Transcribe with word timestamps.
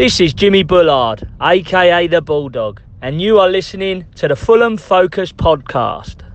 This 0.00 0.18
is 0.18 0.32
Jimmy 0.32 0.62
Bullard, 0.62 1.28
aka 1.42 2.06
the 2.06 2.22
Bulldog, 2.22 2.80
and 3.02 3.20
you 3.20 3.38
are 3.38 3.50
listening 3.50 4.06
to 4.14 4.28
the 4.28 4.34
Fulham 4.34 4.78
Focus 4.78 5.30
podcast. 5.30 6.29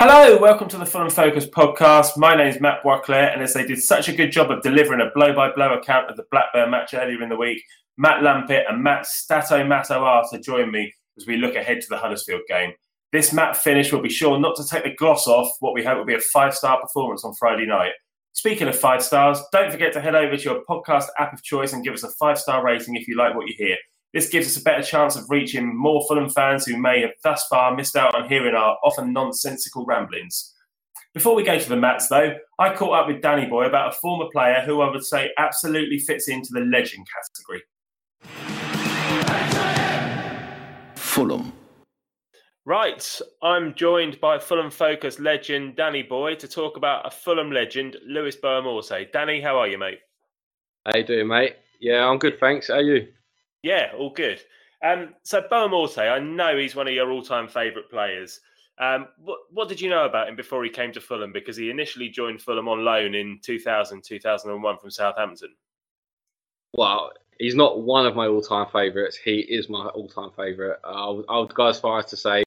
Hello, 0.00 0.38
welcome 0.38 0.68
to 0.68 0.78
the 0.78 0.86
Fulham 0.86 1.10
Focus 1.10 1.44
podcast. 1.44 2.16
My 2.16 2.36
name 2.36 2.46
is 2.46 2.60
Matt 2.60 2.84
Boisclair, 2.84 3.32
and 3.32 3.42
as 3.42 3.52
they 3.52 3.66
did 3.66 3.82
such 3.82 4.08
a 4.08 4.12
good 4.12 4.30
job 4.30 4.48
of 4.48 4.62
delivering 4.62 5.00
a 5.00 5.10
blow 5.12 5.34
by 5.34 5.50
blow 5.50 5.74
account 5.74 6.08
of 6.08 6.16
the 6.16 6.22
Blackburn 6.30 6.70
match 6.70 6.94
earlier 6.94 7.20
in 7.20 7.28
the 7.28 7.36
week, 7.36 7.60
Matt 7.96 8.22
Lampett 8.22 8.70
and 8.70 8.80
Matt 8.80 9.06
Stato 9.06 9.56
to 9.58 10.40
join 10.40 10.70
me 10.70 10.94
as 11.16 11.26
we 11.26 11.36
look 11.36 11.56
ahead 11.56 11.80
to 11.80 11.88
the 11.90 11.96
Huddersfield 11.96 12.42
game. 12.46 12.74
This 13.10 13.32
Matt 13.32 13.56
finish 13.56 13.92
will 13.92 14.00
be 14.00 14.08
sure 14.08 14.38
not 14.38 14.54
to 14.58 14.64
take 14.64 14.84
the 14.84 14.94
gloss 14.94 15.26
off 15.26 15.50
what 15.58 15.74
we 15.74 15.82
hope 15.82 15.98
will 15.98 16.04
be 16.04 16.14
a 16.14 16.20
five 16.20 16.54
star 16.54 16.80
performance 16.80 17.24
on 17.24 17.34
Friday 17.34 17.66
night. 17.66 17.90
Speaking 18.34 18.68
of 18.68 18.78
five 18.78 19.02
stars, 19.02 19.42
don't 19.50 19.72
forget 19.72 19.92
to 19.94 20.00
head 20.00 20.14
over 20.14 20.36
to 20.36 20.42
your 20.44 20.62
podcast 20.70 21.06
app 21.18 21.32
of 21.32 21.42
choice 21.42 21.72
and 21.72 21.82
give 21.82 21.94
us 21.94 22.04
a 22.04 22.10
five 22.20 22.38
star 22.38 22.64
rating 22.64 22.94
if 22.94 23.08
you 23.08 23.16
like 23.16 23.34
what 23.34 23.48
you 23.48 23.54
hear. 23.58 23.76
This 24.14 24.30
gives 24.30 24.46
us 24.46 24.56
a 24.56 24.62
better 24.62 24.82
chance 24.82 25.16
of 25.16 25.28
reaching 25.28 25.76
more 25.76 26.02
Fulham 26.08 26.30
fans 26.30 26.64
who 26.64 26.78
may 26.78 27.02
have 27.02 27.10
thus 27.22 27.46
far 27.50 27.76
missed 27.76 27.94
out 27.94 28.14
on 28.14 28.28
hearing 28.28 28.54
our 28.54 28.78
often 28.82 29.12
nonsensical 29.12 29.84
ramblings. 29.84 30.54
Before 31.12 31.34
we 31.34 31.42
go 31.42 31.58
to 31.58 31.68
the 31.68 31.76
mats, 31.76 32.08
though, 32.08 32.34
I 32.58 32.74
caught 32.74 32.98
up 32.98 33.06
with 33.06 33.20
Danny 33.20 33.46
Boy 33.46 33.66
about 33.66 33.92
a 33.92 33.96
former 33.96 34.26
player 34.32 34.62
who 34.64 34.80
I 34.80 34.90
would 34.90 35.04
say 35.04 35.30
absolutely 35.36 35.98
fits 35.98 36.28
into 36.28 36.48
the 36.52 36.60
legend 36.60 37.06
category. 37.12 37.62
Fulham. 40.96 41.52
Right, 42.64 43.20
I'm 43.42 43.74
joined 43.74 44.20
by 44.20 44.38
Fulham 44.38 44.70
Focus 44.70 45.18
legend 45.18 45.76
Danny 45.76 46.02
Boy 46.02 46.34
to 46.36 46.48
talk 46.48 46.76
about 46.76 47.06
a 47.06 47.10
Fulham 47.10 47.50
legend, 47.50 47.96
Luis 48.06 48.36
Boa 48.36 48.62
Morte. 48.62 49.10
Danny, 49.12 49.40
how 49.40 49.58
are 49.58 49.68
you, 49.68 49.76
mate? 49.76 50.00
How 50.86 50.96
you 50.96 51.04
doing, 51.04 51.28
mate? 51.28 51.56
Yeah, 51.80 52.06
I'm 52.06 52.18
good, 52.18 52.38
thanks. 52.40 52.68
How 52.68 52.74
are 52.74 52.82
you? 52.82 53.08
Yeah, 53.62 53.92
all 53.96 54.10
good. 54.10 54.40
Um, 54.82 55.14
so 55.22 55.42
Boa 55.48 55.68
Morte, 55.68 55.98
I 55.98 56.18
know 56.20 56.56
he's 56.56 56.76
one 56.76 56.86
of 56.86 56.94
your 56.94 57.10
all-time 57.10 57.48
favourite 57.48 57.90
players. 57.90 58.40
Um, 58.80 59.08
what, 59.18 59.38
what 59.50 59.68
did 59.68 59.80
you 59.80 59.90
know 59.90 60.04
about 60.04 60.28
him 60.28 60.36
before 60.36 60.62
he 60.62 60.70
came 60.70 60.92
to 60.92 61.00
Fulham? 61.00 61.32
Because 61.32 61.56
he 61.56 61.68
initially 61.68 62.08
joined 62.08 62.40
Fulham 62.40 62.68
on 62.68 62.84
loan 62.84 63.14
in 63.14 63.40
2000, 63.42 64.02
2001 64.04 64.78
from 64.78 64.90
Southampton. 64.90 65.54
Well, 66.74 67.10
he's 67.38 67.56
not 67.56 67.82
one 67.82 68.06
of 68.06 68.14
my 68.14 68.28
all-time 68.28 68.66
favourites. 68.72 69.16
He 69.16 69.40
is 69.40 69.68
my 69.68 69.86
all-time 69.86 70.30
favourite. 70.36 70.78
I 70.84 71.08
would, 71.10 71.24
I 71.28 71.38
would 71.38 71.54
go 71.54 71.66
as 71.66 71.80
far 71.80 71.98
as 71.98 72.06
to 72.06 72.16
say 72.16 72.44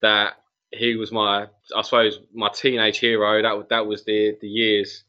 that 0.00 0.34
he 0.70 0.96
was 0.96 1.10
my, 1.10 1.46
I 1.74 1.82
suppose, 1.82 2.20
my 2.32 2.50
teenage 2.50 2.98
hero. 2.98 3.42
That 3.42 3.68
that 3.70 3.86
was 3.86 4.04
the 4.04 4.36
the 4.40 4.48
years 4.48 5.04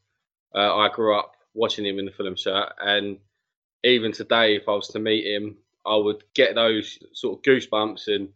uh, 0.54 0.74
I 0.74 0.88
grew 0.88 1.16
up 1.18 1.34
watching 1.54 1.84
him 1.84 1.98
in 1.98 2.06
the 2.06 2.12
Fulham 2.12 2.34
shirt, 2.34 2.72
and 2.78 3.18
even 3.84 4.12
today, 4.12 4.56
if 4.56 4.68
I 4.68 4.72
was 4.72 4.88
to 4.88 4.98
meet 4.98 5.26
him, 5.26 5.56
I 5.86 5.96
would 5.96 6.22
get 6.34 6.54
those 6.54 6.98
sort 7.12 7.38
of 7.38 7.42
goosebumps 7.42 8.08
and 8.14 8.28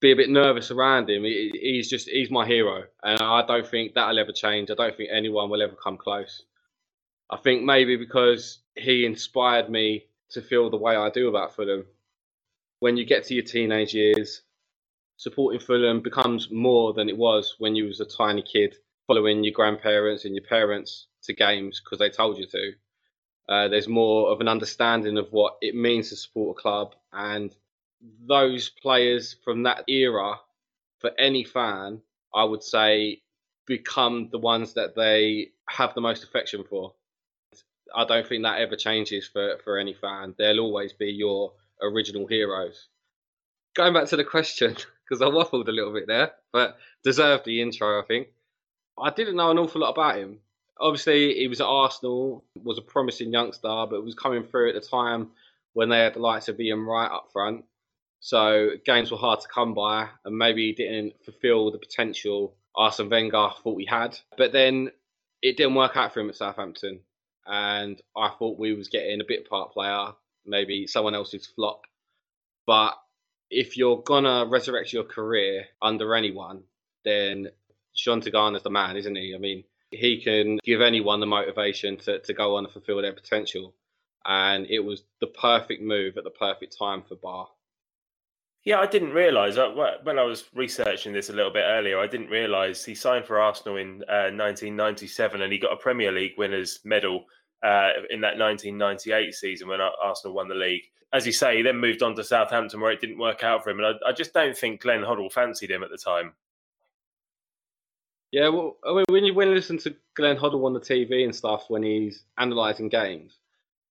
be 0.00 0.12
a 0.12 0.16
bit 0.16 0.28
nervous 0.28 0.70
around 0.70 1.08
him. 1.08 1.24
He, 1.24 1.50
he's 1.54 1.88
just 1.88 2.08
he's 2.08 2.30
my 2.30 2.46
hero, 2.46 2.84
and 3.02 3.20
I 3.20 3.46
don't 3.46 3.66
think 3.66 3.94
that'll 3.94 4.18
ever 4.18 4.32
change. 4.32 4.70
I 4.70 4.74
don't 4.74 4.96
think 4.96 5.10
anyone 5.12 5.48
will 5.48 5.62
ever 5.62 5.76
come 5.82 5.96
close. 5.96 6.42
I 7.30 7.38
think 7.38 7.62
maybe 7.62 7.96
because 7.96 8.58
he 8.76 9.06
inspired 9.06 9.70
me 9.70 10.04
to 10.30 10.42
feel 10.42 10.68
the 10.68 10.76
way 10.76 10.96
I 10.96 11.08
do 11.10 11.28
about 11.28 11.54
Fulham. 11.54 11.86
When 12.80 12.96
you 12.96 13.04
get 13.04 13.24
to 13.24 13.34
your 13.34 13.44
teenage 13.44 13.94
years, 13.94 14.42
supporting 15.16 15.60
Fulham 15.60 16.02
becomes 16.02 16.50
more 16.50 16.92
than 16.92 17.08
it 17.08 17.16
was 17.16 17.54
when 17.58 17.76
you 17.76 17.84
was 17.84 18.00
a 18.00 18.04
tiny 18.04 18.42
kid 18.42 18.74
following 19.06 19.44
your 19.44 19.52
grandparents 19.52 20.24
and 20.24 20.34
your 20.34 20.44
parents 20.44 21.06
to 21.22 21.32
games 21.32 21.80
because 21.80 21.98
they 21.98 22.10
told 22.10 22.38
you 22.38 22.46
to. 22.46 22.72
Uh, 23.48 23.68
there's 23.68 23.88
more 23.88 24.30
of 24.30 24.40
an 24.40 24.48
understanding 24.48 25.18
of 25.18 25.28
what 25.32 25.56
it 25.60 25.74
means 25.74 26.08
to 26.08 26.16
support 26.16 26.56
a 26.58 26.60
club, 26.60 26.94
and 27.12 27.54
those 28.26 28.68
players 28.68 29.36
from 29.44 29.64
that 29.64 29.84
era, 29.88 30.36
for 31.00 31.10
any 31.18 31.44
fan, 31.44 32.00
I 32.34 32.44
would 32.44 32.62
say, 32.62 33.22
become 33.66 34.28
the 34.30 34.38
ones 34.38 34.74
that 34.74 34.94
they 34.94 35.48
have 35.68 35.94
the 35.94 36.00
most 36.00 36.24
affection 36.24 36.64
for. 36.68 36.94
I 37.94 38.04
don't 38.04 38.26
think 38.26 38.42
that 38.44 38.60
ever 38.60 38.76
changes 38.76 39.28
for, 39.28 39.58
for 39.64 39.78
any 39.78 39.94
fan. 39.94 40.34
They'll 40.38 40.60
always 40.60 40.92
be 40.92 41.10
your 41.12 41.52
original 41.82 42.26
heroes. 42.26 42.88
Going 43.74 43.92
back 43.92 44.06
to 44.08 44.16
the 44.16 44.24
question, 44.24 44.76
because 45.08 45.20
I 45.20 45.26
waffled 45.26 45.68
a 45.68 45.72
little 45.72 45.92
bit 45.92 46.06
there, 46.06 46.32
but 46.52 46.76
deserved 47.04 47.44
the 47.44 47.60
intro, 47.60 48.00
I 48.00 48.04
think. 48.06 48.28
I 48.98 49.10
didn't 49.10 49.36
know 49.36 49.50
an 49.50 49.58
awful 49.58 49.80
lot 49.80 49.90
about 49.90 50.16
him 50.16 50.38
obviously 50.82 51.34
he 51.34 51.48
was 51.48 51.60
at 51.60 51.66
Arsenal, 51.66 52.44
was 52.62 52.78
a 52.78 52.82
promising 52.82 53.32
youngster, 53.32 53.86
but 53.88 54.04
was 54.04 54.14
coming 54.14 54.44
through 54.44 54.68
at 54.68 54.74
the 54.74 54.86
time 54.86 55.30
when 55.72 55.88
they 55.88 56.00
had 56.00 56.14
the 56.14 56.20
likes 56.20 56.48
of 56.48 56.60
Ian 56.60 56.84
Wright 56.84 57.10
up 57.10 57.30
front. 57.32 57.64
So 58.20 58.70
games 58.84 59.10
were 59.10 59.16
hard 59.16 59.40
to 59.40 59.48
come 59.48 59.74
by, 59.74 60.08
and 60.24 60.36
maybe 60.36 60.66
he 60.66 60.72
didn't 60.72 61.14
fulfil 61.24 61.70
the 61.70 61.78
potential 61.78 62.54
Arsene 62.76 63.08
Wenger 63.08 63.50
thought 63.62 63.80
he 63.80 63.86
had. 63.86 64.18
But 64.36 64.52
then 64.52 64.90
it 65.40 65.56
didn't 65.56 65.74
work 65.74 65.96
out 65.96 66.12
for 66.12 66.20
him 66.20 66.28
at 66.28 66.36
Southampton, 66.36 67.00
and 67.46 68.00
I 68.16 68.28
thought 68.28 68.58
we 68.58 68.74
was 68.74 68.88
getting 68.88 69.20
a 69.20 69.26
bit 69.26 69.48
part 69.48 69.72
player, 69.72 70.08
maybe 70.46 70.86
someone 70.86 71.14
else's 71.14 71.46
flop. 71.46 71.82
But 72.66 72.94
if 73.50 73.76
you're 73.76 74.02
gonna 74.02 74.46
resurrect 74.46 74.92
your 74.92 75.04
career 75.04 75.66
under 75.80 76.14
anyone, 76.14 76.62
then 77.04 77.48
Jean 77.94 78.20
Tigana's 78.20 78.62
the 78.62 78.70
man, 78.70 78.96
isn't 78.96 79.16
he? 79.16 79.34
I 79.34 79.38
mean, 79.38 79.64
he 79.92 80.20
can 80.22 80.58
give 80.64 80.80
anyone 80.80 81.20
the 81.20 81.26
motivation 81.26 81.96
to, 81.98 82.18
to 82.20 82.34
go 82.34 82.56
on 82.56 82.64
and 82.64 82.72
fulfill 82.72 83.02
their 83.02 83.12
potential. 83.12 83.74
And 84.24 84.66
it 84.66 84.80
was 84.80 85.04
the 85.20 85.26
perfect 85.26 85.82
move 85.82 86.16
at 86.16 86.24
the 86.24 86.30
perfect 86.30 86.76
time 86.78 87.02
for 87.02 87.16
Bar. 87.16 87.48
Yeah, 88.64 88.78
I 88.78 88.86
didn't 88.86 89.10
realise 89.12 89.56
when 90.04 90.20
I 90.20 90.22
was 90.22 90.44
researching 90.54 91.12
this 91.12 91.30
a 91.30 91.32
little 91.32 91.52
bit 91.52 91.64
earlier. 91.66 91.98
I 91.98 92.06
didn't 92.06 92.28
realise 92.28 92.84
he 92.84 92.94
signed 92.94 93.24
for 93.24 93.40
Arsenal 93.40 93.76
in 93.76 94.04
uh, 94.08 94.30
1997, 94.30 95.42
and 95.42 95.52
he 95.52 95.58
got 95.58 95.72
a 95.72 95.76
Premier 95.76 96.12
League 96.12 96.34
winners' 96.38 96.78
medal 96.84 97.24
uh, 97.64 97.90
in 98.10 98.20
that 98.20 98.38
1998 98.38 99.34
season 99.34 99.66
when 99.66 99.80
Arsenal 99.80 100.36
won 100.36 100.48
the 100.48 100.54
league. 100.54 100.82
As 101.12 101.26
you 101.26 101.32
say, 101.32 101.56
he 101.56 101.62
then 101.62 101.78
moved 101.78 102.04
on 102.04 102.14
to 102.14 102.22
Southampton, 102.22 102.80
where 102.80 102.92
it 102.92 103.00
didn't 103.00 103.18
work 103.18 103.42
out 103.42 103.64
for 103.64 103.70
him, 103.70 103.80
and 103.80 103.86
I, 103.86 104.10
I 104.10 104.12
just 104.12 104.32
don't 104.32 104.56
think 104.56 104.80
Glenn 104.80 105.02
Hoddle 105.02 105.32
fancied 105.32 105.70
him 105.70 105.82
at 105.82 105.90
the 105.90 105.98
time. 105.98 106.32
Yeah, 108.32 108.48
well, 108.48 108.78
I 108.84 108.94
mean, 108.94 109.04
when 109.10 109.24
you 109.24 109.34
when 109.34 109.48
you 109.48 109.54
listen 109.54 109.76
to 109.78 109.94
Glenn 110.16 110.38
Hoddle 110.38 110.64
on 110.64 110.72
the 110.72 110.80
TV 110.80 111.22
and 111.22 111.36
stuff 111.36 111.66
when 111.68 111.82
he's 111.82 112.24
analysing 112.38 112.88
games, 112.88 113.36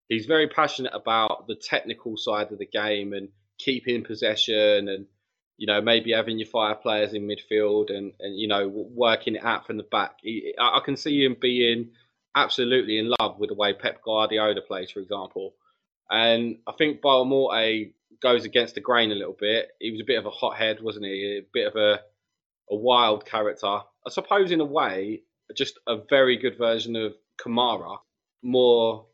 he's 0.09 0.25
very 0.25 0.47
passionate 0.47 0.93
about 0.95 1.45
the 1.47 1.55
technical 1.55 2.17
side 2.17 2.51
of 2.51 2.57
the 2.57 2.65
game 2.65 3.13
and 3.13 3.29
keeping 3.59 4.03
possession 4.03 4.89
and 4.89 5.05
you 5.57 5.67
know 5.67 5.79
maybe 5.79 6.11
having 6.11 6.39
your 6.39 6.47
fire 6.47 6.73
players 6.73 7.13
in 7.13 7.27
midfield 7.27 7.95
and 7.95 8.13
and 8.19 8.35
you 8.39 8.47
know 8.47 8.67
working 8.67 9.35
it 9.35 9.45
out 9.45 9.67
from 9.67 9.77
the 9.77 9.83
back. 9.83 10.15
He, 10.23 10.55
I 10.59 10.79
can 10.83 10.97
see 10.97 11.23
him 11.23 11.37
being 11.39 11.91
absolutely 12.35 12.97
in 12.97 13.13
love 13.19 13.37
with 13.37 13.49
the 13.49 13.55
way 13.55 13.73
Pep 13.73 14.01
Guardiola 14.03 14.61
plays, 14.61 14.89
for 14.89 15.01
example. 15.01 15.53
And 16.09 16.57
I 16.67 16.71
think 16.77 17.01
Boa 17.01 17.25
Morte 17.25 17.93
goes 18.23 18.43
against 18.43 18.73
the 18.73 18.81
grain 18.81 19.11
a 19.11 19.15
little 19.15 19.37
bit. 19.39 19.69
He 19.79 19.91
was 19.91 20.01
a 20.01 20.05
bit 20.05 20.17
of 20.17 20.25
a 20.25 20.31
hothead, 20.31 20.81
wasn't 20.81 21.05
he? 21.05 21.41
A 21.41 21.45
bit 21.53 21.67
of 21.67 21.75
a 21.75 22.01
a 22.71 22.75
wild 22.75 23.25
character 23.25 23.81
I 24.05 24.09
suppose 24.09 24.51
in 24.51 24.61
a 24.61 24.65
way, 24.65 25.21
just 25.55 25.79
a 25.87 25.97
very 26.09 26.37
good 26.37 26.57
version 26.57 26.95
of 26.95 27.13
Kamara, 27.39 27.97
more 28.41 29.05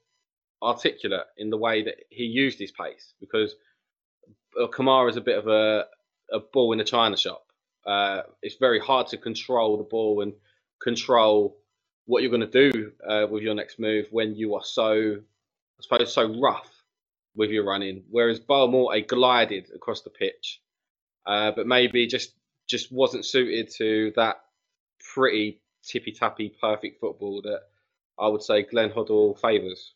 articulate 0.64 1.26
in 1.38 1.50
the 1.50 1.58
way 1.58 1.84
that 1.84 1.96
he 2.10 2.24
used 2.24 2.60
his 2.60 2.72
pace 2.72 3.14
because 3.20 3.54
uh, 4.60 4.68
Kamara 4.68 5.10
is 5.10 5.18
a 5.18 5.22
bit 5.22 5.38
of 5.38 5.48
a, 5.48 5.86
a 6.32 6.40
ball 6.40 6.74
in 6.74 6.80
a 6.80 6.84
china 6.86 7.18
shop. 7.18 7.44
Uh, 7.86 8.22
it's 8.42 8.56
very 8.60 8.80
hard 8.80 9.08
to 9.08 9.18
control 9.18 9.78
the 9.78 9.84
ball 9.84 10.22
and 10.22 10.34
control 10.82 11.58
what 12.06 12.22
you're 12.22 12.32
going 12.32 12.50
to 12.50 12.72
do 12.72 12.92
uh, 13.08 13.28
with 13.30 13.44
your 13.44 13.54
next 13.54 13.80
move 13.80 14.08
when 14.12 14.36
you 14.36 14.56
are 14.56 14.64
so, 14.64 15.18
I 15.18 15.82
suppose, 15.82 16.14
so 16.14 16.40
rough 16.42 16.72
with 17.36 17.50
your 17.50 17.66
running. 17.66 18.04
Whereas 18.10 18.40
Boa 18.40 18.68
Morte 18.68 19.02
glided 19.08 19.70
across 19.76 20.02
the 20.02 20.10
pitch, 20.10 20.62
uh, 21.26 21.52
but 21.56 21.68
maybe 21.68 22.08
just 22.08 22.34
just 22.68 22.92
wasn't 22.92 23.26
suited 23.26 23.70
to 23.78 24.12
that 24.16 24.38
pretty 25.14 25.62
tippy 25.84 26.12
tappy 26.12 26.54
perfect 26.62 27.00
football 27.00 27.42
that 27.42 27.62
I 28.20 28.28
would 28.28 28.42
say 28.42 28.64
Glenn 28.64 28.90
Hoddle 28.90 29.40
favours. 29.40 29.94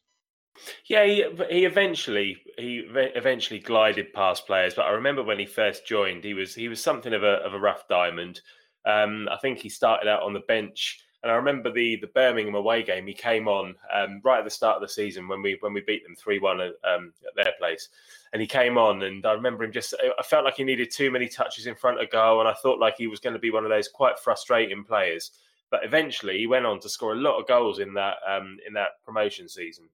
Yeah, 0.85 1.05
he, 1.05 1.25
he 1.49 1.65
eventually 1.65 2.37
he 2.57 2.85
eventually 2.89 3.59
glided 3.59 4.13
past 4.13 4.45
players, 4.45 4.73
but 4.73 4.83
I 4.83 4.91
remember 4.91 5.23
when 5.23 5.39
he 5.39 5.45
first 5.45 5.87
joined, 5.87 6.23
he 6.23 6.33
was 6.33 6.53
he 6.53 6.67
was 6.67 6.83
something 6.83 7.13
of 7.13 7.23
a 7.23 7.35
of 7.45 7.53
a 7.53 7.59
rough 7.59 7.87
diamond. 7.87 8.41
Um, 8.85 9.29
I 9.31 9.37
think 9.37 9.59
he 9.59 9.69
started 9.69 10.09
out 10.09 10.23
on 10.23 10.33
the 10.33 10.41
bench, 10.41 11.03
and 11.23 11.31
I 11.31 11.35
remember 11.35 11.71
the 11.71 11.97
the 11.97 12.07
Birmingham 12.07 12.55
away 12.55 12.83
game. 12.83 13.05
He 13.05 13.13
came 13.13 13.47
on 13.47 13.75
um, 13.93 14.21
right 14.23 14.39
at 14.39 14.43
the 14.43 14.49
start 14.49 14.77
of 14.77 14.81
the 14.81 14.87
season 14.87 15.27
when 15.27 15.41
we 15.41 15.57
when 15.59 15.73
we 15.73 15.81
beat 15.81 16.03
them 16.03 16.15
three 16.15 16.39
one 16.39 16.59
at, 16.61 16.73
um, 16.83 17.13
at 17.27 17.35
their 17.35 17.53
place, 17.59 17.89
and 18.33 18.41
he 18.41 18.47
came 18.47 18.77
on, 18.77 19.03
and 19.03 19.25
I 19.25 19.33
remember 19.33 19.63
him 19.63 19.71
just. 19.71 19.93
I 20.17 20.23
felt 20.23 20.45
like 20.45 20.55
he 20.55 20.63
needed 20.63 20.91
too 20.91 21.11
many 21.11 21.27
touches 21.27 21.67
in 21.67 21.75
front 21.75 22.01
of 22.01 22.09
goal, 22.09 22.39
and 22.39 22.49
I 22.49 22.53
thought 22.53 22.79
like 22.79 22.97
he 22.97 23.07
was 23.07 23.19
going 23.19 23.33
to 23.33 23.39
be 23.39 23.51
one 23.51 23.63
of 23.63 23.69
those 23.69 23.87
quite 23.87 24.17
frustrating 24.19 24.83
players. 24.83 25.31
But 25.69 25.85
eventually, 25.85 26.37
he 26.37 26.47
went 26.47 26.65
on 26.65 26.79
to 26.81 26.89
score 26.89 27.13
a 27.13 27.15
lot 27.15 27.39
of 27.39 27.47
goals 27.47 27.79
in 27.79 27.93
that 27.93 28.17
um, 28.27 28.57
in 28.67 28.73
that 28.73 29.03
promotion 29.05 29.47
season. 29.47 29.85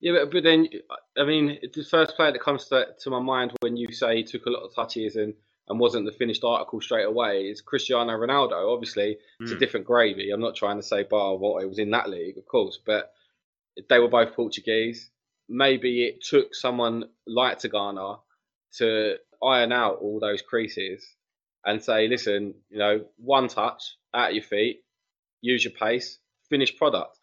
Yeah, 0.00 0.12
but, 0.12 0.32
but 0.32 0.42
then 0.42 0.68
I 1.16 1.24
mean, 1.24 1.58
the 1.74 1.84
first 1.84 2.16
player 2.16 2.32
that 2.32 2.40
comes 2.40 2.66
to, 2.66 2.86
to 3.00 3.10
my 3.10 3.20
mind 3.20 3.52
when 3.60 3.76
you 3.76 3.92
say 3.92 4.16
he 4.16 4.24
took 4.24 4.46
a 4.46 4.50
lot 4.50 4.64
of 4.64 4.74
touches 4.74 5.16
and 5.16 5.34
and 5.70 5.78
wasn't 5.78 6.04
the 6.04 6.12
finished 6.12 6.42
article 6.42 6.80
straight 6.80 7.06
away 7.06 7.42
is 7.42 7.60
Cristiano 7.60 8.12
Ronaldo. 8.12 8.74
Obviously, 8.74 9.16
it's 9.38 9.50
mm. 9.50 9.52
a 9.52 9.54
hmm. 9.54 9.60
different 9.60 9.86
gravy. 9.86 10.32
I'm 10.32 10.40
not 10.40 10.56
trying 10.56 10.76
to 10.78 10.82
say 10.82 11.04
Bar 11.04 11.36
what 11.36 11.62
it 11.62 11.68
was 11.68 11.78
in 11.78 11.92
that 11.92 12.10
league, 12.10 12.36
of 12.38 12.46
course, 12.46 12.80
but 12.84 13.12
they 13.88 14.00
were 14.00 14.08
both 14.08 14.34
Portuguese. 14.34 15.10
Maybe 15.48 16.04
it 16.04 16.24
took 16.24 16.56
someone 16.56 17.04
like 17.24 17.60
Tigana 17.60 18.18
to 18.78 19.16
iron 19.40 19.70
out 19.70 19.98
all 20.00 20.18
those 20.18 20.42
creases 20.42 21.06
and 21.64 21.80
say, 21.80 22.08
listen, 22.08 22.54
you 22.68 22.78
know, 22.78 23.04
one 23.16 23.46
touch 23.46 23.94
at 24.12 24.34
your 24.34 24.42
feet, 24.42 24.82
use 25.40 25.64
your 25.64 25.72
pace, 25.72 26.18
finished 26.48 26.78
product, 26.78 27.16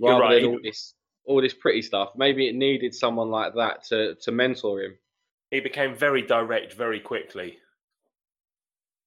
rather 0.00 0.22
right. 0.22 0.42
than 0.42 0.50
all 0.50 0.60
this 0.60 0.94
all 1.24 1.40
this 1.40 1.54
pretty 1.54 1.82
stuff. 1.82 2.10
Maybe 2.16 2.48
it 2.48 2.56
needed 2.56 2.96
someone 2.96 3.30
like 3.30 3.54
that 3.54 3.84
to 3.84 4.16
to 4.22 4.32
mentor 4.32 4.80
him. 4.80 4.98
He 5.52 5.60
became 5.60 5.94
very 5.94 6.22
direct 6.22 6.72
very 6.72 6.98
quickly. 6.98 7.58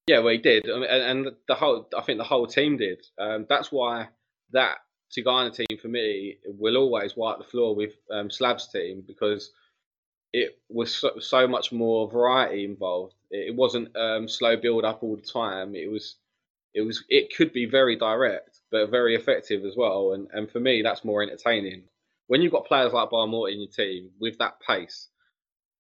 Yeah, 0.06 0.20
well, 0.20 0.32
he 0.32 0.38
did, 0.38 0.66
and, 0.66 0.84
and 0.84 1.36
the 1.48 1.54
whole 1.54 1.88
I 1.96 2.02
think 2.02 2.18
the 2.18 2.24
whole 2.24 2.46
team 2.46 2.76
did. 2.76 3.04
Um, 3.18 3.46
that's 3.48 3.72
why 3.72 4.08
that 4.52 4.78
Tigana 5.16 5.54
team 5.54 5.78
for 5.80 5.88
me 5.88 6.36
will 6.44 6.76
always 6.76 7.16
wipe 7.16 7.38
the 7.38 7.44
floor 7.44 7.74
with 7.74 7.94
um, 8.12 8.30
Slav's 8.30 8.68
team 8.68 9.02
because 9.06 9.50
it 10.32 10.58
was 10.68 10.94
so, 10.94 11.18
so, 11.18 11.48
much 11.48 11.72
more 11.72 12.10
variety 12.10 12.64
involved. 12.64 13.14
It, 13.30 13.48
it 13.48 13.56
wasn't 13.56 13.96
um, 13.96 14.28
slow 14.28 14.56
build 14.56 14.84
up 14.84 15.02
all 15.02 15.16
the 15.16 15.22
time. 15.22 15.74
It 15.74 15.90
was 15.90 16.16
it 16.74 16.82
was 16.82 17.02
it 17.08 17.34
could 17.36 17.52
be 17.52 17.66
very 17.66 17.96
direct 17.96 18.60
but 18.70 18.90
very 18.90 19.16
effective 19.16 19.64
as 19.64 19.76
well. 19.76 20.12
And 20.12 20.28
and 20.32 20.50
for 20.50 20.60
me, 20.60 20.82
that's 20.82 21.04
more 21.04 21.22
entertaining 21.22 21.84
when 22.26 22.42
you've 22.42 22.52
got 22.52 22.66
players 22.66 22.92
like 22.92 23.10
Barmore 23.10 23.52
in 23.52 23.60
your 23.60 23.70
team 23.70 24.10
with 24.20 24.38
that 24.38 24.60
pace, 24.60 25.08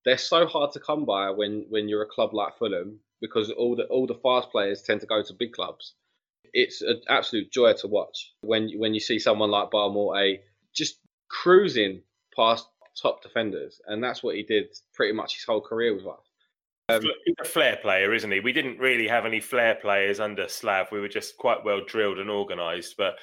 they're 0.04 0.18
so 0.18 0.46
hard 0.46 0.72
to 0.74 0.80
come 0.80 1.06
by 1.06 1.30
when 1.32 1.66
when 1.70 1.90
you're 1.90 2.04
a 2.04 2.08
club 2.08 2.34
like 2.34 2.58
Fulham 2.58 3.00
because 3.22 3.52
all 3.52 3.76
the 3.76 3.86
all 3.86 4.08
the 4.08 4.16
fast 4.16 4.52
players 4.52 4.82
tend 4.82 5.02
to 5.02 5.08
go 5.08 5.22
to 5.22 5.34
big 5.34 5.54
clubs. 5.54 5.94
It's 6.54 6.82
an 6.82 7.02
absolute 7.10 7.52
joy 7.52 7.74
to 7.74 7.88
watch 7.88 8.34
when 8.42 8.70
when 8.78 8.94
you 8.94 9.00
see 9.00 9.20
someone 9.20 9.52
like 9.52 9.72
Barmore 9.72 10.18
a 10.20 10.42
just 10.74 11.00
cruising 11.30 12.02
past 12.36 12.68
top 13.02 13.22
defenders, 13.22 13.82
and 13.88 14.04
that's 14.04 14.24
what 14.24 14.36
he 14.36 14.44
did 14.44 14.68
pretty 14.94 15.14
much 15.14 15.36
his 15.36 15.44
whole 15.44 15.62
career 15.62 15.96
with 15.96 16.06
us. 16.06 16.20
Um, 16.88 17.02
He's 17.26 17.36
a 17.42 17.46
flair 17.46 17.78
player, 17.82 18.14
isn't 18.14 18.32
he? 18.32 18.40
We 18.40 18.54
didn't 18.54 18.78
really 18.78 19.08
have 19.08 19.26
any 19.26 19.40
flair 19.40 19.76
players 19.76 20.20
under 20.20 20.48
Slav. 20.48 20.92
We 20.92 21.00
were 21.00 21.08
just 21.08 21.38
quite 21.38 21.66
well 21.66 21.82
drilled 21.86 22.20
and 22.20 22.30
organised. 22.30 22.96
But 22.98 23.16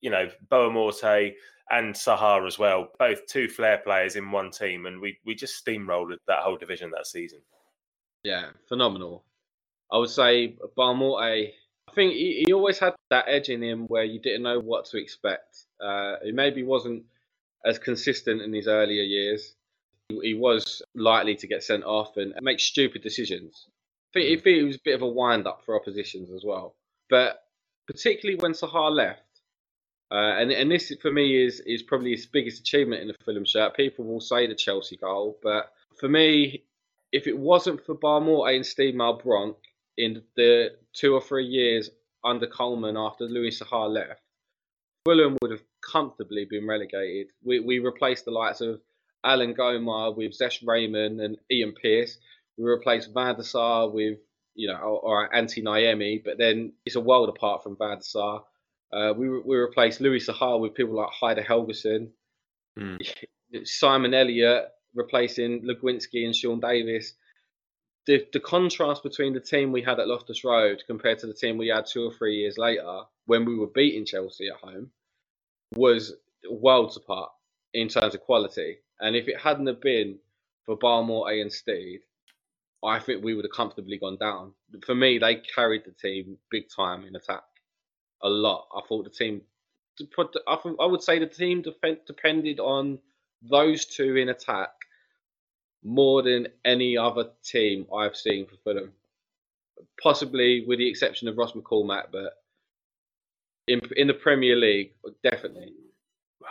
you 0.00 0.10
know, 0.10 0.28
Boa 0.48 0.70
Morte, 0.70 1.34
and 1.70 1.94
Saha 1.94 2.46
as 2.46 2.58
well. 2.58 2.88
Both 2.98 3.26
two 3.26 3.48
flair 3.48 3.78
players 3.78 4.16
in 4.16 4.30
one 4.30 4.50
team, 4.50 4.86
and 4.86 5.00
we 5.00 5.18
we 5.24 5.34
just 5.34 5.64
steamrolled 5.64 6.14
that 6.26 6.40
whole 6.40 6.56
division 6.56 6.90
that 6.90 7.06
season. 7.06 7.40
Yeah, 8.22 8.46
phenomenal. 8.68 9.24
I 9.92 9.98
would 9.98 10.10
say 10.10 10.56
Boa 10.76 10.94
Morte. 10.94 11.52
I 11.88 11.92
think 11.92 12.12
he, 12.12 12.44
he 12.46 12.52
always 12.52 12.78
had 12.78 12.94
that 13.10 13.24
edge 13.26 13.48
in 13.48 13.62
him 13.62 13.86
where 13.86 14.04
you 14.04 14.20
didn't 14.20 14.42
know 14.42 14.60
what 14.60 14.84
to 14.86 14.98
expect. 14.98 15.64
Uh, 15.80 16.16
he 16.22 16.30
maybe 16.32 16.62
wasn't 16.62 17.04
as 17.64 17.78
consistent 17.78 18.42
in 18.42 18.52
his 18.52 18.68
earlier 18.68 19.02
years. 19.02 19.54
He, 20.08 20.18
he 20.22 20.34
was 20.34 20.82
likely 20.94 21.34
to 21.36 21.46
get 21.46 21.64
sent 21.64 21.84
off 21.84 22.16
and 22.16 22.34
make 22.42 22.60
stupid 22.60 23.02
decisions. 23.02 23.66
I 24.10 24.20
think, 24.20 24.26
mm. 24.26 24.40
I 24.40 24.42
think 24.42 24.58
it 24.58 24.64
was 24.64 24.76
a 24.76 24.84
bit 24.84 24.94
of 24.94 25.02
a 25.02 25.08
wind 25.08 25.46
up 25.46 25.62
for 25.64 25.74
oppositions 25.74 26.30
as 26.30 26.44
well. 26.44 26.76
But 27.08 27.42
particularly 27.86 28.40
when 28.40 28.52
Saha 28.52 28.94
left, 28.94 29.22
uh, 30.12 30.38
and 30.38 30.50
and 30.50 30.70
this 30.70 30.92
for 31.00 31.12
me 31.12 31.44
is 31.44 31.60
is 31.60 31.82
probably 31.82 32.10
his 32.10 32.26
biggest 32.26 32.60
achievement 32.60 33.00
in 33.00 33.08
the 33.08 33.14
Fulham 33.24 33.44
shirt. 33.44 33.76
People 33.76 34.04
will 34.04 34.20
say 34.20 34.46
the 34.46 34.56
Chelsea 34.56 34.96
goal, 34.96 35.38
but 35.42 35.72
for 35.98 36.08
me, 36.08 36.64
if 37.12 37.26
it 37.26 37.36
wasn't 37.36 37.84
for 37.84 37.94
Barmore 37.94 38.54
and 38.54 38.64
Steed 38.64 38.94
Malbranque 38.94 39.56
in 39.96 40.22
the 40.36 40.70
two 40.92 41.14
or 41.14 41.20
three 41.20 41.46
years 41.46 41.90
under 42.24 42.46
Coleman 42.46 42.96
after 42.96 43.24
Louis 43.24 43.58
Saha 43.58 43.88
left, 43.88 44.22
Fulham 45.04 45.36
would 45.42 45.50
have 45.50 45.62
comfortably 45.80 46.44
been 46.44 46.66
relegated. 46.66 47.28
We 47.42 47.60
we 47.60 47.78
replaced 47.78 48.24
the 48.24 48.30
likes 48.30 48.60
of 48.60 48.80
Alain 49.24 49.54
Goma 49.54 50.16
with 50.16 50.38
Zesh 50.38 50.62
Rehman 50.62 51.24
and 51.24 51.36
Ian 51.50 51.74
Pearce. 51.80 52.18
We 52.56 52.64
replaced 52.64 53.12
Van 53.12 53.36
der 53.36 53.42
Sar 53.42 53.88
with 53.88 54.18
you 54.54 54.68
know 54.68 54.76
or, 54.76 55.00
or 55.00 55.30
Antti 55.30 55.62
Niemi, 55.62 56.22
but 56.24 56.38
then 56.38 56.72
it's 56.84 56.96
a 56.96 57.00
world 57.00 57.28
apart 57.28 57.62
from 57.62 57.76
Van 57.76 57.96
der 57.96 58.02
Sar. 58.02 58.44
Uh, 58.92 59.12
we 59.16 59.28
we 59.28 59.56
replaced 59.56 60.00
Louis 60.00 60.26
Sahar 60.26 60.60
with 60.60 60.74
people 60.74 60.94
like 60.94 61.10
Heidar 61.10 61.44
Helguson, 61.44 62.10
mm. 62.78 62.98
Simon 63.64 64.14
Elliott 64.14 64.68
replacing 64.94 65.62
Legwinski 65.62 66.24
and 66.24 66.34
Sean 66.34 66.60
Davis. 66.60 67.14
The 68.06 68.26
the 68.32 68.40
contrast 68.40 69.02
between 69.02 69.34
the 69.34 69.40
team 69.40 69.72
we 69.72 69.82
had 69.82 70.00
at 70.00 70.08
Loftus 70.08 70.44
Road 70.44 70.82
compared 70.86 71.18
to 71.20 71.26
the 71.26 71.34
team 71.34 71.58
we 71.58 71.68
had 71.68 71.86
two 71.86 72.04
or 72.04 72.12
three 72.12 72.36
years 72.36 72.58
later 72.58 73.02
when 73.26 73.44
we 73.44 73.56
were 73.56 73.66
beating 73.68 74.06
Chelsea 74.06 74.48
at 74.48 74.56
home 74.56 74.90
was 75.74 76.14
worlds 76.48 76.96
apart 76.96 77.30
in 77.74 77.88
terms 77.88 78.14
of 78.14 78.20
quality. 78.20 78.78
And 79.00 79.14
if 79.14 79.28
it 79.28 79.40
hadn't 79.40 79.66
have 79.66 79.80
been 79.80 80.18
for 80.64 80.76
Barmore 80.76 81.40
and 81.40 81.52
Steed, 81.52 82.00
I 82.84 82.98
think 82.98 83.22
we 83.22 83.34
would 83.34 83.44
have 83.44 83.52
comfortably 83.52 83.98
gone 83.98 84.16
down. 84.16 84.52
For 84.84 84.94
me, 84.94 85.18
they 85.18 85.36
carried 85.36 85.84
the 85.84 85.92
team 85.92 86.38
big 86.50 86.64
time 86.74 87.04
in 87.04 87.14
attack 87.14 87.44
a 88.22 88.28
lot. 88.28 88.68
I 88.74 88.80
thought 88.88 89.04
the 89.04 89.10
team, 89.10 89.42
I 90.48 90.86
would 90.86 91.02
say 91.02 91.18
the 91.18 91.26
team 91.26 91.62
depended 92.06 92.60
on 92.60 92.98
those 93.42 93.86
two 93.86 94.16
in 94.16 94.28
attack 94.28 94.70
more 95.82 96.22
than 96.22 96.48
any 96.64 96.96
other 96.96 97.30
team 97.42 97.86
I've 97.94 98.16
seen 98.16 98.46
for 98.46 98.56
Fulham. 98.64 98.92
Possibly 100.02 100.64
with 100.66 100.78
the 100.78 100.88
exception 100.88 101.28
of 101.28 101.38
Ross 101.38 101.52
McCormack, 101.52 102.04
but 102.12 102.34
in 103.66 103.80
in 103.96 104.06
the 104.06 104.14
Premier 104.14 104.56
League, 104.56 104.92
definitely. 105.22 105.72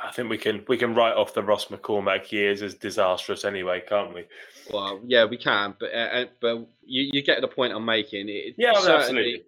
I 0.04 0.12
think 0.12 0.30
we 0.30 0.38
can 0.38 0.63
we 0.68 0.77
can 0.77 0.96
write 0.96 1.15
off 1.15 1.34
the 1.34 1.44
Ross 1.44 1.65
McCormack 1.65 2.32
years 2.32 2.62
as 2.62 2.74
disastrous 2.75 3.46
anyway, 3.46 3.84
can't 3.88 4.13
we? 4.13 4.25
Well, 4.72 5.00
yeah, 5.06 5.25
we 5.25 5.38
can, 5.38 5.75
but 5.80 5.94
uh, 5.94 5.98
uh 5.98 6.25
but 6.42 6.58
you, 6.84 7.10
you 7.13 7.22
get 7.22 7.42
the 7.42 7.48
point 7.48 7.74
I'm 7.74 7.86
making. 7.86 8.30
It, 8.30 8.56
yeah, 8.58 8.74
absolutely 8.75 9.44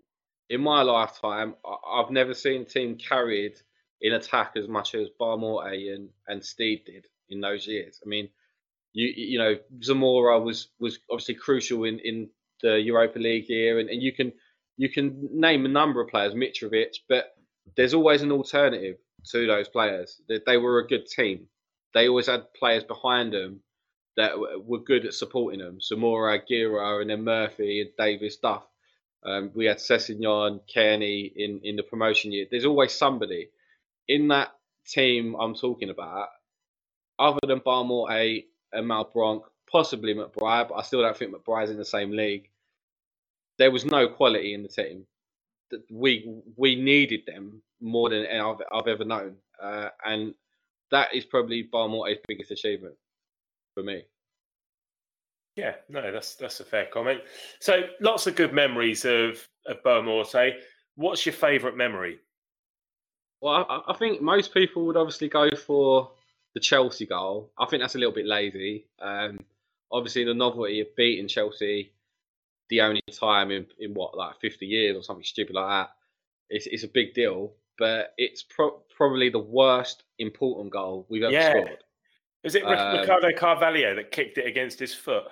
in 0.51 0.61
my 0.61 0.81
lifetime, 0.81 1.55
I've 1.89 2.11
never 2.11 2.33
seen 2.33 2.63
a 2.63 2.65
team 2.65 2.97
carried 2.97 3.53
in 4.01 4.13
attack 4.13 4.51
as 4.57 4.67
much 4.67 4.93
as 4.95 5.07
Barmore 5.19 5.93
and 5.93 6.09
and 6.27 6.43
Steed 6.43 6.83
did 6.85 7.07
in 7.29 7.39
those 7.39 7.65
years. 7.65 8.01
I 8.05 8.07
mean, 8.07 8.27
you 8.93 9.13
you 9.15 9.39
know 9.39 9.55
Zamora 9.83 10.39
was 10.39 10.69
was 10.79 10.99
obviously 11.09 11.35
crucial 11.35 11.83
in 11.83 11.99
in 11.99 12.29
the 12.61 12.79
Europa 12.79 13.19
League 13.19 13.49
year, 13.49 13.79
and, 13.79 13.89
and 13.89 14.01
you 14.01 14.13
can 14.13 14.31
you 14.77 14.89
can 14.89 15.29
name 15.31 15.65
a 15.65 15.69
number 15.69 16.01
of 16.01 16.09
players, 16.09 16.33
Mitrovic, 16.33 16.97
but 17.07 17.35
there's 17.75 17.93
always 17.93 18.21
an 18.21 18.31
alternative 18.31 18.97
to 19.31 19.47
those 19.47 19.67
players. 19.67 20.19
They, 20.27 20.39
they 20.45 20.57
were 20.57 20.79
a 20.79 20.87
good 20.87 21.05
team. 21.05 21.47
They 21.93 22.07
always 22.07 22.27
had 22.27 22.53
players 22.53 22.83
behind 22.83 23.33
them 23.33 23.61
that 24.17 24.33
were 24.39 24.79
good 24.79 25.05
at 25.05 25.13
supporting 25.13 25.59
them. 25.59 25.79
Zamora, 25.81 26.39
Gera, 26.47 26.99
and 26.99 27.09
then 27.09 27.23
Murphy 27.23 27.81
and 27.81 27.91
Davis 27.97 28.37
Duff. 28.37 28.63
Um, 29.23 29.51
we 29.53 29.65
had 29.65 29.77
Sessegnon, 29.77 30.61
Cairney 30.73 31.31
in, 31.35 31.61
in 31.63 31.75
the 31.75 31.83
promotion 31.83 32.31
year. 32.31 32.47
There's 32.49 32.65
always 32.65 32.91
somebody 32.91 33.49
in 34.07 34.29
that 34.29 34.49
team 34.87 35.35
I'm 35.39 35.53
talking 35.53 35.89
about, 35.89 36.29
other 37.19 37.39
than 37.45 37.59
Barmore 37.59 38.43
And 38.73 38.85
Malbranque, 38.85 39.43
possibly 39.71 40.13
McBride, 40.13 40.69
but 40.69 40.75
I 40.75 40.81
still 40.81 41.01
don't 41.01 41.15
think 41.15 41.33
McBride's 41.33 41.71
in 41.71 41.77
the 41.77 41.85
same 41.85 42.11
league. 42.11 42.49
There 43.57 43.71
was 43.71 43.85
no 43.85 44.07
quality 44.07 44.53
in 44.53 44.63
the 44.63 44.69
team. 44.69 45.05
We 45.89 46.41
we 46.55 46.75
needed 46.75 47.21
them 47.25 47.61
more 47.79 48.09
than 48.09 48.25
I've, 48.25 48.61
I've 48.73 48.87
ever 48.87 49.05
known, 49.05 49.35
uh, 49.61 49.89
and 50.05 50.33
that 50.91 51.13
is 51.13 51.25
probably 51.25 51.63
Barmore's 51.63 52.17
biggest 52.27 52.51
achievement 52.51 52.95
for 53.73 53.83
me. 53.83 54.03
Yeah, 55.55 55.75
no, 55.89 56.11
that's 56.11 56.35
that's 56.35 56.59
a 56.59 56.65
fair 56.65 56.87
comment. 56.87 57.21
So 57.59 57.83
lots 57.99 58.27
of 58.27 58.35
good 58.35 58.53
memories 58.53 59.05
of 59.05 59.47
of 59.65 59.83
Boa 59.83 60.01
Morte. 60.01 60.55
What's 60.95 61.25
your 61.25 61.33
favourite 61.33 61.77
memory? 61.77 62.19
Well, 63.41 63.65
I, 63.69 63.81
I, 63.91 63.97
think 63.97 64.21
most 64.21 64.53
people 64.53 64.85
would 64.85 64.97
obviously 64.97 65.27
go 65.27 65.49
for 65.55 66.11
the 66.53 66.59
Chelsea 66.59 67.05
goal. 67.05 67.51
I 67.57 67.65
think 67.65 67.81
that's 67.81 67.95
a 67.95 67.97
little 67.97 68.13
bit 68.13 68.25
lazy. 68.25 68.87
Um, 68.99 69.39
obviously, 69.91 70.23
the 70.23 70.33
novelty 70.33 70.81
of 70.81 70.95
beating 70.95 71.27
Chelsea 71.27 71.93
the 72.69 72.81
only 72.81 73.01
time 73.11 73.51
in, 73.51 73.65
in 73.79 73.93
what 73.93 74.17
like 74.17 74.39
50 74.39 74.65
years 74.65 74.95
or 74.95 75.03
something 75.03 75.25
stupid 75.25 75.55
like 75.55 75.67
that. 75.67 75.89
It's, 76.49 76.67
it's 76.67 76.83
a 76.83 76.87
big 76.87 77.13
deal, 77.13 77.53
but 77.77 78.13
it's 78.17 78.43
pro- 78.43 78.81
probably 78.95 79.29
the 79.29 79.39
worst 79.39 80.03
important 80.19 80.71
goal 80.71 81.05
we've 81.09 81.23
ever 81.23 81.31
Yeah. 81.33 81.49
scored. 81.51 81.83
Is 82.43 82.55
it 82.55 82.63
Um, 82.63 82.97
Ricardo 82.99 83.31
Carvalho 83.37 83.95
that 83.95 84.11
kicked 84.11 84.37
it 84.37 84.47
against 84.47 84.79
his 84.79 84.93
foot? 84.95 85.25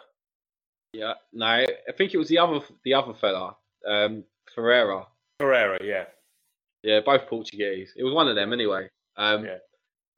Yeah, 0.94 1.14
no, 1.34 1.46
I 1.46 1.68
think 1.98 2.14
it 2.14 2.18
was 2.18 2.28
the 2.30 2.40
other 2.40 2.62
the 2.84 2.94
other 2.96 3.14
fella, 3.14 3.56
um, 3.88 4.24
Ferreira. 4.54 5.08
Pereira, 5.40 5.78
yeah. 5.84 6.06
Yeah, 6.84 7.00
both 7.02 7.28
Portuguese. 7.28 7.94
It 7.96 8.04
was 8.04 8.14
one 8.14 8.28
of 8.28 8.36
them 8.36 8.54
anyway. 8.54 8.90
Um, 9.18 9.46
Yeah. 9.46 9.58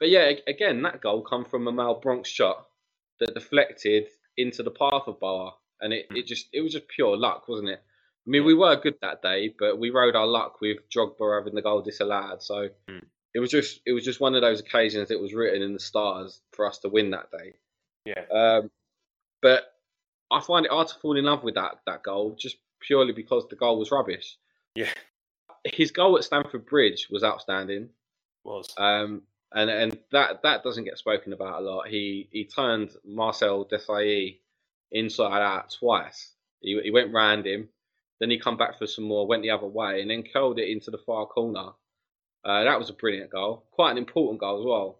But 0.01 0.09
yeah, 0.09 0.31
again, 0.47 0.81
that 0.81 0.99
goal 0.99 1.21
come 1.21 1.45
from 1.45 1.67
a 1.67 1.71
Malbranque 1.71 2.25
shot 2.25 2.65
that 3.21 3.33
deflected 3.35 4.07
into 4.35 4.63
the 4.63 4.71
path 4.71 5.03
of 5.07 5.19
Boa, 5.19 5.53
and 5.79 5.93
it, 5.93 6.07
it 6.09 6.25
just 6.25 6.47
it 6.51 6.61
was 6.61 6.73
just 6.73 6.87
pure 6.89 7.15
luck, 7.15 7.47
wasn't 7.47 7.69
it? 7.69 7.81
I 8.27 8.29
mean, 8.29 8.43
we 8.43 8.53
were 8.55 8.75
good 8.75 8.95
that 9.01 9.21
day, 9.21 9.53
but 9.57 9.79
we 9.79 9.89
rode 9.91 10.15
our 10.15 10.25
luck 10.27 10.59
with 10.59 10.77
Drogba 10.89 11.37
having 11.39 11.55
the 11.55 11.61
goal 11.61 11.81
disallowed. 11.81 12.41
So 12.43 12.69
Mm. 12.89 13.03
it 13.35 13.39
was 13.39 13.51
just 13.51 13.79
it 13.85 13.93
was 13.93 14.03
just 14.03 14.19
one 14.19 14.33
of 14.35 14.41
those 14.41 14.59
occasions 14.59 15.09
that 15.09 15.21
was 15.21 15.33
written 15.35 15.61
in 15.61 15.73
the 15.73 15.79
stars 15.79 16.41
for 16.51 16.65
us 16.65 16.79
to 16.79 16.89
win 16.89 17.11
that 17.11 17.29
day. 17.31 17.53
Yeah. 18.05 18.23
Um, 18.31 18.71
but 19.41 19.71
I 20.31 20.39
find 20.41 20.65
it 20.65 20.71
hard 20.71 20.87
to 20.87 20.95
fall 20.95 21.15
in 21.17 21.25
love 21.25 21.43
with 21.43 21.55
that 21.55 21.79
that 21.85 22.01
goal 22.03 22.35
just 22.39 22.57
purely 22.79 23.13
because 23.13 23.47
the 23.49 23.55
goal 23.55 23.77
was 23.77 23.91
rubbish. 23.91 24.35
Yeah. 24.75 24.89
His 25.63 25.91
goal 25.91 26.17
at 26.17 26.23
Stamford 26.23 26.65
Bridge 26.65 27.07
was 27.11 27.23
outstanding, 27.23 27.89
Was. 28.43 28.73
um, 28.77 29.21
and 29.53 29.69
and 29.69 29.97
that 30.11 30.41
that 30.43 30.63
doesn't 30.63 30.83
get 30.85 30.97
spoken 30.97 31.33
about 31.33 31.61
a 31.61 31.65
lot. 31.65 31.87
He 31.87 32.29
he 32.31 32.45
turned 32.45 32.91
Marcel 33.05 33.65
Desailly 33.65 34.39
inside 34.91 35.41
out 35.41 35.75
twice. 35.79 36.31
He 36.61 36.79
he 36.83 36.91
went 36.91 37.13
round 37.13 37.45
him, 37.45 37.69
then 38.19 38.29
he 38.29 38.37
come 38.39 38.57
back 38.57 38.77
for 38.77 38.87
some 38.87 39.05
more, 39.05 39.27
went 39.27 39.41
the 39.43 39.49
other 39.51 39.67
way, 39.67 40.01
and 40.01 40.09
then 40.09 40.23
curled 40.23 40.59
it 40.59 40.69
into 40.69 40.91
the 40.91 40.97
far 40.99 41.25
corner. 41.25 41.69
Uh, 42.43 42.63
that 42.63 42.79
was 42.79 42.89
a 42.89 42.93
brilliant 42.93 43.29
goal, 43.31 43.65
quite 43.71 43.91
an 43.91 43.97
important 43.97 44.39
goal 44.39 44.59
as 44.59 44.65
well. 44.65 44.99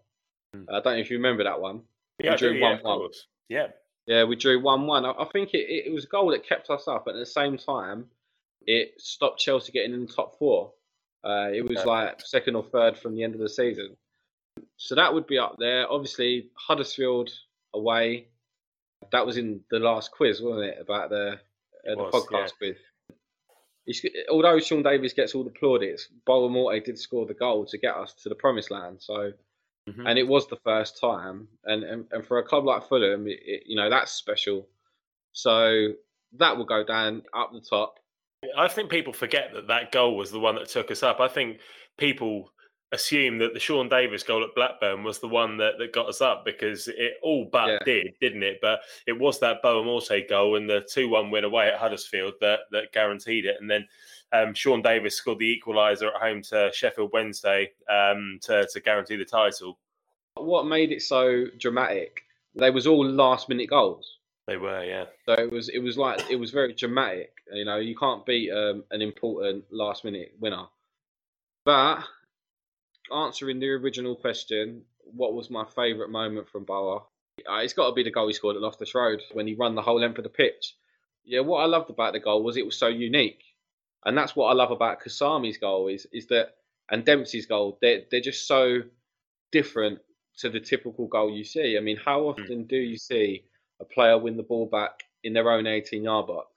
Mm. 0.54 0.68
Uh, 0.68 0.76
I 0.76 0.80
don't 0.80 0.94
know 0.94 1.00
if 1.00 1.10
you 1.10 1.16
remember 1.16 1.44
that 1.44 1.60
one. 1.60 1.82
yeah, 2.22 2.34
I 2.34 2.36
drew 2.36 2.52
yeah, 2.52 2.78
1-1. 2.84 3.08
Yeah. 3.48 3.66
Yeah, 4.06 4.24
we 4.24 4.34
drew 4.36 4.60
one 4.60 4.86
one. 4.86 5.04
I, 5.04 5.12
I 5.12 5.24
think 5.32 5.54
it, 5.54 5.68
it 5.86 5.92
was 5.92 6.04
a 6.04 6.08
goal 6.08 6.30
that 6.30 6.46
kept 6.46 6.70
us 6.70 6.88
up, 6.88 7.04
but 7.04 7.14
at 7.14 7.18
the 7.18 7.26
same 7.26 7.56
time, 7.56 8.06
it 8.66 8.94
stopped 9.00 9.38
Chelsea 9.40 9.72
getting 9.72 9.94
in 9.94 10.06
the 10.06 10.12
top 10.12 10.38
four. 10.38 10.72
Uh, 11.24 11.50
it 11.52 11.64
was 11.66 11.78
Yeah. 11.78 11.84
like 11.84 12.20
second 12.20 12.56
or 12.56 12.64
third 12.64 12.98
from 12.98 13.14
the 13.14 13.22
end 13.22 13.34
of 13.34 13.40
the 13.40 13.48
season, 13.48 13.96
so 14.76 14.94
that 14.94 15.12
would 15.12 15.26
be 15.26 15.38
up 15.38 15.56
there. 15.58 15.90
Obviously, 15.90 16.48
Huddersfield 16.54 17.30
away. 17.74 18.28
That 19.10 19.26
was 19.26 19.36
in 19.36 19.60
the 19.70 19.78
last 19.78 20.10
quiz, 20.12 20.40
wasn't 20.40 20.64
it? 20.70 20.78
About 20.80 21.10
the 21.10 21.32
uh, 21.32 21.36
It 21.84 21.96
the 21.96 22.02
was, 22.02 22.14
podcast 22.14 22.52
quiz. 22.58 22.76
He's, 23.84 24.04
although 24.30 24.60
Sean 24.60 24.82
Davis 24.82 25.12
gets 25.12 25.34
all 25.34 25.42
the 25.42 25.50
plaudits, 25.50 26.08
Boa 26.24 26.48
Morte 26.48 26.84
did 26.84 26.98
score 26.98 27.26
the 27.26 27.34
goal 27.34 27.64
to 27.66 27.78
get 27.78 27.96
us 27.96 28.14
to 28.22 28.28
the 28.28 28.34
promised 28.34 28.70
land. 28.70 29.00
So 29.00 29.32
Mhm. 29.88 30.08
and 30.08 30.16
it 30.16 30.28
was 30.28 30.46
the 30.46 30.60
first 30.62 31.00
time. 31.00 31.48
And 31.64 31.82
and, 31.82 32.06
and 32.12 32.24
for 32.24 32.38
a 32.38 32.44
club 32.44 32.64
like 32.64 32.84
Fulham, 32.88 33.26
it, 33.26 33.40
it, 33.44 33.62
you 33.66 33.74
know 33.74 33.90
that's 33.90 34.12
special. 34.12 34.68
So 35.32 35.88
that 36.34 36.56
will 36.56 36.64
go 36.64 36.84
down 36.84 37.22
up 37.34 37.52
the 37.52 37.60
top. 37.60 37.98
I 38.56 38.68
think 38.68 38.90
people 38.90 39.12
forget 39.12 39.52
that 39.54 39.66
that 39.68 39.90
goal 39.92 40.16
was 40.16 40.30
the 40.30 40.38
one 40.38 40.54
that 40.54 40.68
took 40.68 40.90
us 40.92 41.02
up. 41.02 41.18
I 41.18 41.26
think 41.28 41.58
people 41.98 42.52
assume 42.92 43.38
that 43.38 43.54
the 43.54 43.60
Sean 43.60 43.88
Davis 43.88 44.22
goal 44.22 44.44
at 44.44 44.54
Blackburn 44.54 45.02
was 45.02 45.18
the 45.18 45.28
one 45.28 45.56
that, 45.56 45.78
that 45.78 45.92
got 45.92 46.08
us 46.08 46.20
up 46.20 46.44
because 46.44 46.88
it 46.88 47.14
all 47.22 47.46
but 47.50 47.68
Yeah. 47.68 47.78
did, 47.84 48.14
didn't 48.20 48.42
it? 48.42 48.58
But 48.60 48.80
it 49.06 49.18
was 49.18 49.40
that 49.40 49.62
Boa 49.62 49.82
Morte 49.82 50.26
goal 50.28 50.56
and 50.56 50.68
the 50.68 50.82
2 50.82 51.08
1 51.08 51.30
win 51.30 51.44
away 51.44 51.68
at 51.68 51.78
Huddersfield 51.78 52.34
that, 52.40 52.60
that 52.70 52.92
guaranteed 52.92 53.46
it. 53.46 53.56
And 53.60 53.70
then 53.70 53.88
um, 54.32 54.54
Sean 54.54 54.82
Davis 54.82 55.16
scored 55.16 55.38
the 55.38 55.60
equaliser 55.60 56.14
at 56.14 56.20
home 56.20 56.42
to 56.42 56.70
Sheffield 56.74 57.10
Wednesday 57.12 57.70
um, 57.88 58.38
to, 58.42 58.66
to 58.70 58.80
guarantee 58.80 59.16
the 59.16 59.24
title. 59.24 59.78
What 60.34 60.66
made 60.66 60.92
it 60.92 61.02
so 61.02 61.46
dramatic? 61.58 62.22
They 62.54 62.70
was 62.70 62.86
all 62.86 63.06
last 63.06 63.48
minute 63.48 63.70
goals. 63.70 64.18
They 64.46 64.56
were, 64.56 64.84
yeah. 64.84 65.04
So 65.24 65.34
it 65.34 65.50
was 65.50 65.68
it 65.68 65.78
was 65.78 65.96
like 65.96 66.28
it 66.28 66.36
was 66.36 66.50
very 66.50 66.74
dramatic. 66.74 67.32
You 67.52 67.64
know, 67.64 67.76
you 67.76 67.96
can't 67.96 68.26
beat 68.26 68.50
um, 68.50 68.82
an 68.90 69.00
important 69.00 69.64
last 69.70 70.04
minute 70.04 70.34
winner. 70.40 70.64
But 71.64 72.00
answering 73.12 73.60
the 73.60 73.70
original 73.70 74.16
question, 74.16 74.82
what 75.04 75.34
was 75.34 75.50
my 75.50 75.64
favourite 75.64 76.10
moment 76.10 76.48
from 76.48 76.64
Boa? 76.64 77.02
Uh, 77.48 77.56
it's 77.56 77.72
got 77.72 77.88
to 77.88 77.94
be 77.94 78.02
the 78.02 78.10
goal 78.10 78.28
he 78.28 78.32
scored 78.32 78.56
at 78.56 78.62
Loftus 78.62 78.94
Road 78.94 79.22
when 79.32 79.46
he 79.46 79.54
run 79.54 79.74
the 79.74 79.82
whole 79.82 80.00
length 80.00 80.18
of 80.18 80.24
the 80.24 80.30
pitch. 80.30 80.76
Yeah, 81.24 81.40
what 81.40 81.58
I 81.58 81.66
loved 81.66 81.90
about 81.90 82.12
the 82.12 82.20
goal 82.20 82.42
was 82.42 82.56
it 82.56 82.66
was 82.66 82.76
so 82.76 82.88
unique, 82.88 83.42
and 84.04 84.16
that's 84.16 84.34
what 84.34 84.46
I 84.46 84.54
love 84.54 84.70
about 84.70 85.02
Kasami's 85.02 85.58
goal 85.58 85.88
is 85.88 86.06
is 86.12 86.26
that 86.28 86.54
and 86.90 87.04
Dempsey's 87.04 87.46
goal. 87.46 87.78
They're 87.80 88.02
they're 88.10 88.20
just 88.20 88.46
so 88.46 88.82
different 89.50 90.00
to 90.38 90.50
the 90.50 90.60
typical 90.60 91.06
goal 91.06 91.30
you 91.30 91.44
see. 91.44 91.76
I 91.76 91.80
mean, 91.80 91.96
how 91.96 92.22
often 92.22 92.64
do 92.64 92.76
you 92.76 92.96
see 92.96 93.44
a 93.80 93.84
player 93.84 94.18
win 94.18 94.36
the 94.36 94.42
ball 94.42 94.66
back 94.66 95.02
in 95.24 95.32
their 95.32 95.50
own 95.50 95.66
18 95.66 96.02
yard 96.02 96.26
box, 96.26 96.48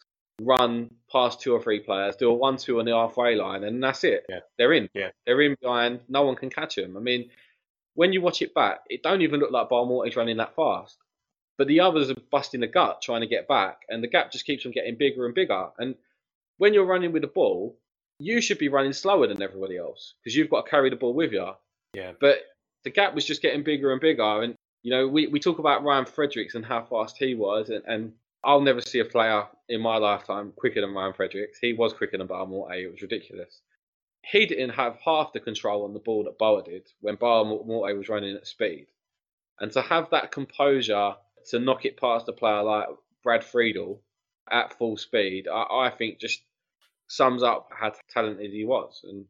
run 0.42 0.90
past 1.12 1.42
two 1.42 1.54
or 1.54 1.62
three 1.62 1.80
players, 1.80 2.16
do 2.16 2.30
a 2.30 2.34
one 2.34 2.58
two 2.58 2.80
on 2.80 2.86
the 2.86 2.92
halfway 2.92 3.36
line, 3.36 3.64
and 3.64 3.82
that's 3.82 4.04
it. 4.04 4.26
Yeah. 4.30 4.40
They're 4.58 4.74
in. 4.74 4.90
Yeah. 4.94 5.10
They're 5.26 5.42
in 5.42 5.56
behind. 5.62 6.02
No 6.10 6.24
one 6.24 6.36
can 6.36 6.50
catch 6.50 6.76
them. 6.76 6.98
I 6.98 7.00
mean, 7.00 7.30
when 7.94 8.12
you 8.14 8.22
watch 8.22 8.42
it 8.42 8.54
back, 8.54 8.80
it 8.90 9.04
don't 9.04 9.22
even 9.22 9.40
look 9.40 9.52
like 9.52 9.70
Boa 9.70 9.86
Morte's 9.86 10.16
running 10.16 10.38
that 10.38 10.56
fast. 10.56 10.98
But 11.58 11.68
the 11.68 11.80
others 11.80 12.10
are 12.10 12.16
busting 12.32 12.60
the 12.60 12.68
gut 12.68 13.02
trying 13.02 13.22
to 13.22 13.28
get 13.28 13.48
back, 13.48 13.84
and 13.88 14.04
the 14.04 14.10
gap 14.10 14.32
just 14.32 14.46
keeps 14.46 14.66
on 14.66 14.74
getting 14.74 14.98
bigger 14.98 15.26
and 15.26 15.34
bigger. 15.34 15.70
And 15.78 15.96
when 16.58 16.74
you're 16.74 16.86
running 16.86 17.14
with 17.14 17.22
the 17.22 17.30
ball, 17.30 17.78
you 18.20 18.42
should 18.42 18.58
be 18.58 18.68
running 18.68 18.94
slower 18.94 19.28
than 19.28 19.42
everybody 19.42 19.78
else 19.78 20.16
because 20.22 20.36
you've 20.36 20.50
got 20.50 20.66
to 20.66 20.70
carry 20.70 20.90
the 20.90 20.96
ball 20.96 21.14
with 21.14 21.32
you. 21.32 21.50
Yeah. 21.94 22.12
But 22.20 22.40
the 22.84 22.90
gap 22.90 23.16
was 23.16 23.26
just 23.26 23.42
getting 23.42 23.64
bigger 23.64 23.92
and 23.92 24.02
bigger. 24.02 24.42
And, 24.42 24.56
you 24.84 24.92
know, 24.92 25.08
we, 25.08 25.28
we 25.28 25.40
talk 25.40 25.60
about 25.60 25.84
Ryan 25.84 26.06
Fredericks 26.06 26.56
and 26.56 26.66
how 26.66 26.84
fast 26.84 27.18
he 27.18 27.36
was. 27.36 27.70
And, 27.70 27.84
and 27.86 28.14
I'll 28.46 28.62
never 28.62 28.80
see 28.80 29.00
a 29.00 29.06
player 29.06 29.44
in 29.70 29.82
my 29.82 29.98
lifetime 29.98 30.54
quicker 30.56 30.80
than 30.80 30.94
Ryan 30.94 31.14
Fredericks. 31.14 31.58
He 31.60 31.74
was 31.74 31.94
quicker 31.94 32.18
than 32.18 32.28
Barmore 32.28 32.72
A. 32.72 32.84
It 32.84 32.92
was 32.92 33.02
ridiculous. 33.02 33.62
He 34.24 34.46
didn't 34.46 34.70
have 34.70 34.98
half 35.04 35.34
the 35.34 35.40
control 35.40 35.84
on 35.84 35.94
the 35.94 36.00
ball 36.00 36.24
that 36.26 36.38
Boa 36.38 36.64
did 36.64 36.88
when 37.02 37.16
Boa 37.16 37.44
Morte 37.44 37.98
was 37.98 38.08
running 38.08 38.36
at 38.36 38.48
speed. 38.48 38.88
And 39.60 39.72
to 39.72 39.82
have 39.82 40.10
that 40.12 40.32
composure 40.32 41.16
to 41.50 41.60
knock 41.60 41.86
it 41.86 41.98
past 41.98 42.30
a 42.30 42.34
player 42.34 42.62
like 42.62 42.88
Brad 43.24 43.44
Friedel 43.44 44.02
at 44.52 44.78
full 44.78 44.98
speed, 44.98 45.48
I, 45.48 45.88
I 45.88 45.90
think 45.90 46.20
just 46.20 46.42
sums 47.08 47.42
up 47.42 47.70
how 47.72 47.94
talented 48.12 48.52
he 48.52 48.66
was. 48.66 49.02
And 49.04 49.26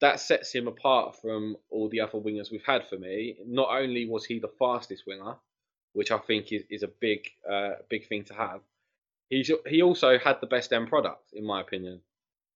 that 0.00 0.20
sets 0.20 0.52
him 0.52 0.68
apart 0.68 1.20
from 1.20 1.56
all 1.70 1.88
the 1.88 2.00
other 2.00 2.18
wingers 2.18 2.50
we've 2.50 2.64
had 2.64 2.86
for 2.88 2.98
me. 2.98 3.36
Not 3.46 3.68
only 3.70 4.08
was 4.08 4.24
he 4.24 4.38
the 4.38 4.52
fastest 4.58 5.04
winger, 5.06 5.36
which 5.92 6.10
I 6.10 6.18
think 6.18 6.52
is, 6.52 6.62
is 6.70 6.82
a 6.82 6.88
big 6.88 7.28
uh, 7.50 7.74
big 7.88 8.08
thing 8.08 8.24
to 8.24 8.34
have, 8.34 8.60
he's, 9.30 9.50
he 9.66 9.82
also 9.82 10.18
had 10.18 10.40
the 10.40 10.46
best 10.46 10.72
end 10.72 10.88
product, 10.88 11.32
in 11.32 11.44
my 11.44 11.60
opinion, 11.60 12.00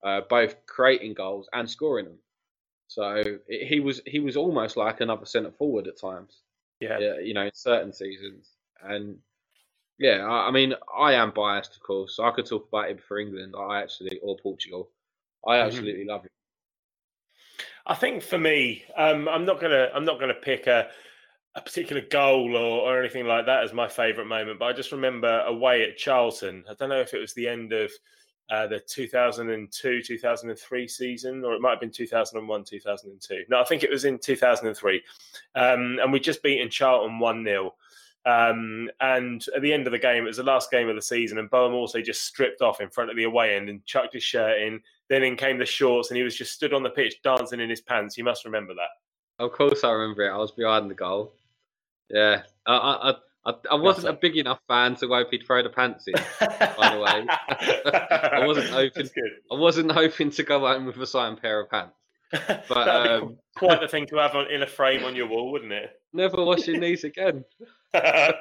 uh, 0.05 0.23
both 0.29 0.67
creating 0.67 1.15
goals 1.15 1.49
and 1.53 1.69
scoring 1.69 2.07
them. 2.07 2.19
So 2.89 3.23
it, 3.49 3.67
he 3.67 3.81
was 3.81 4.01
he 4.07 4.21
was 4.21 4.37
almost 4.37 4.77
like 4.77 5.01
another 5.01 5.27
centre 5.27 5.51
forward 5.51 5.89
at 5.89 5.99
times 6.01 6.43
Yeah. 6.81 6.99
yeah, 7.01 7.19
you 7.19 7.35
know, 7.35 7.43
in 7.45 7.51
certain 7.55 7.93
seasons. 7.93 8.51
And 8.83 9.19
yeah, 9.99 10.27
I, 10.27 10.49
I 10.49 10.51
mean, 10.51 10.75
I 10.97 11.15
am 11.15 11.33
biased, 11.33 11.75
of 11.77 11.83
course. 11.83 12.17
So 12.17 12.25
I 12.25 12.31
could 12.31 12.47
talk 12.47 12.69
about 12.69 12.91
him 12.91 12.99
for 12.99 13.19
England. 13.19 13.55
I 13.59 13.81
actually, 13.83 14.19
or 14.23 14.37
Portugal. 14.37 14.91
I 15.47 15.57
Mhm. 15.57 15.67
absolutely 15.67 16.05
love 16.05 16.23
him. 16.23 16.31
I 17.87 17.95
think 17.95 18.23
for 18.23 18.39
me, 18.39 18.85
um, 18.97 19.29
I'm 19.29 19.45
not 19.45 19.61
gonna 19.61 19.91
I'm 19.95 20.05
not 20.05 20.19
gonna 20.21 20.35
pick 20.35 20.67
a 20.67 20.91
a 21.57 21.61
particular 21.61 22.03
goal 22.03 22.55
or, 22.55 22.83
or 22.83 23.01
anything 23.01 23.27
like 23.27 23.47
that 23.47 23.65
as 23.65 23.73
my 23.73 23.89
favourite 23.89 24.29
moment, 24.29 24.59
but 24.59 24.67
I 24.67 24.73
just 24.73 24.93
remember 24.93 25.41
away 25.41 25.83
at 25.83 25.97
Charlton. 25.97 26.65
I 26.71 26.75
don't 26.75 26.91
know 26.91 27.01
if 27.01 27.15
it 27.15 27.21
was 27.21 27.33
the 27.35 27.49
end 27.49 27.73
of 27.73 27.91
uh, 28.51 28.67
the 28.67 28.79
2002 28.79 30.03
2003 30.03 30.89
season, 30.89 31.45
or 31.45 31.55
it 31.55 31.61
might 31.61 31.71
have 31.71 31.81
been 31.81 31.91
2001 31.91 32.65
2002. 32.65 33.45
No, 33.49 33.61
I 33.61 33.65
think 33.65 33.83
it 33.83 33.91
was 33.91 34.05
in 34.05 34.19
2003, 34.19 35.03
um, 35.57 35.99
and 36.01 36.13
we 36.13 36.21
just 36.21 36.43
beaten 36.43 36.71
Charlton 36.71 37.19
one 37.19 37.43
0 37.43 37.75
um, 38.27 38.91
and 39.01 39.45
at 39.55 39.63
the 39.63 39.73
end 39.73 39.87
of 39.87 39.93
the 39.93 39.99
game, 40.01 40.25
it 40.25 40.27
was 40.27 40.39
the 40.39 40.43
last 40.43 40.71
game 40.73 40.89
of 40.89 40.97
the 40.97 41.03
season, 41.03 41.39
and 41.39 41.49
Boehm 41.49 41.75
also 41.75 42.01
just 42.01 42.25
stripped 42.25 42.61
off 42.61 42.81
in 42.81 42.91
front 42.91 43.09
of 43.09 43.17
the 43.17 43.23
away 43.23 43.55
end 43.55 43.69
and 43.69 43.85
chucked 43.87 44.15
his 44.15 44.25
shirt 44.25 44.61
in. 44.61 44.81
Then 45.09 45.23
in 45.23 45.37
came 45.37 45.59
the 45.59 45.65
shorts, 45.65 46.11
and 46.11 46.17
he 46.17 46.25
was 46.25 46.37
just 46.37 46.53
stood 46.53 46.75
on 46.75 46.83
the 46.83 46.91
pitch 46.91 47.23
dancing 47.23 47.61
in 47.61 47.71
his 47.71 47.81
pants. 47.81 48.19
You 48.19 48.25
must 48.25 48.45
remember 48.45 48.75
that. 48.75 49.45
Of 49.45 49.53
course, 49.53 49.85
I 49.85 49.93
remember 49.93 50.27
it. 50.27 50.33
I 50.33 50.39
was 50.39 50.51
behind 50.51 50.91
the 50.91 50.95
goal. 50.95 51.35
Yeah, 52.11 52.43
I, 52.67 52.75
I, 52.75 53.15
I, 53.47 53.55
I 53.73 53.75
wasn't 53.77 54.09
a 54.09 54.13
big 54.13 54.37
enough 54.37 54.59
fan 54.67 54.97
to 54.97 55.09
hope 55.09 55.29
he'd 55.31 55.47
throw 55.47 55.63
the 55.63 55.69
pants 55.71 56.07
in. 56.09 56.15
By 56.41 56.95
the 56.95 57.01
way. 57.01 57.27
I 57.93 58.47
wasn't 58.47 58.69
hoping- 58.71 59.09
I 59.51 59.55
wasn't 59.55 59.93
hoping 59.93 60.31
to 60.31 60.43
go 60.43 60.61
home 60.61 60.87
with 60.87 60.97
a 60.97 61.07
signed 61.07 61.41
pair 61.41 61.61
of 61.61 61.71
pants. 61.71 61.95
That'd 62.33 63.23
um, 63.23 63.39
quite 63.57 63.81
the 63.81 63.87
thing 63.87 64.07
to 64.09 64.17
have 64.17 64.35
on, 64.35 64.51
in 64.51 64.63
a 64.63 64.67
frame 64.67 65.05
on 65.05 65.15
your 65.15 65.29
wall, 65.29 65.53
wouldn't 65.53 65.73
it? 65.73 65.91
Never 66.13 66.45
washing 66.45 66.81
these 66.81 67.05
again. 67.05 67.45
no, 67.95 68.33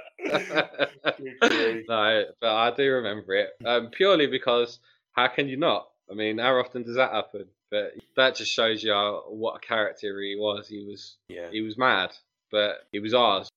but 2.42 2.56
I 2.56 2.74
do 2.76 2.92
remember 2.94 3.36
it 3.36 3.50
um, 3.64 3.90
purely 3.92 4.26
because 4.26 4.80
how 5.12 5.28
can 5.28 5.48
you 5.48 5.58
not? 5.58 5.88
I 6.10 6.16
mean, 6.16 6.40
how 6.40 6.58
often 6.58 6.82
does 6.82 6.96
that 6.96 7.12
happen? 7.12 7.46
But 7.70 7.94
that 8.16 8.36
just 8.36 8.52
shows 8.52 8.84
you 8.84 8.94
what 9.28 9.58
a 9.58 9.60
character 9.60 10.20
he 10.20 10.36
was. 10.38 10.68
He 10.68 10.84
was 10.84 11.18
yeah. 11.28 11.50
he 11.52 11.62
was 11.62 11.78
mad, 11.78 12.12
but 12.52 12.88
he 12.92 13.00
was 13.00 13.14
ours. 13.14 13.50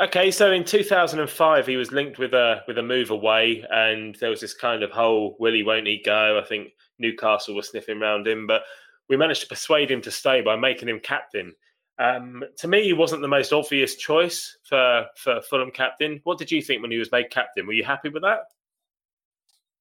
Okay, 0.00 0.32
so 0.32 0.50
in 0.50 0.64
2005, 0.64 1.66
he 1.66 1.76
was 1.76 1.92
linked 1.92 2.18
with 2.18 2.34
a 2.34 2.62
with 2.66 2.78
a 2.78 2.82
move 2.82 3.10
away, 3.10 3.64
and 3.70 4.16
there 4.16 4.30
was 4.30 4.40
this 4.40 4.54
kind 4.54 4.82
of 4.82 4.90
whole 4.90 5.36
"will 5.38 5.52
he, 5.52 5.62
won't 5.62 5.86
he 5.86 6.02
go?" 6.04 6.40
I 6.42 6.46
think 6.46 6.72
Newcastle 6.98 7.54
was 7.54 7.68
sniffing 7.68 8.02
around 8.02 8.26
him, 8.26 8.46
but 8.46 8.62
we 9.08 9.16
managed 9.16 9.42
to 9.42 9.46
persuade 9.46 9.90
him 9.90 10.00
to 10.02 10.10
stay 10.10 10.40
by 10.40 10.56
making 10.56 10.88
him 10.88 10.98
captain. 11.00 11.54
Um, 12.00 12.42
to 12.56 12.66
me, 12.66 12.82
he 12.82 12.92
wasn't 12.92 13.22
the 13.22 13.28
most 13.28 13.52
obvious 13.52 13.94
choice 13.94 14.58
for 14.64 15.06
for 15.16 15.40
Fulham 15.42 15.70
captain. 15.70 16.20
What 16.24 16.38
did 16.38 16.50
you 16.50 16.60
think 16.60 16.82
when 16.82 16.90
he 16.90 16.98
was 16.98 17.12
made 17.12 17.30
captain? 17.30 17.66
Were 17.66 17.72
you 17.72 17.84
happy 17.84 18.08
with 18.08 18.24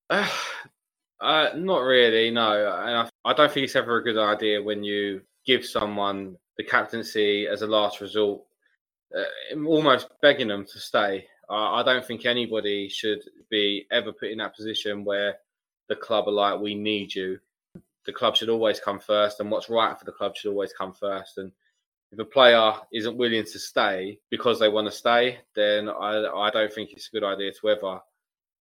that? 0.10 0.30
Uh, 1.22 1.52
not 1.56 1.78
really, 1.78 2.30
no. 2.32 2.68
I, 2.68 3.08
I 3.24 3.34
don't 3.34 3.50
think 3.50 3.64
it's 3.64 3.78
ever 3.78 3.96
a 3.96 4.04
good 4.04 4.18
idea 4.18 4.62
when 4.62 4.84
you 4.84 5.22
give 5.46 5.66
someone 5.66 6.36
the 6.58 6.66
captaincy 6.66 7.48
as 7.48 7.62
a 7.62 7.68
last 7.68 8.02
resort, 8.02 8.42
uh, 9.18 9.66
almost 9.66 10.10
begging 10.22 10.48
them 10.48 10.66
to 10.66 10.80
stay. 10.80 11.28
Uh, 11.50 11.74
I 11.74 11.84
don't 11.84 12.06
think 12.06 12.26
anybody 12.26 12.90
should 12.90 13.22
be 13.50 13.86
ever 13.92 14.12
put 14.12 14.30
in 14.30 14.38
that 14.40 14.56
position 14.56 15.04
where 15.04 15.36
the 15.90 15.96
club 15.96 16.28
are 16.28 16.32
like, 16.32 16.60
"We 16.60 16.76
need 16.76 17.14
you." 17.14 17.40
The 18.06 18.14
club 18.14 18.36
should 18.36 18.50
always 18.50 18.80
come 18.80 19.00
first, 19.00 19.40
and 19.40 19.50
what's 19.50 19.70
right 19.70 19.98
for 19.98 20.06
the 20.06 20.12
club 20.12 20.36
should 20.36 20.50
always 20.50 20.74
come 20.74 20.94
first. 20.94 21.38
And 21.38 21.52
if 22.12 22.20
a 22.20 22.26
player 22.26 22.74
isn't 22.92 23.18
willing 23.18 23.44
to 23.44 23.60
stay 23.60 24.20
because 24.30 24.60
they 24.60 24.70
want 24.70 24.88
to 24.88 24.92
stay, 24.92 25.40
then 25.56 25.90
I, 25.90 26.24
I 26.26 26.50
don't 26.52 26.72
think 26.72 26.92
it's 26.92 27.08
a 27.08 27.12
good 27.12 27.24
idea 27.24 27.52
to 27.52 27.70
ever 27.70 28.00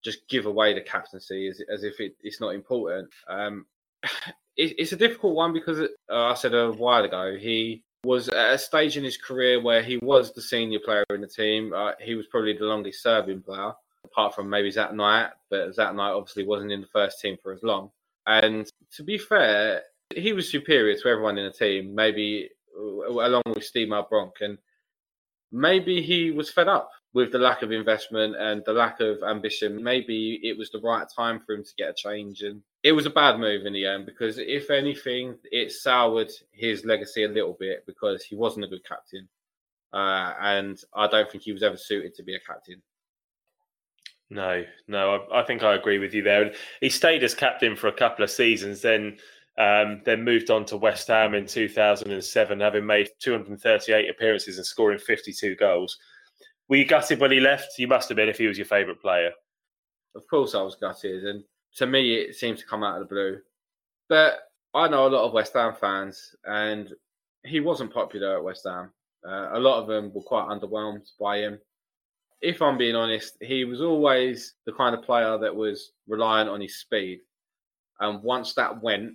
just 0.02 0.26
give 0.28 0.46
away 0.46 0.74
the 0.74 0.80
captaincy 0.80 1.48
as, 1.48 1.60
as 1.72 1.84
if 1.84 2.00
it, 2.00 2.16
it's 2.22 2.40
not 2.40 2.54
important. 2.54 3.10
Um, 3.28 3.66
it, 4.56 4.74
it's 4.78 4.92
a 4.92 4.96
difficult 4.96 5.34
one 5.34 5.52
because 5.52 5.80
uh, 5.80 5.86
I 6.08 6.34
said 6.34 6.54
a 6.54 6.72
while 6.72 7.04
ago 7.04 7.36
he 7.38 7.84
was 8.04 8.28
at 8.28 8.54
a 8.54 8.58
stage 8.58 8.96
in 8.96 9.04
his 9.04 9.16
career 9.16 9.60
where 9.60 9.82
he 9.82 9.96
was 9.98 10.32
the 10.32 10.42
senior 10.42 10.80
player 10.80 11.04
in 11.10 11.20
the 11.20 11.26
team. 11.26 11.72
Uh, 11.72 11.92
he 12.00 12.14
was 12.14 12.26
probably 12.26 12.56
the 12.56 12.64
longest 12.64 13.02
serving 13.02 13.42
player, 13.42 13.72
apart 14.04 14.34
from 14.34 14.50
maybe 14.50 14.70
Zat 14.70 14.94
Knight, 14.94 15.30
but 15.50 15.74
Zat 15.74 15.94
Knight 15.94 16.12
obviously 16.12 16.44
wasn't 16.44 16.72
in 16.72 16.80
the 16.80 16.86
first 16.88 17.20
team 17.20 17.36
for 17.42 17.52
as 17.52 17.62
long. 17.62 17.90
And 18.26 18.68
to 18.96 19.02
be 19.02 19.18
fair, 19.18 19.82
he 20.14 20.32
was 20.32 20.50
superior 20.50 20.96
to 20.96 21.08
everyone 21.08 21.38
in 21.38 21.44
the 21.44 21.52
team. 21.52 21.94
Maybe 21.94 22.50
along 22.76 23.42
with 23.46 23.64
Steed 23.64 23.88
Malbranque. 23.88 24.40
And 24.40 24.58
maybe 25.50 26.02
he 26.02 26.30
was 26.30 26.50
fed 26.50 26.68
up 26.68 26.90
with 27.14 27.30
the 27.30 27.38
lack 27.38 27.62
of 27.62 27.72
investment 27.72 28.36
and 28.36 28.62
the 28.64 28.72
lack 28.72 29.00
of 29.00 29.22
ambition. 29.22 29.82
Maybe 29.82 30.40
it 30.42 30.56
was 30.56 30.70
the 30.70 30.80
right 30.80 31.06
time 31.14 31.40
for 31.40 31.54
him 31.54 31.64
to 31.64 31.74
get 31.76 31.90
a 31.90 31.94
change. 31.94 32.42
And 32.42 32.62
it 32.82 32.92
was 32.92 33.06
a 33.06 33.10
bad 33.10 33.38
move 33.38 33.66
in 33.66 33.72
the 33.72 33.86
end 33.86 34.06
because, 34.06 34.38
if 34.38 34.70
anything, 34.70 35.36
it 35.44 35.72
soured 35.72 36.30
his 36.52 36.84
legacy 36.84 37.24
a 37.24 37.28
little 37.28 37.56
bit 37.58 37.84
because 37.86 38.24
he 38.24 38.34
wasn't 38.34 38.64
a 38.64 38.68
good 38.68 38.84
captain. 38.84 39.28
Uh, 39.92 40.32
and 40.40 40.82
I 40.94 41.06
don't 41.06 41.30
think 41.30 41.44
he 41.44 41.52
was 41.52 41.62
ever 41.62 41.76
suited 41.76 42.14
to 42.14 42.22
be 42.22 42.34
a 42.34 42.40
captain. 42.40 42.80
No, 44.30 44.64
no, 44.88 45.26
I, 45.30 45.40
I, 45.40 45.44
think 45.44 45.62
I 45.62 45.74
agree 45.74 45.98
with 45.98 46.14
you 46.14 46.22
there. 46.22 46.52
He 46.80 46.88
stayed 46.88 47.22
as 47.22 47.34
captain 47.34 47.76
for 47.76 47.88
a 47.88 47.92
couple 47.92 48.24
of 48.24 48.30
seasons, 48.30 48.80
then 48.80 49.18
um, 49.58 50.00
then 50.06 50.24
moved 50.24 50.50
on 50.50 50.64
to 50.66 50.78
West 50.78 51.08
Ham 51.08 51.34
in 51.34 51.46
2007, 51.46 52.60
having 52.60 52.86
made 52.86 53.10
238 53.18 54.08
appearances 54.08 54.56
and 54.56 54.66
scoring 54.66 54.98
52 54.98 55.56
goals. 55.56 55.98
Were 56.72 56.78
you 56.78 56.86
gutted 56.86 57.20
when 57.20 57.30
he 57.30 57.38
left? 57.38 57.78
You 57.78 57.86
must 57.86 58.08
have 58.08 58.16
been 58.16 58.30
if 58.30 58.38
he 58.38 58.46
was 58.46 58.56
your 58.56 58.64
favourite 58.64 58.98
player. 58.98 59.30
Of 60.14 60.26
course, 60.26 60.54
I 60.54 60.62
was 60.62 60.74
gutted, 60.74 61.22
and 61.22 61.44
to 61.76 61.86
me, 61.86 62.14
it 62.14 62.34
seemed 62.34 62.56
to 62.60 62.64
come 62.64 62.82
out 62.82 62.94
of 62.94 63.06
the 63.06 63.14
blue. 63.14 63.40
But 64.08 64.38
I 64.72 64.88
know 64.88 65.06
a 65.06 65.12
lot 65.12 65.26
of 65.26 65.34
West 65.34 65.52
Ham 65.52 65.74
fans, 65.78 66.34
and 66.46 66.90
he 67.44 67.60
wasn't 67.60 67.92
popular 67.92 68.38
at 68.38 68.42
West 68.42 68.66
Ham. 68.66 68.90
Uh, 69.22 69.50
a 69.52 69.60
lot 69.60 69.82
of 69.82 69.86
them 69.86 70.14
were 70.14 70.22
quite 70.22 70.48
underwhelmed 70.48 71.06
by 71.20 71.40
him. 71.40 71.58
If 72.40 72.62
I'm 72.62 72.78
being 72.78 72.96
honest, 72.96 73.36
he 73.42 73.66
was 73.66 73.82
always 73.82 74.54
the 74.64 74.72
kind 74.72 74.94
of 74.94 75.02
player 75.02 75.36
that 75.36 75.54
was 75.54 75.92
reliant 76.08 76.48
on 76.48 76.62
his 76.62 76.80
speed. 76.80 77.20
And 78.00 78.22
once 78.22 78.54
that 78.54 78.82
went, 78.82 79.12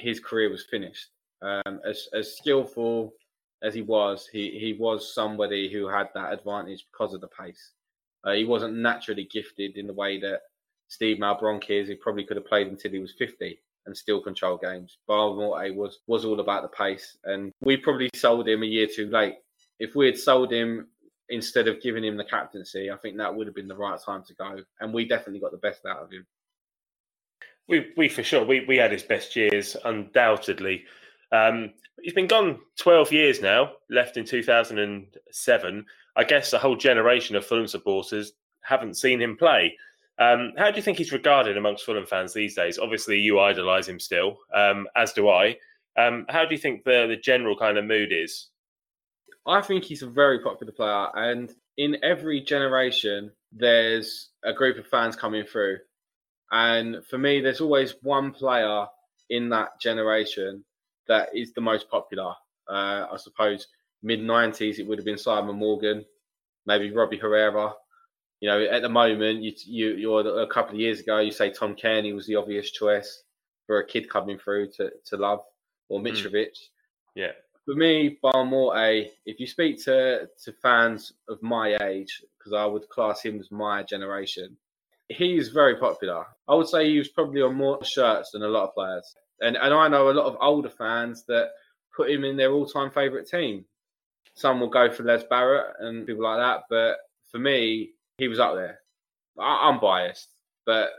his 0.00 0.20
career 0.20 0.50
was 0.50 0.66
finished. 0.70 1.08
Um, 1.40 1.80
as 1.88 2.08
as 2.12 2.36
skillful 2.36 3.14
as 3.62 3.74
he 3.74 3.82
was, 3.82 4.28
he 4.32 4.58
he 4.58 4.76
was 4.78 5.14
somebody 5.14 5.72
who 5.72 5.86
had 5.88 6.08
that 6.14 6.32
advantage 6.32 6.86
because 6.90 7.14
of 7.14 7.20
the 7.20 7.28
pace. 7.28 7.72
Uh, 8.24 8.32
he 8.32 8.44
wasn't 8.44 8.74
naturally 8.74 9.28
gifted 9.32 9.76
in 9.76 9.86
the 9.86 9.92
way 9.92 10.18
that 10.20 10.40
Steed 10.88 11.20
Malbranque 11.20 11.70
is. 11.70 11.88
He 11.88 11.94
probably 11.94 12.24
could 12.24 12.36
have 12.36 12.46
played 12.46 12.68
until 12.68 12.92
he 12.92 12.98
was 12.98 13.14
fifty 13.18 13.60
and 13.86 13.96
still 13.96 14.20
control 14.20 14.56
games. 14.56 14.98
Boa 15.08 15.34
Morte 15.34 15.74
was 15.74 16.00
was 16.06 16.24
all 16.24 16.40
about 16.40 16.62
the 16.62 16.68
pace, 16.68 17.16
and 17.24 17.52
we 17.60 17.76
probably 17.76 18.10
sold 18.14 18.48
him 18.48 18.62
a 18.62 18.66
year 18.66 18.86
too 18.86 19.08
late. 19.10 19.36
If 19.78 19.94
we 19.94 20.06
had 20.06 20.18
sold 20.18 20.52
him 20.52 20.88
instead 21.28 21.66
of 21.66 21.80
giving 21.80 22.04
him 22.04 22.16
the 22.16 22.24
captaincy, 22.24 22.90
I 22.90 22.96
think 22.96 23.16
that 23.16 23.34
would 23.34 23.46
have 23.46 23.56
been 23.56 23.68
the 23.68 23.76
right 23.76 23.98
time 24.04 24.22
to 24.24 24.34
go, 24.34 24.58
and 24.80 24.92
we 24.92 25.06
definitely 25.06 25.40
got 25.40 25.52
the 25.52 25.58
best 25.58 25.84
out 25.86 26.02
of 26.02 26.12
him. 26.12 26.26
We, 27.68 27.92
we 27.96 28.08
for 28.08 28.22
sure, 28.22 28.44
we, 28.44 28.64
we 28.66 28.76
had 28.76 28.92
his 28.92 29.04
best 29.04 29.34
years, 29.36 29.76
undoubtedly. 29.84 30.84
Um, 31.32 31.72
he's 32.02 32.12
been 32.12 32.26
gone 32.26 32.60
12 32.78 33.12
years 33.12 33.40
now, 33.40 33.72
left 33.90 34.16
in 34.16 34.24
2007. 34.24 35.86
I 36.14 36.24
guess 36.24 36.52
a 36.52 36.58
whole 36.58 36.76
generation 36.76 37.36
of 37.36 37.46
Fulham 37.46 37.66
supporters 37.66 38.32
haven't 38.62 38.96
seen 38.96 39.20
him 39.20 39.36
play. 39.36 39.76
Um, 40.18 40.52
how 40.58 40.70
do 40.70 40.76
you 40.76 40.82
think 40.82 40.98
he's 40.98 41.12
regarded 41.12 41.56
amongst 41.56 41.84
Fulham 41.84 42.06
fans 42.06 42.34
these 42.34 42.54
days? 42.54 42.78
Obviously, 42.78 43.18
you 43.18 43.40
idolise 43.40 43.88
him 43.88 43.98
still, 43.98 44.38
um, 44.54 44.86
as 44.94 45.12
do 45.12 45.28
I. 45.28 45.56
Um, 45.96 46.26
how 46.28 46.44
do 46.44 46.54
you 46.54 46.60
think 46.60 46.84
the, 46.84 47.06
the 47.08 47.16
general 47.16 47.56
kind 47.56 47.78
of 47.78 47.84
mood 47.84 48.12
is? 48.12 48.48
I 49.46 49.62
think 49.62 49.84
he's 49.84 50.02
a 50.02 50.06
very 50.08 50.40
popular 50.40 50.72
player, 50.72 51.08
and 51.14 51.52
in 51.78 51.96
every 52.04 52.40
generation, 52.40 53.32
there's 53.50 54.28
a 54.44 54.52
group 54.52 54.78
of 54.78 54.86
fans 54.86 55.16
coming 55.16 55.44
through 55.44 55.78
and 56.52 57.04
for 57.06 57.16
me, 57.16 57.40
there's 57.40 57.62
always 57.62 57.94
one 58.02 58.30
player 58.30 58.86
in 59.30 59.48
that 59.48 59.80
generation 59.80 60.62
that 61.08 61.30
is 61.34 61.52
the 61.52 61.60
most 61.60 61.90
popular. 61.90 62.34
Uh, 62.68 63.06
I 63.12 63.16
suppose 63.16 63.66
mid 64.02 64.20
90s, 64.20 64.78
it 64.78 64.86
would 64.86 64.98
have 64.98 65.04
been 65.04 65.18
Simon 65.18 65.56
Morgan, 65.56 66.04
maybe 66.66 66.90
Robbie 66.90 67.18
Herrera. 67.18 67.72
You 68.40 68.48
know, 68.48 68.62
at 68.64 68.82
the 68.82 68.88
moment, 68.88 69.42
you, 69.42 69.52
you, 69.66 69.94
you're 69.94 70.42
a 70.42 70.46
couple 70.48 70.74
of 70.74 70.80
years 70.80 71.00
ago, 71.00 71.18
you 71.18 71.30
say 71.30 71.50
Tom 71.50 71.76
Cairney 71.76 72.14
was 72.14 72.26
the 72.26 72.36
obvious 72.36 72.70
choice 72.70 73.22
for 73.66 73.78
a 73.78 73.86
kid 73.86 74.10
coming 74.10 74.38
through 74.38 74.70
to, 74.72 74.90
to 75.06 75.16
love, 75.16 75.40
or 75.88 76.00
hmm. 76.00 76.06
Mitrovic. 76.06 76.48
Mm. 76.48 76.68
Yeah. 77.14 77.32
For 77.64 77.74
me, 77.74 78.18
Boa 78.20 78.44
Morte, 78.44 79.10
if 79.24 79.38
you 79.38 79.46
speak 79.46 79.82
to, 79.84 80.28
to 80.44 80.52
fans 80.60 81.12
of 81.28 81.40
my 81.42 81.76
age, 81.80 82.22
because 82.36 82.52
I 82.52 82.66
would 82.66 82.88
class 82.88 83.22
him 83.22 83.38
as 83.38 83.52
my 83.52 83.84
generation, 83.84 84.56
he's 85.08 85.48
very 85.48 85.76
popular. 85.76 86.26
I 86.48 86.54
would 86.56 86.66
say 86.66 86.88
he 86.88 86.98
was 86.98 87.08
probably 87.08 87.42
on 87.42 87.54
more 87.54 87.84
shirts 87.84 88.32
than 88.32 88.42
a 88.42 88.48
lot 88.48 88.64
of 88.64 88.74
players. 88.74 89.14
And 89.42 89.56
and 89.56 89.74
I 89.74 89.88
know 89.88 90.10
a 90.10 90.12
lot 90.12 90.26
of 90.26 90.36
older 90.40 90.70
fans 90.70 91.24
that 91.26 91.50
put 91.94 92.10
him 92.10 92.24
in 92.24 92.36
their 92.36 92.52
all 92.52 92.66
time 92.66 92.90
favourite 92.90 93.26
team. 93.26 93.64
Some 94.34 94.60
will 94.60 94.70
go 94.70 94.90
for 94.90 95.02
Les 95.02 95.24
Barrett 95.24 95.74
and 95.80 96.06
people 96.06 96.24
like 96.24 96.38
that, 96.38 96.62
but 96.70 96.96
for 97.30 97.38
me, 97.38 97.90
he 98.18 98.28
was 98.28 98.38
up 98.38 98.54
there. 98.54 98.78
I, 99.38 99.68
I'm 99.68 99.78
biased, 99.80 100.28
but 100.64 100.90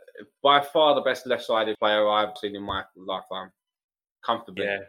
by 0.41 0.61
far 0.61 0.93
the 0.93 1.01
best 1.01 1.25
left 1.25 1.43
sided 1.43 1.77
player 1.79 2.07
I've 2.07 2.37
seen 2.37 2.55
in 2.55 2.63
my 2.63 2.83
lifetime. 2.95 3.51
Comfortably. 4.23 4.65
Yeah, 4.65 4.79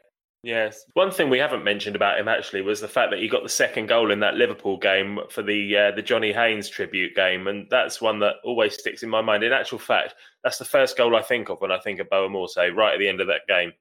Yes. 0.45 0.85
One 0.93 1.11
thing 1.11 1.31
we 1.31 1.39
haven't 1.39 1.65
mentioned 1.65 1.97
about 1.97 2.19
him 2.19 2.29
actually 2.29 2.61
was 2.61 2.83
the 2.83 2.87
fact 2.87 3.11
that 3.11 3.19
he 3.19 3.29
got 3.29 3.43
the 3.43 3.49
second 3.49 3.87
goal 3.87 4.11
in 4.11 4.21
that 4.21 4.35
Liverpool 4.35 4.77
game 4.77 5.19
for 5.31 5.43
the 5.43 5.75
uh, 5.75 5.97
the 5.97 6.03
Johnny 6.03 6.35
Haynes 6.35 6.69
tribute 6.69 7.17
game, 7.17 7.47
and 7.47 7.67
that's 7.71 8.03
one 8.03 8.19
that 8.19 8.35
always 8.45 8.75
sticks 8.75 9.03
in 9.03 9.09
my 9.09 9.23
mind. 9.23 9.43
In 9.43 9.55
actual 9.55 9.79
fact, 9.79 10.15
that's 10.43 10.59
the 10.59 10.67
first 10.67 10.99
goal 10.99 11.17
I 11.17 11.23
think 11.23 11.49
of 11.49 11.63
when 11.63 11.73
I 11.73 11.79
think 11.79 11.99
of 11.99 12.11
Boa 12.11 12.29
Morte, 12.29 12.69
right 12.77 12.93
at 12.93 12.99
the 12.99 13.09
end 13.09 13.23
of 13.23 13.27
that 13.29 13.49
game. 13.49 13.73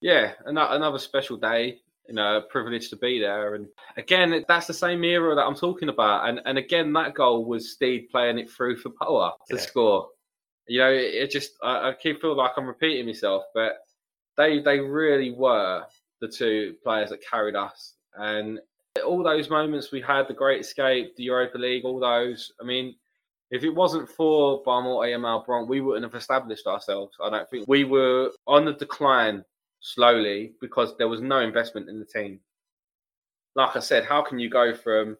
Yeah, 0.00 0.34
another 0.46 1.00
special 1.00 1.36
day. 1.36 1.80
You 2.06 2.14
know, 2.14 2.36
a 2.36 2.42
privilege 2.42 2.90
to 2.90 2.96
be 2.96 3.18
there, 3.18 3.56
and 3.56 3.66
again, 3.96 4.44
that's 4.46 4.68
the 4.68 4.74
same 4.74 5.02
era 5.02 5.34
that 5.34 5.44
I'm 5.44 5.56
talking 5.56 5.88
about. 5.88 6.28
And 6.28 6.40
and 6.44 6.56
again, 6.56 6.92
that 6.92 7.14
goal 7.14 7.46
was 7.46 7.72
Steve 7.72 8.06
playing 8.12 8.38
it 8.38 8.48
through 8.48 8.76
for 8.76 8.92
Boa 9.00 9.32
to 9.48 9.56
yeah. 9.56 9.60
score. 9.60 10.08
You 10.68 10.78
know, 10.78 10.92
it, 10.92 11.14
it 11.14 11.30
just 11.32 11.52
I, 11.64 11.88
I 11.88 11.94
keep 12.00 12.20
feeling 12.20 12.36
like 12.36 12.52
I'm 12.56 12.66
repeating 12.66 13.06
myself, 13.06 13.42
but 13.54 13.72
they 14.36 14.60
they 14.60 14.80
really 14.80 15.30
were 15.32 15.84
the 16.20 16.28
two 16.28 16.74
players 16.82 17.10
that 17.10 17.24
carried 17.24 17.56
us. 17.56 17.94
And 18.14 18.60
all 19.04 19.22
those 19.22 19.50
moments 19.50 19.90
we 19.90 20.00
had, 20.00 20.28
the 20.28 20.34
Great 20.34 20.60
Escape, 20.60 21.16
the 21.16 21.24
Europa 21.24 21.58
League, 21.58 21.84
all 21.84 21.98
those. 21.98 22.52
I 22.60 22.64
mean, 22.64 22.94
if 23.50 23.64
it 23.64 23.70
wasn't 23.70 24.08
for 24.08 24.62
Boa 24.64 24.82
Morte 24.82 25.12
and 25.12 25.24
Malbranque, 25.24 25.68
we 25.68 25.80
wouldn't 25.80 26.04
have 26.04 26.20
established 26.20 26.66
ourselves. 26.66 27.16
I 27.22 27.30
don't 27.30 27.48
think 27.50 27.66
we 27.68 27.84
were 27.84 28.30
on 28.46 28.64
the 28.64 28.72
decline 28.72 29.44
slowly 29.80 30.54
because 30.60 30.96
there 30.96 31.08
was 31.08 31.20
no 31.20 31.40
investment 31.40 31.88
in 31.88 31.98
the 31.98 32.06
team. 32.06 32.40
Like 33.54 33.76
I 33.76 33.80
said, 33.80 34.04
how 34.04 34.22
can 34.22 34.38
you 34.38 34.48
go 34.48 34.74
from 34.74 35.16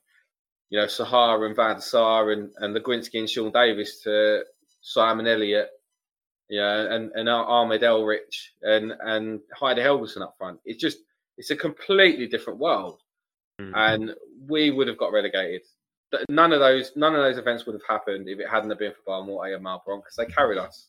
you 0.71 0.81
know 0.81 0.87
Sahara 0.87 1.47
and 1.47 1.57
Van 1.57 1.81
Sar 1.81 2.33
and 2.33 2.51
and 2.59 2.75
Legwinski 2.75 3.19
and 3.19 3.31
Sean 3.31 3.53
Davis 3.53 4.01
to 4.03 4.45
Simon 4.81 5.27
Elliott, 5.27 5.71
know, 6.61 6.89
and 6.91 7.11
and 7.15 7.29
Ahmed 7.29 7.83
Elrich 7.83 8.49
and 8.63 8.93
and 9.01 9.41
Heide 9.55 9.79
Helguson 9.79 10.23
up 10.23 10.35
front? 10.39 10.61
It's 10.65 10.81
just 10.81 10.99
it's 11.39 11.51
a 11.51 11.57
completely 11.57 12.27
different 12.27 12.59
world, 12.59 13.01
Mm. 13.61 13.73
and 13.75 14.15
we 14.49 14.71
would 14.73 14.89
have 14.89 14.99
got 14.99 15.13
relegated. 15.13 15.63
None 16.29 16.53
of 16.53 16.61
those 16.61 16.93
none 16.97 17.15
of 17.15 17.23
those 17.23 17.39
events 17.39 17.67
would 17.67 17.75
have 17.75 17.89
happened 17.89 18.29
if 18.29 18.39
it 18.41 18.49
hadn't 18.49 18.71
have 18.71 18.79
been 18.79 18.93
for 18.93 19.11
Barmore 19.11 19.55
and 19.55 19.65
Malbranque 19.65 20.03
because 20.05 20.17
they 20.17 20.27
carried 20.27 20.59
us. 20.59 20.89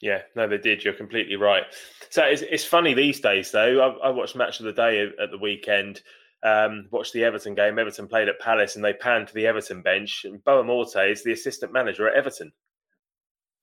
Yeah, 0.00 0.22
no, 0.34 0.48
they 0.48 0.58
did. 0.58 0.82
You're 0.82 0.94
completely 0.94 1.36
right. 1.36 1.64
So 2.08 2.22
it's, 2.24 2.42
it's 2.42 2.64
funny 2.64 2.94
these 2.94 3.20
days, 3.20 3.50
though. 3.50 3.98
I, 4.02 4.08
I 4.08 4.10
watched 4.10 4.34
match 4.34 4.58
of 4.60 4.64
the 4.66 4.72
day 4.72 5.02
at 5.02 5.30
the 5.30 5.38
weekend. 5.38 6.00
Um, 6.42 6.86
watched 6.90 7.12
the 7.12 7.24
Everton 7.24 7.54
game. 7.54 7.78
Everton 7.78 8.08
played 8.08 8.28
at 8.28 8.40
Palace, 8.40 8.76
and 8.76 8.84
they 8.84 8.94
panned 8.94 9.28
to 9.28 9.34
the 9.34 9.46
Everton 9.46 9.82
bench. 9.82 10.24
And 10.24 10.42
Boa 10.42 10.64
Morte 10.64 11.10
is 11.10 11.22
the 11.22 11.32
assistant 11.32 11.72
manager 11.72 12.08
at 12.08 12.14
Everton. 12.16 12.50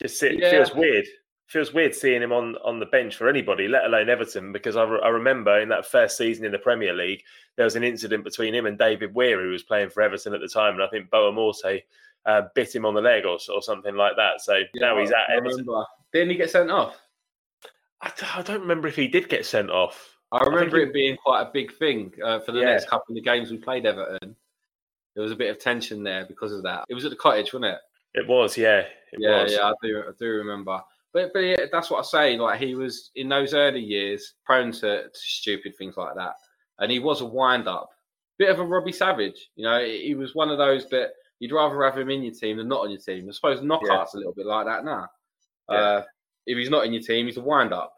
Just 0.01 0.21
it 0.23 0.39
Yeah. 0.39 0.51
feels 0.51 0.73
weird. 0.73 1.05
Feels 1.47 1.73
weird 1.73 1.95
seeing 1.95 2.21
him 2.21 2.33
on 2.33 2.55
on 2.65 2.79
the 2.79 2.85
bench 2.87 3.15
for 3.15 3.29
anybody, 3.29 3.67
let 3.69 3.85
alone 3.85 4.09
Everton. 4.09 4.51
Because 4.51 4.75
I, 4.75 4.83
re- 4.83 4.99
I 5.01 5.07
remember 5.09 5.59
in 5.59 5.69
that 5.69 5.85
first 5.85 6.17
season 6.17 6.45
in 6.45 6.51
the 6.51 6.59
Premier 6.59 6.93
League, 6.93 7.23
there 7.55 7.63
was 7.65 7.75
an 7.77 7.83
incident 7.83 8.23
between 8.25 8.53
him 8.53 8.65
and 8.65 8.77
David 8.77 9.15
Weir, 9.15 9.41
who 9.41 9.49
was 9.51 9.63
playing 9.63 9.89
for 9.89 10.01
Everton 10.01 10.33
at 10.33 10.41
the 10.41 10.49
time, 10.49 10.73
and 10.73 10.83
I 10.83 10.87
think 10.87 11.09
Boa 11.09 11.31
Morte 11.31 11.83
uh, 12.25 12.41
bit 12.53 12.75
him 12.75 12.85
on 12.85 12.93
the 12.93 13.01
leg 13.01 13.23
or, 13.25 13.37
or 13.53 13.61
something 13.61 13.95
like 13.95 14.17
that. 14.17 14.41
So 14.41 14.59
now 14.75 14.99
he's 14.99 15.11
at 15.11 15.29
I 15.29 15.37
Everton. 15.37 15.65
Didn't 16.11 16.29
he 16.31 16.35
get 16.35 16.49
sent 16.49 16.69
off? 16.69 16.97
I, 18.01 18.09
d- 18.09 18.27
I 18.35 18.41
don't 18.41 18.61
remember 18.61 18.87
if 18.89 18.95
he 18.97 19.07
did 19.07 19.29
get 19.29 19.45
sent 19.45 19.71
off. 19.71 20.17
I 20.33 20.43
remember 20.43 20.77
think 20.79 20.89
it 20.89 20.93
being 20.93 21.15
quite 21.15 21.41
a 21.43 21.49
big 21.53 21.73
thing 21.77 22.11
uh, 22.23 22.39
for 22.41 22.51
the 22.51 22.59
Yeah. 22.59 22.65
next 22.65 22.89
couple 22.89 23.13
of 23.13 23.15
the 23.15 23.21
games 23.21 23.49
we 23.49 23.57
played 23.57 23.85
Everton. 23.85 24.35
There 25.15 25.23
was 25.23 25.31
a 25.31 25.35
bit 25.37 25.49
of 25.49 25.57
tension 25.59 26.03
there 26.03 26.25
because 26.25 26.51
of 26.51 26.61
that. 26.63 26.83
It 26.89 26.93
was 26.93 27.05
at 27.05 27.11
the 27.11 27.15
cottage, 27.17 27.53
wasn't 27.53 27.73
it? 27.73 27.79
It 28.13 28.27
was, 28.27 28.57
yeah. 28.57 28.79
It 29.11 29.19
yeah, 29.19 29.43
was. 29.43 29.53
yeah, 29.53 29.67
I 29.67 29.73
do, 29.81 30.03
I 30.07 30.11
do 30.19 30.25
remember. 30.25 30.81
But 31.13 31.31
but 31.33 31.39
yeah, 31.39 31.65
that's 31.71 31.89
what 31.89 31.99
I 31.99 32.03
say. 32.03 32.37
Like 32.37 32.59
he 32.59 32.75
was 32.75 33.11
in 33.15 33.29
those 33.29 33.53
early 33.53 33.79
years 33.81 34.33
prone 34.45 34.71
to, 34.73 35.03
to 35.03 35.09
stupid 35.13 35.75
things 35.77 35.97
like 35.97 36.15
that, 36.15 36.33
and 36.79 36.91
he 36.91 36.99
was 36.99 37.21
a 37.21 37.25
wind 37.25 37.67
up, 37.67 37.89
bit 38.37 38.49
of 38.49 38.59
a 38.59 38.63
Robbie 38.63 38.91
Savage. 38.91 39.49
You 39.55 39.65
know, 39.65 39.83
he 39.83 40.15
was 40.15 40.35
one 40.35 40.49
of 40.49 40.57
those 40.57 40.87
that 40.89 41.11
you'd 41.39 41.53
rather 41.53 41.83
have 41.83 41.97
him 41.97 42.09
in 42.09 42.23
your 42.23 42.33
team 42.33 42.57
than 42.57 42.67
not 42.67 42.81
on 42.81 42.91
your 42.91 42.99
team. 42.99 43.27
I 43.27 43.31
suppose 43.31 43.61
Knockaert's 43.61 44.13
a 44.13 44.17
little 44.17 44.33
bit 44.33 44.45
like 44.45 44.65
that 44.65 44.85
now. 44.85 45.07
Yeah. 45.69 45.77
Uh, 45.77 46.03
if 46.45 46.57
he's 46.57 46.69
not 46.69 46.85
in 46.85 46.93
your 46.93 47.03
team, 47.03 47.25
he's 47.25 47.37
a 47.37 47.41
wind 47.41 47.73
up. 47.73 47.93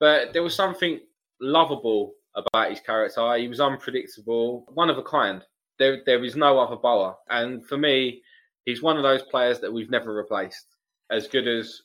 But 0.00 0.32
there 0.32 0.42
was 0.42 0.54
something 0.54 1.00
lovable 1.40 2.14
about 2.34 2.70
his 2.70 2.80
character. 2.80 3.36
He 3.36 3.48
was 3.48 3.60
unpredictable, 3.60 4.64
one 4.74 4.90
of 4.90 4.98
a 4.98 5.02
kind. 5.02 5.42
There, 5.78 6.02
there 6.06 6.24
is 6.24 6.34
no 6.34 6.58
other 6.58 6.76
bowler, 6.76 7.14
and 7.30 7.64
for 7.64 7.76
me, 7.76 8.22
he's 8.68 8.82
one 8.82 8.96
of 8.96 9.02
those 9.02 9.22
players 9.22 9.60
that 9.60 9.72
we've 9.72 9.90
never 9.90 10.12
replaced. 10.14 10.66
As 11.10 11.26
good 11.26 11.48
as 11.48 11.80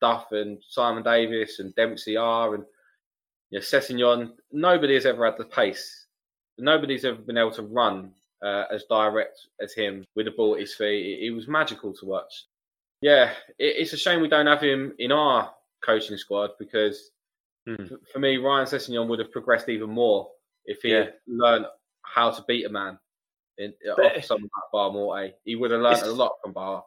Duff 0.00 0.30
and 0.30 0.58
Simon 0.68 1.02
Davies 1.02 1.58
and 1.58 1.74
Dempsey 1.74 2.16
are, 2.16 2.54
and 2.54 2.64
you 3.50 3.58
know, 3.58 3.62
Sessegnon, 3.62 4.32
nobody 4.52 4.94
has 4.94 5.06
ever 5.06 5.24
had 5.24 5.36
the 5.38 5.44
pace. 5.44 6.06
Nobody's 6.58 7.04
ever 7.04 7.18
been 7.20 7.38
able 7.38 7.50
to 7.52 7.62
run 7.62 8.12
uh, 8.44 8.64
as 8.70 8.84
direct 8.84 9.38
as 9.60 9.72
him 9.74 10.04
with 10.14 10.26
the 10.26 10.32
ball 10.32 10.54
at 10.54 10.60
his 10.60 10.74
feet. 10.74 11.18
It, 11.20 11.26
it 11.26 11.30
was 11.32 11.48
magical 11.48 11.92
to 11.94 12.06
watch. 12.06 12.44
Yeah, 13.00 13.32
it, 13.58 13.74
it's 13.80 13.92
a 13.92 13.96
shame 13.96 14.20
we 14.20 14.28
don't 14.28 14.46
have 14.46 14.60
him 14.62 14.94
in 14.98 15.10
our 15.12 15.52
coaching 15.84 16.16
squad 16.16 16.50
because 16.58 17.10
Hmm. 17.66 17.84
for 18.10 18.20
me, 18.20 18.38
Ryan 18.38 18.66
Sessegnon 18.66 19.06
would 19.08 19.18
have 19.18 19.30
progressed 19.32 19.68
even 19.68 19.90
more 19.90 20.30
if 20.64 20.80
he 20.82 20.92
Yeah. 20.92 20.98
had 21.04 21.14
learned 21.26 21.66
how 22.02 22.30
to 22.30 22.42
beat 22.48 22.64
a 22.64 22.70
man 22.70 22.98
in, 23.60 23.74
uh, 23.90 23.94
But- 23.96 24.16
off 24.16 24.24
someone 24.24 24.50
like 24.54 24.70
Boa 24.72 24.92
Morte. 24.92 25.28
Eh? 25.28 25.32
He 25.44 25.56
would 25.56 25.70
have 25.70 25.80
learned 25.80 26.02
a 26.02 26.12
lot 26.12 26.32
from 26.42 26.52
Bar. 26.52 26.84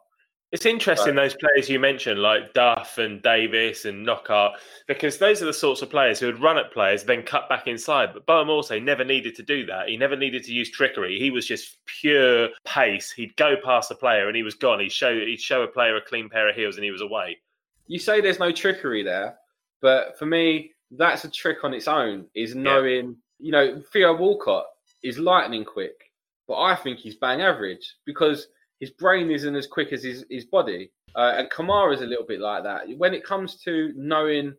It's 0.52 0.66
interesting 0.66 1.16
those 1.16 1.34
players 1.34 1.68
you 1.68 1.80
mentioned, 1.80 2.22
like 2.22 2.52
Duff 2.54 2.98
and 2.98 3.20
Davis 3.22 3.86
and 3.86 4.06
Knockaert, 4.06 4.52
because 4.86 5.18
those 5.18 5.42
are 5.42 5.46
the 5.46 5.52
sorts 5.52 5.82
of 5.82 5.90
players 5.90 6.20
who 6.20 6.26
would 6.26 6.40
run 6.40 6.58
at 6.58 6.72
players, 6.72 7.02
then 7.02 7.24
cut 7.24 7.48
back 7.48 7.66
inside. 7.66 8.12
But 8.14 8.24
Boa 8.24 8.44
Morte 8.44 8.78
never 8.78 9.04
needed 9.04 9.34
to 9.34 9.42
do 9.42 9.66
that. 9.66 9.88
He 9.88 9.96
never 9.96 10.14
needed 10.14 10.44
to 10.44 10.52
use 10.52 10.70
trickery. 10.70 11.18
He 11.18 11.32
was 11.32 11.44
just 11.44 11.78
pure 11.86 12.50
pace. 12.64 13.10
He'd 13.10 13.34
go 13.34 13.56
past 13.64 13.88
the 13.88 13.96
player 13.96 14.28
and 14.28 14.36
he 14.36 14.44
was 14.44 14.54
gone. 14.54 14.78
He'd 14.78 14.92
show 14.92 15.12
he'd 15.12 15.40
show 15.40 15.62
a 15.62 15.66
player 15.66 15.96
a 15.96 16.00
clean 16.00 16.28
pair 16.28 16.48
of 16.48 16.54
heels 16.54 16.76
and 16.76 16.84
he 16.84 16.92
was 16.92 17.00
away. 17.00 17.40
you 17.88 17.98
say 17.98 18.20
there's 18.20 18.38
no 18.38 18.52
trickery 18.52 19.02
there, 19.02 19.36
but 19.82 20.16
for 20.18 20.26
me, 20.26 20.72
that's 20.92 21.24
a 21.24 21.30
trick 21.30 21.64
on 21.64 21.74
its 21.74 21.88
own. 21.88 22.26
Is 22.36 22.54
knowing, 22.54 23.16
you 23.40 23.50
know, 23.50 23.82
Theo 23.92 24.14
Walcott 24.16 24.66
is 25.02 25.18
lightning 25.18 25.64
quick, 25.64 26.03
but 26.46 26.60
I 26.60 26.74
think 26.74 26.98
he's 26.98 27.16
bang 27.16 27.40
average 27.40 27.96
because 28.04 28.48
his 28.80 28.90
brain 28.90 29.30
isn't 29.30 29.56
as 29.56 29.66
quick 29.66 29.92
as 29.92 30.02
his, 30.02 30.24
his 30.30 30.44
body. 30.44 30.90
Uh, 31.16 31.34
and 31.36 31.50
Kamara's 31.50 32.02
a 32.02 32.06
little 32.06 32.26
bit 32.26 32.40
like 32.40 32.64
that. 32.64 32.82
When 32.96 33.14
it 33.14 33.24
comes 33.24 33.60
to 33.62 33.92
knowing 33.96 34.54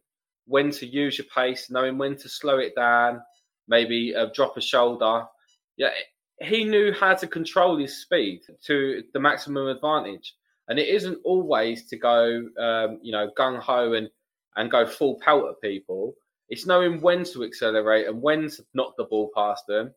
when 0.48 0.72
to 0.72 0.86
use 0.86 1.18
your 1.18 1.28
pace, 1.34 1.70
knowing 1.70 1.98
when 1.98 2.16
to 2.18 2.30
slow 2.30 2.60
it 2.60 2.76
down, 2.76 3.22
maybe 3.68 4.16
uh, 4.16 4.28
drop 4.34 4.58
a 4.58 4.62
shoulder, 4.62 5.26
yeah, 5.78 5.90
he 6.42 6.64
knew 6.64 6.94
how 6.94 7.14
to 7.14 7.28
control 7.28 7.78
his 7.78 8.02
speed 8.02 8.42
to 8.66 9.04
the 9.14 9.20
maximum 9.20 9.68
advantage 9.68 10.34
and 10.68 10.80
it 10.80 10.88
isn't 10.88 11.20
always 11.24 11.86
to 11.88 11.98
go, 11.98 12.44
um, 12.60 13.00
you 13.02 13.12
know, 13.12 13.30
gung 13.38 13.60
ho 13.60 13.94
and 13.94 14.10
and 14.58 14.72
go 14.72 14.86
full 14.86 15.20
pelt 15.20 15.50
at 15.50 15.62
people. 15.62 16.16
It's 16.50 16.66
knowing 16.66 17.02
when 17.02 17.24
to 17.26 17.44
accelerate 17.44 18.08
and 18.08 18.22
when 18.22 18.50
to 18.50 18.66
knock 18.74 18.94
the 18.98 19.04
ball 19.04 19.30
past 19.36 19.66
them, 19.68 19.94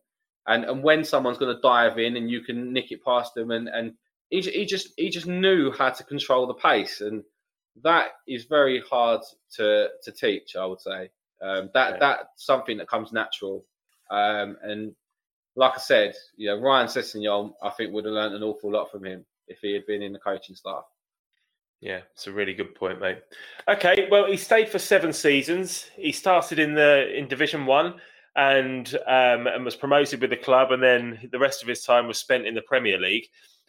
and 0.49 0.65
and 0.65 0.83
when 0.83 1.03
someone's 1.05 1.37
going 1.37 1.55
to 1.55 1.61
dive 1.61 1.97
in 1.97 2.17
and 2.17 2.29
you 2.29 2.41
can 2.41 2.73
nick 2.73 2.91
it 2.91 3.03
past 3.05 3.33
them. 3.35 3.51
And 3.51 3.69
and 3.69 3.93
he, 4.29 4.41
he 4.41 4.65
just 4.65 4.89
he 4.97 5.09
just 5.09 5.27
knew 5.27 5.71
how 5.71 5.89
to 5.91 6.03
control 6.03 6.47
the 6.47 6.53
pace, 6.55 7.01
and 7.01 7.23
that 7.83 8.07
is 8.27 8.45
very 8.45 8.81
hard 8.89 9.21
to 9.55 9.89
to 10.03 10.11
teach. 10.11 10.55
I 10.55 10.65
would 10.65 10.81
say 10.81 11.09
um, 11.41 11.69
that 11.73 11.93
Yeah. 11.93 11.97
that's 11.99 12.45
something 12.45 12.77
that 12.79 12.89
comes 12.89 13.13
natural. 13.13 13.65
Um, 14.11 14.57
and 14.63 14.95
like 15.55 15.73
I 15.75 15.79
said, 15.79 16.15
you 16.35 16.47
know, 16.49 16.59
Ryan 16.59 16.87
Sessegnon, 16.87 17.53
I 17.61 17.69
think 17.69 17.93
would 17.93 18.05
have 18.05 18.13
learned 18.13 18.35
an 18.35 18.43
awful 18.43 18.71
lot 18.71 18.91
from 18.91 19.05
him 19.05 19.25
if 19.47 19.59
he 19.61 19.73
had 19.73 19.85
been 19.85 20.01
in 20.01 20.13
the 20.13 20.19
coaching 20.19 20.55
staff. 20.55 20.83
Yeah, 21.81 22.01
it's 22.13 22.27
a 22.27 22.31
really 22.31 22.53
good 22.53 22.75
point, 22.75 22.99
mate. 22.99 23.19
Okay, 23.67 24.07
well, 24.11 24.25
he 24.25 24.35
stayed 24.35 24.67
for 24.67 24.79
seven 24.79 25.13
seasons. 25.13 25.89
He 25.95 26.11
started 26.11 26.59
in 26.59 26.75
the 26.75 27.15
in 27.17 27.27
Division 27.27 27.65
One 27.65 27.95
and 28.35 28.93
um, 29.07 29.47
and 29.47 29.65
was 29.65 29.75
promoted 29.75 30.21
with 30.21 30.29
the 30.29 30.37
club, 30.37 30.71
and 30.71 30.81
then 30.81 31.29
the 31.31 31.39
rest 31.39 31.61
of 31.61 31.67
his 31.67 31.83
time 31.83 32.07
was 32.07 32.17
spent 32.17 32.45
in 32.45 32.55
the 32.55 32.61
Premier 32.61 32.99
League 32.99 33.27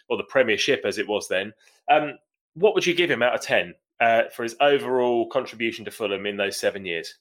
or 0.09 0.17
the 0.17 0.25
Premiership 0.25 0.83
as 0.85 0.99
it 0.99 1.09
was 1.09 1.29
then. 1.29 1.53
Um, 1.91 2.19
what 2.55 2.75
would 2.75 2.87
you 2.87 2.95
give 2.95 3.11
him 3.11 3.23
out 3.23 3.35
of 3.35 3.41
ten 3.41 3.75
uh, 4.01 4.25
for 4.35 4.43
his 4.43 4.57
overall 4.61 5.29
contribution 5.29 5.85
to 5.85 5.91
Fulham 5.91 6.27
in 6.27 6.37
those 6.37 6.59
seven 6.59 6.85
years? 6.85 7.15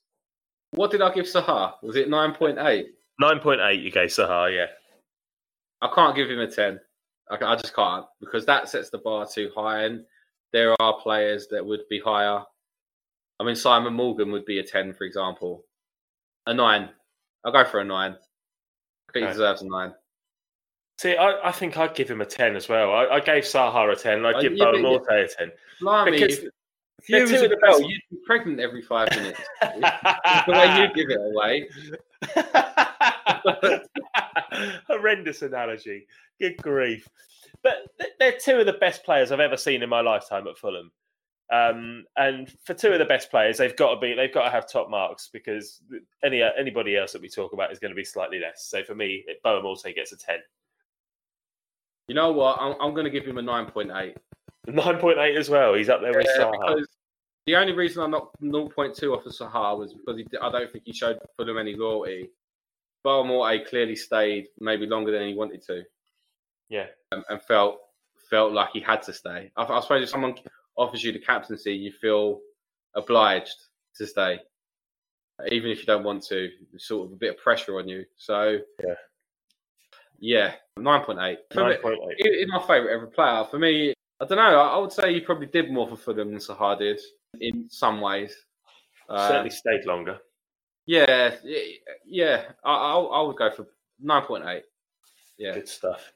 What 0.71 0.91
did 0.91 1.02
I 1.02 1.13
give 1.13 1.25
Saha? 1.25 1.73
Was 1.82 1.95
it 1.95 2.10
9.8? 2.10 2.86
Nine 3.19 3.39
point 3.39 3.62
eight. 3.62 3.82
You 3.82 3.91
gave 3.91 4.10
Saha, 4.10 4.56
yeah. 4.56 4.67
I 5.82 5.89
can't 5.93 6.15
give 6.15 6.30
him 6.30 6.39
a 6.39 6.49
10. 6.49 6.80
I, 7.30 7.36
I 7.43 7.56
just 7.56 7.75
can't 7.75 8.06
because 8.19 8.45
that 8.45 8.69
sets 8.69 8.89
the 8.89 8.97
bar 8.99 9.25
too 9.25 9.52
high. 9.56 9.84
And 9.84 10.06
there 10.54 10.75
are 10.82 11.02
players 11.02 11.47
that 11.47 11.65
would 11.65 11.82
be 11.89 11.99
higher. 11.99 12.43
I 13.39 13.43
mean, 13.43 13.56
Simon 13.56 13.93
Morgan 13.93 14.32
would 14.32 14.45
be 14.45 14.60
a 14.60 14.63
10, 14.63 14.93
for 14.93 15.06
example. 15.06 15.65
A 16.45 16.54
9. 16.54 16.89
I'll 17.45 17.52
go 17.52 17.63
for 17.65 17.80
a 17.80 17.84
9. 17.86 18.12
I 18.12 18.15
think 18.15 18.21
Okay. 19.15 19.21
he 19.25 19.32
deserves 19.32 19.62
a 19.62 19.67
9. 19.67 19.93
See, 20.99 21.15
I, 21.15 21.47
I 21.47 21.52
think 21.54 21.78
I'd 21.78 21.95
give 21.95 22.12
him 22.12 22.19
a 22.19 22.25
ten 22.25 22.58
as 22.58 22.67
well. 22.67 22.91
I, 22.93 23.06
I 23.06 23.19
gave 23.21 23.43
Saha 23.45 23.89
a 23.89 23.95
ten. 23.95 24.25
I'd 24.25 24.36
Oh, 24.36 24.41
give 24.41 24.54
yeah, 24.58 24.65
but- 24.65 25.10
a 25.13 25.28
ten. 25.30 25.52
Blimey, 25.80 26.12
Because 26.12 26.39
if, 26.39 26.43
if 27.04 27.10
you 27.10 27.21
was 27.21 27.30
two 27.32 27.38
a 27.38 27.43
of 27.45 27.49
the 27.52 27.56
girl, 27.56 27.80
best- 27.80 27.89
you'd 27.89 28.02
be 28.12 28.17
pregnant 28.25 28.60
every 28.60 28.82
five 28.82 29.10
minutes. 29.15 29.39
the 29.62 30.43
way 30.49 30.82
you 30.82 30.93
give 30.93 31.10
it 31.10 31.21
away. 31.32 31.69
Horrendous 34.88 35.41
analogy. 35.41 36.06
Good 36.39 36.58
grief. 36.58 37.08
But 37.63 37.75
they're 38.19 38.38
two 38.38 38.58
of 38.58 38.65
the 38.65 38.73
best 38.73 39.04
players 39.04 39.32
I've 39.32 39.39
ever 39.39 39.58
seen 39.58 39.82
in 39.84 39.89
my 39.89 40.02
lifetime 40.02 40.47
at 40.47 40.58
Fulham. 40.58 40.91
Um, 41.52 42.06
and 42.16 42.52
for 42.64 42.76
two 42.76 42.92
of 42.92 43.00
the 43.00 43.06
best 43.06 43.32
players, 43.32 43.58
they've 43.58 43.76
got 43.76 43.96
to 43.96 44.00
be 44.00 44.14
they've 44.14 44.34
got 44.34 44.44
to 44.44 44.52
have 44.52 44.70
top 44.70 44.90
marks 44.90 45.30
because 45.34 45.82
any 46.24 46.44
anybody 46.44 46.96
else 46.96 47.12
that 47.14 47.22
we 47.22 47.30
talk 47.30 47.54
about 47.54 47.72
is 47.72 47.80
going 47.80 47.90
to 47.92 47.96
be 47.96 48.04
slightly 48.06 48.40
less. 48.40 48.68
So 48.70 48.84
for 48.84 48.94
me, 48.96 49.26
Boa 49.44 49.62
Morte 49.64 49.92
gets 49.94 50.12
a 50.12 50.18
ten. 50.18 50.40
You 52.08 52.16
know 52.16 52.32
what? 52.32 52.58
I'm, 52.60 52.74
I'm 52.82 52.94
going 52.94 53.04
to 53.06 53.12
give 53.12 53.26
him 53.26 53.38
a 53.38 53.42
9.8. 53.44 54.16
Nine 54.68 54.98
point 54.98 55.18
eight 55.20 55.38
as 55.38 55.50
well. 55.50 55.74
He's 55.76 55.90
up 55.90 56.02
there 56.02 56.12
with 56.14 56.26
Yeah, 56.38 56.44
Saha. 56.44 56.52
because 56.76 56.88
the 57.46 57.56
only 57.56 57.74
reason 57.74 58.04
I 58.04 58.08
knocked 58.08 58.42
0.2 58.42 59.16
off 59.16 59.26
of 59.26 59.32
Saha 59.34 59.78
was 59.78 59.94
because 59.94 60.18
he, 60.18 60.26
I 60.42 60.52
don't 60.52 60.72
think 60.72 60.84
he 60.86 60.94
showed 60.94 61.18
Fulham 61.38 61.58
any 61.58 61.76
loyalty. 61.76 62.30
Barmore 63.06 63.66
clearly 63.68 63.96
stayed 63.96 64.48
maybe 64.60 64.86
longer 64.86 65.12
than 65.12 65.28
he 65.28 65.34
wanted 65.34 65.64
to 65.68 65.84
Yeah. 66.70 66.88
um, 67.12 67.24
and 67.30 67.42
felt 67.42 67.80
felt 68.30 68.54
like 68.54 68.70
he 68.74 68.80
had 68.80 69.02
to 69.04 69.14
stay. 69.14 69.52
I, 69.56 69.64
I 69.64 69.80
suppose 69.80 70.04
if 70.04 70.10
someone 70.10 70.36
offers 70.80 71.04
you 71.04 71.12
the 71.12 71.20
captaincy, 71.20 71.74
you 71.76 71.92
feel 71.92 72.39
obliged 72.96 73.56
to 73.98 74.08
stay. 74.08 74.39
even 75.52 75.72
if 75.72 75.80
you 75.80 75.86
don't 75.86 76.04
want 76.04 76.22
to. 76.22 76.50
There's 76.72 76.86
sort 76.86 77.08
of 77.08 77.13
a 77.13 77.15
bit 77.15 77.30
of 77.36 77.38
pressure 77.38 77.80
on 77.80 77.88
you. 77.88 78.04
So 78.18 78.58
Yeah. 78.84 78.96
yeah, 80.20 80.56
nine 80.76 81.02
point 81.06 81.20
eight. 81.22 81.39
Me, 81.56 81.62
9.8. 81.63 82.15
he- 82.18 82.39
he's 82.39 82.48
my 82.50 82.60
favourite 82.60 82.94
ever 82.94 83.08
player. 83.08 83.46
For 83.46 83.58
me, 83.58 83.94
I 84.20 84.26
don't 84.26 84.38
know. 84.38 84.60
I 84.60 84.78
would 84.78 84.92
say 84.92 85.13
he 85.13 85.22
probably 85.22 85.46
did 85.48 85.72
more 85.72 85.88
for 85.88 85.96
Fulham 85.96 86.32
than 86.32 86.39
Saha 86.39 86.78
did 86.78 87.00
in 87.39 87.70
some 87.70 88.02
ways. 88.02 88.36
Uh, 89.08 89.28
Certainly 89.30 89.52
stayed 89.52 89.86
longer. 89.86 90.20
Yeah, 90.86 91.36
yeah, 91.44 91.62
yeah. 92.06 92.52
I, 92.65 92.72
I, 92.74 93.00
I 93.00 93.22
would 93.22 93.38
go 93.38 93.50
for 93.50 93.65
nine 94.02 94.24
point 94.24 94.46
eight. 94.46 94.65
Yeah. 95.38 95.54
Good 95.54 95.70
stuff. 95.70 96.12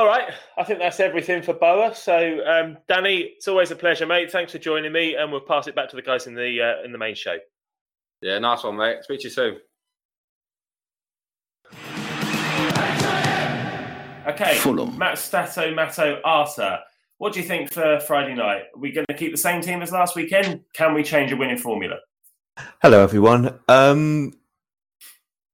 All 0.00 0.06
right, 0.06 0.32
I 0.56 0.64
think 0.64 0.78
that's 0.78 0.98
everything 0.98 1.42
for 1.42 1.52
Boa. 1.52 1.94
So, 1.94 2.40
um, 2.46 2.78
Danny, 2.88 3.34
it's 3.36 3.46
always 3.48 3.70
a 3.70 3.76
pleasure, 3.76 4.06
mate. 4.06 4.32
Thanks 4.32 4.50
for 4.50 4.56
joining 4.56 4.92
me, 4.92 5.14
and 5.14 5.30
we'll 5.30 5.42
pass 5.42 5.66
it 5.66 5.74
back 5.74 5.90
to 5.90 5.96
the 5.96 6.00
guys 6.00 6.26
in 6.26 6.34
the 6.34 6.58
uh, 6.62 6.82
in 6.82 6.90
the 6.90 6.96
main 6.96 7.14
show. 7.14 7.36
Yeah, 8.22 8.38
nice 8.38 8.64
one, 8.64 8.78
mate. 8.78 9.02
Speak 9.02 9.20
to 9.20 9.24
you 9.24 9.30
soon. 9.30 9.58
Okay, 14.26 14.54
Fulham. 14.54 14.96
Matt 14.96 15.18
Stato, 15.18 15.74
Matto, 15.74 16.18
Arter. 16.24 16.78
What 17.18 17.34
do 17.34 17.40
you 17.40 17.46
think 17.46 17.70
for 17.70 18.00
Friday 18.00 18.34
night? 18.34 18.62
Are 18.74 18.80
we 18.80 18.92
going 18.92 19.06
to 19.10 19.14
keep 19.14 19.32
the 19.32 19.36
same 19.36 19.60
team 19.60 19.82
as 19.82 19.92
last 19.92 20.16
weekend? 20.16 20.62
Can 20.72 20.94
we 20.94 21.02
change 21.02 21.30
a 21.30 21.36
winning 21.36 21.58
formula? 21.58 21.96
Hello, 22.80 23.02
everyone. 23.02 23.60
Um, 23.68 24.32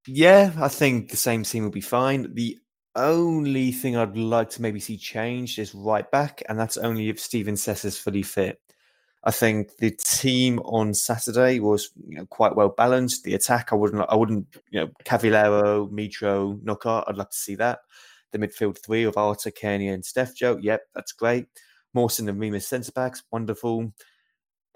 yeah, 0.06 0.52
I 0.56 0.68
think 0.68 1.10
the 1.10 1.16
same 1.16 1.42
team 1.42 1.64
will 1.64 1.72
be 1.72 1.80
fine. 1.80 2.32
The 2.32 2.60
only 2.96 3.72
thing 3.72 3.96
I'd 3.96 4.16
like 4.16 4.50
to 4.50 4.62
maybe 4.62 4.80
see 4.80 4.96
changed 4.96 5.58
is 5.58 5.74
right 5.74 6.10
back, 6.10 6.42
and 6.48 6.58
that's 6.58 6.76
only 6.76 7.08
if 7.08 7.20
Steven 7.20 7.56
Sess 7.56 7.84
is 7.84 7.98
fully 7.98 8.22
fit. 8.22 8.60
I 9.24 9.32
think 9.32 9.76
the 9.78 9.90
team 9.90 10.60
on 10.60 10.94
Saturday 10.94 11.58
was 11.58 11.90
you 12.06 12.18
know, 12.18 12.26
quite 12.26 12.54
well 12.54 12.68
balanced. 12.68 13.24
The 13.24 13.34
attack, 13.34 13.72
I 13.72 13.74
wouldn't, 13.74 14.04
I 14.08 14.14
wouldn't, 14.14 14.46
you 14.70 14.80
know, 14.80 14.88
Cavaleiro, 15.04 15.88
Mitro, 15.88 16.60
Knockaert. 16.62 17.04
I'd 17.08 17.16
like 17.16 17.30
to 17.30 17.36
see 17.36 17.56
that. 17.56 17.80
The 18.30 18.38
midfield 18.38 18.78
three 18.78 19.04
of 19.04 19.16
Arter, 19.16 19.50
Cairney, 19.50 19.92
and 19.92 20.04
Steph 20.04 20.36
Joe. 20.36 20.58
Yep, 20.60 20.82
that's 20.94 21.12
great. 21.12 21.46
Mawson 21.92 22.28
and 22.28 22.38
Remus 22.38 22.68
centre 22.68 22.92
backs, 22.92 23.22
wonderful. 23.32 23.92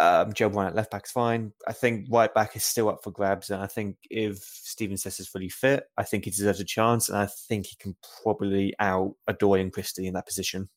Um, 0.00 0.32
Joe 0.32 0.48
Bryan 0.48 0.70
at 0.70 0.74
left 0.74 0.90
back's 0.90 1.12
fine. 1.12 1.52
I 1.68 1.74
think 1.74 2.06
right 2.10 2.32
back 2.32 2.56
is 2.56 2.64
still 2.64 2.88
up 2.88 3.04
for 3.04 3.10
grabs, 3.10 3.50
and 3.50 3.62
I 3.62 3.66
think 3.66 3.96
if 4.08 4.38
Steven 4.38 4.96
Sess 4.96 5.20
is 5.20 5.28
fully 5.28 5.50
fit, 5.50 5.84
I 5.98 6.04
think 6.04 6.24
he 6.24 6.30
deserves 6.30 6.58
a 6.58 6.64
chance, 6.64 7.10
and 7.10 7.18
I 7.18 7.26
think 7.26 7.66
he 7.66 7.76
can 7.76 7.94
probably 8.22 8.72
out 8.80 9.14
Odoi 9.28 9.60
and 9.60 9.70
Christie 9.70 10.06
in 10.06 10.14
that 10.14 10.26
position. 10.26 10.70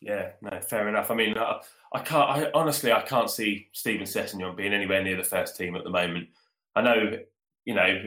Yeah, 0.00 0.30
no, 0.40 0.60
fair 0.60 0.88
enough. 0.88 1.10
I 1.10 1.16
mean, 1.16 1.36
I, 1.36 1.62
I 1.92 1.98
can't. 1.98 2.30
I 2.30 2.50
honestly, 2.54 2.92
I 2.92 3.02
can't 3.02 3.28
see 3.28 3.66
Stephen 3.72 4.06
Sessegnon 4.06 4.56
being 4.56 4.72
anywhere 4.72 5.02
near 5.02 5.16
the 5.16 5.24
first 5.24 5.56
team 5.56 5.74
at 5.74 5.82
the 5.82 5.90
moment. 5.90 6.28
I 6.76 6.82
know, 6.82 7.18
you 7.64 7.74
know, 7.74 8.02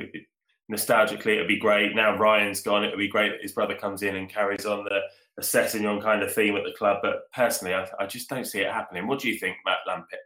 nostalgically 0.72 1.36
it'd 1.36 1.50
be 1.50 1.60
great. 1.60 1.94
Now 1.94 2.18
Ryan's 2.18 2.62
gone, 2.62 2.86
it'd 2.86 2.98
be 2.98 3.10
great 3.10 3.32
that 3.32 3.42
his 3.42 3.52
brother 3.52 3.76
comes 3.76 4.02
in 4.02 4.16
and 4.16 4.30
carries 4.30 4.66
on 4.66 4.86
the, 4.86 5.02
the 5.38 5.44
Sessegnon 5.44 6.02
kind 6.02 6.24
of 6.24 6.34
theme 6.34 6.56
at 6.56 6.64
the 6.64 6.74
club. 6.78 7.00
But 7.02 7.32
personally, 7.34 7.74
I, 7.74 7.88
I 8.00 8.06
just 8.06 8.30
don't 8.30 8.46
see 8.46 8.62
it 8.62 8.72
happening. 8.72 9.08
What 9.08 9.20
do 9.20 9.30
you 9.30 9.38
think, 9.38 9.58
Matt 9.66 9.80
Lampett? 9.88 10.20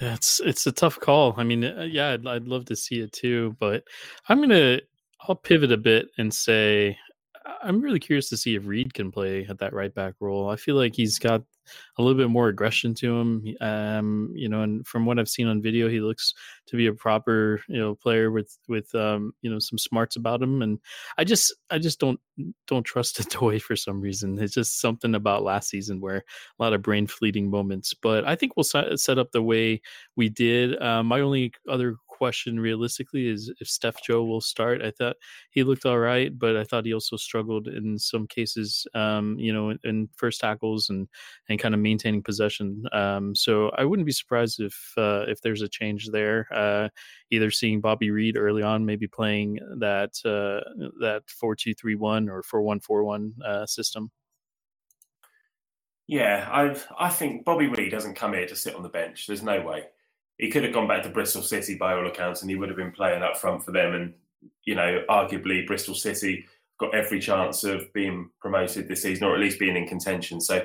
It's 0.00 0.40
it's 0.40 0.66
a 0.66 0.72
tough 0.72 1.00
call. 1.00 1.34
I 1.36 1.44
mean, 1.44 1.64
uh, 1.64 1.86
yeah, 1.90 2.10
I'd, 2.10 2.26
I'd 2.26 2.48
love 2.48 2.66
to 2.66 2.76
see 2.76 3.00
it 3.00 3.12
too, 3.12 3.56
but 3.58 3.82
I'm 4.28 4.40
gonna 4.40 4.78
I'll 5.22 5.34
pivot 5.34 5.72
a 5.72 5.76
bit 5.76 6.06
and 6.18 6.32
say 6.32 6.96
I'm 7.62 7.80
really 7.80 7.98
curious 7.98 8.28
to 8.30 8.36
see 8.36 8.54
if 8.54 8.66
Reid 8.66 8.94
can 8.94 9.10
play 9.10 9.46
at 9.48 9.58
that 9.58 9.72
right 9.72 9.94
back 9.94 10.14
role. 10.20 10.50
I 10.50 10.56
feel 10.56 10.76
like 10.76 10.94
he's 10.94 11.18
got 11.18 11.42
a 11.98 12.02
little 12.02 12.16
bit 12.16 12.30
more 12.30 12.48
aggression 12.48 12.94
to 12.94 13.18
him. 13.18 13.54
Um, 13.60 14.32
you 14.34 14.48
know, 14.48 14.62
and 14.62 14.86
from 14.86 15.06
what 15.06 15.18
I've 15.18 15.28
seen 15.28 15.46
on 15.46 15.62
video, 15.62 15.88
he 15.88 16.00
looks 16.00 16.34
to 16.66 16.76
be 16.76 16.86
a 16.86 16.92
proper 16.92 17.60
you 17.68 17.78
know 17.78 17.94
player 17.94 18.30
with 18.30 18.56
with 18.68 18.94
um 18.94 19.32
you 19.42 19.50
know 19.50 19.58
some 19.58 19.78
smarts 19.78 20.16
about 20.16 20.42
him. 20.42 20.62
And 20.62 20.78
I 21.16 21.24
just 21.24 21.54
I 21.70 21.78
just 21.78 22.00
don't 22.00 22.20
don't 22.66 22.84
trust 22.84 23.16
the 23.18 23.24
toy 23.24 23.58
for 23.58 23.76
some 23.76 24.00
reason. 24.00 24.38
It's 24.38 24.54
just 24.54 24.80
something 24.80 25.14
about 25.14 25.42
last 25.42 25.68
season 25.70 26.00
where 26.00 26.18
a 26.18 26.62
lot 26.62 26.72
of 26.72 26.82
brain 26.82 27.06
fleeting 27.06 27.50
moments. 27.50 27.94
But 27.94 28.26
I 28.26 28.36
think 28.36 28.56
we'll 28.56 28.64
set, 28.64 29.18
up 29.18 29.32
the 29.32 29.42
way 29.42 29.80
we 30.16 30.28
did. 30.28 30.80
Uh, 30.80 31.02
my 31.02 31.20
only 31.20 31.52
other 31.68 31.96
question 32.18 32.58
realistically 32.58 33.28
is 33.28 33.52
if 33.60 33.68
Steph 33.68 34.02
Joe 34.02 34.24
will 34.24 34.40
start. 34.40 34.82
I 34.82 34.90
thought 34.90 35.16
he 35.50 35.62
looked 35.62 35.86
all 35.86 35.98
right, 35.98 36.36
but 36.36 36.56
I 36.56 36.64
thought 36.64 36.84
he 36.84 36.92
also 36.92 37.16
struggled 37.16 37.68
in 37.68 37.98
some 37.98 38.26
cases, 38.26 38.86
um, 38.94 39.36
you 39.38 39.52
know, 39.52 39.70
in, 39.70 39.78
in 39.84 40.08
first 40.16 40.40
tackles 40.40 40.90
and 40.90 41.08
and 41.48 41.60
kind 41.60 41.74
of 41.74 41.80
maintaining 41.80 42.22
possession. 42.22 42.84
Um, 42.92 43.34
so 43.34 43.70
I 43.78 43.84
wouldn't 43.84 44.06
be 44.06 44.12
surprised 44.12 44.60
if 44.60 44.92
uh, 44.96 45.24
if 45.28 45.40
there's 45.40 45.62
a 45.62 45.68
change 45.68 46.08
there. 46.10 46.48
Uh, 46.52 46.88
either 47.30 47.50
seeing 47.50 47.80
Bobby 47.80 48.10
Reid 48.10 48.36
early 48.36 48.62
on, 48.62 48.84
maybe 48.84 49.06
playing 49.06 49.60
that 49.78 50.14
uh, 50.24 50.68
that 51.00 51.22
four 51.28 51.54
two 51.54 51.74
three 51.74 51.94
one 51.94 52.28
or 52.28 52.42
four 52.42 52.62
one 52.62 52.80
four 52.80 53.04
one 53.04 53.34
uh, 53.46 53.66
system. 53.66 54.10
Yeah, 56.08 56.48
I 56.50 57.06
I 57.06 57.10
think 57.10 57.44
Bobby 57.44 57.68
Reid 57.68 57.92
doesn't 57.92 58.14
come 58.14 58.32
here 58.32 58.46
to 58.46 58.56
sit 58.56 58.74
on 58.74 58.82
the 58.82 58.88
bench. 58.88 59.26
There's 59.26 59.42
no 59.42 59.60
way. 59.60 59.84
He 60.38 60.50
could 60.50 60.64
have 60.64 60.72
gone 60.72 60.88
back 60.88 61.02
to 61.02 61.10
Bristol 61.10 61.42
City 61.42 61.74
by 61.74 61.94
all 61.94 62.06
accounts, 62.06 62.40
and 62.40 62.50
he 62.50 62.56
would 62.56 62.68
have 62.68 62.76
been 62.76 62.92
playing 62.92 63.22
up 63.22 63.36
front 63.36 63.64
for 63.64 63.72
them. 63.72 63.94
And 63.94 64.14
you 64.64 64.74
know, 64.74 65.02
arguably 65.10 65.66
Bristol 65.66 65.94
City 65.94 66.46
got 66.78 66.94
every 66.94 67.18
chance 67.18 67.64
of 67.64 67.92
being 67.92 68.30
promoted 68.40 68.86
this 68.86 69.02
season, 69.02 69.26
or 69.26 69.34
at 69.34 69.40
least 69.40 69.58
being 69.58 69.76
in 69.76 69.88
contention. 69.88 70.40
So, 70.40 70.64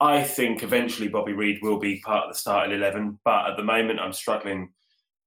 I 0.00 0.24
think 0.24 0.62
eventually 0.62 1.08
Bobby 1.08 1.32
Reid 1.32 1.60
will 1.62 1.78
be 1.78 2.00
part 2.00 2.26
of 2.26 2.32
the 2.32 2.38
starting 2.38 2.74
eleven. 2.74 3.18
But 3.24 3.50
at 3.50 3.56
the 3.56 3.62
moment, 3.62 4.00
I'm 4.00 4.12
struggling 4.12 4.70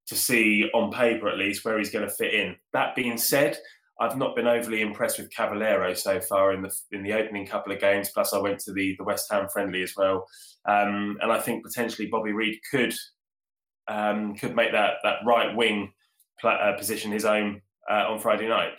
to 0.08 0.16
see 0.16 0.70
on 0.74 0.92
paper 0.92 1.28
at 1.30 1.38
least 1.38 1.64
where 1.66 1.78
he's 1.78 1.90
going 1.92 2.08
to 2.08 2.14
fit 2.14 2.34
in. 2.34 2.56
That 2.74 2.96
being 2.96 3.18
said, 3.18 3.58
I've 4.00 4.18
not 4.18 4.36
been 4.36 4.48
overly 4.48 4.82
impressed 4.82 5.20
with 5.20 5.34
Cavaleiro 5.34 5.94
so 5.94 6.20
far 6.20 6.54
in 6.54 6.62
the 6.62 6.74
in 6.92 7.04
the 7.04 7.14
opening 7.14 7.48
couple 7.48 7.72
of 7.72 7.80
games. 7.80 8.10
Plus, 8.14 8.34
I 8.34 8.40
went 8.40 8.60
to 8.60 8.74
the 8.74 8.96
the 8.98 9.04
West 9.04 9.32
Ham 9.32 9.48
friendly 9.48 9.84
as 9.84 9.94
well, 9.96 10.28
um, 10.68 11.18
and 11.22 11.32
I 11.32 11.40
think 11.40 11.64
potentially 11.64 12.08
Bobby 12.08 12.34
Reid 12.34 12.60
could 12.70 12.94
um, 13.88 14.36
could 14.36 14.56
make 14.56 14.72
that 14.72 14.96
that 15.04 15.20
right 15.26 15.56
wing 15.56 15.94
pla 16.40 16.52
uh, 16.52 16.78
position 16.78 17.12
his 17.12 17.26
own 17.26 17.62
uh, 17.90 18.06
on 18.10 18.20
Friday 18.20 18.48
night. 18.48 18.74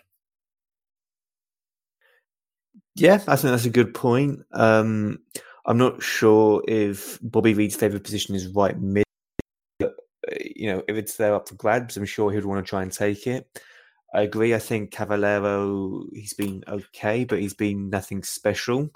Yeah, 2.94 3.14
I 3.29 3.37
think 3.37 3.53
that's 3.53 3.64
a 3.64 3.71
good 3.71 3.94
point. 3.94 4.40
Um, 4.53 5.21
I'm 5.66 5.79
not 5.79 6.03
sure 6.03 6.62
if 6.66 7.18
Bobby 7.23 7.55
Reid's 7.55 7.77
favourite 7.77 8.03
position 8.03 8.35
is 8.35 8.49
right 8.49 8.79
mid. 8.81 9.05
But, 9.79 9.94
uh, 10.31 10.37
you 10.57 10.73
know, 10.73 10.83
if 10.88 10.97
it's 10.97 11.16
there 11.16 11.35
up 11.35 11.49
for 11.49 11.55
grabs, 11.55 11.97
I'm 11.97 12.07
sure 12.07 12.33
he'd 12.33 12.44
want 12.44 12.64
to 12.64 12.68
try 12.68 12.83
and 12.83 12.92
take 12.92 13.27
it. 13.27 13.47
I 14.14 14.23
agree. 14.23 14.55
I 14.55 14.59
think 14.59 14.90
Cavaleiro, 14.90 16.07
he's 16.12 16.33
been 16.33 16.64
okay, 16.66 17.25
but 17.25 17.38
he's 17.38 17.55
been 17.55 17.90
nothing 17.90 18.23
special. 18.23 18.90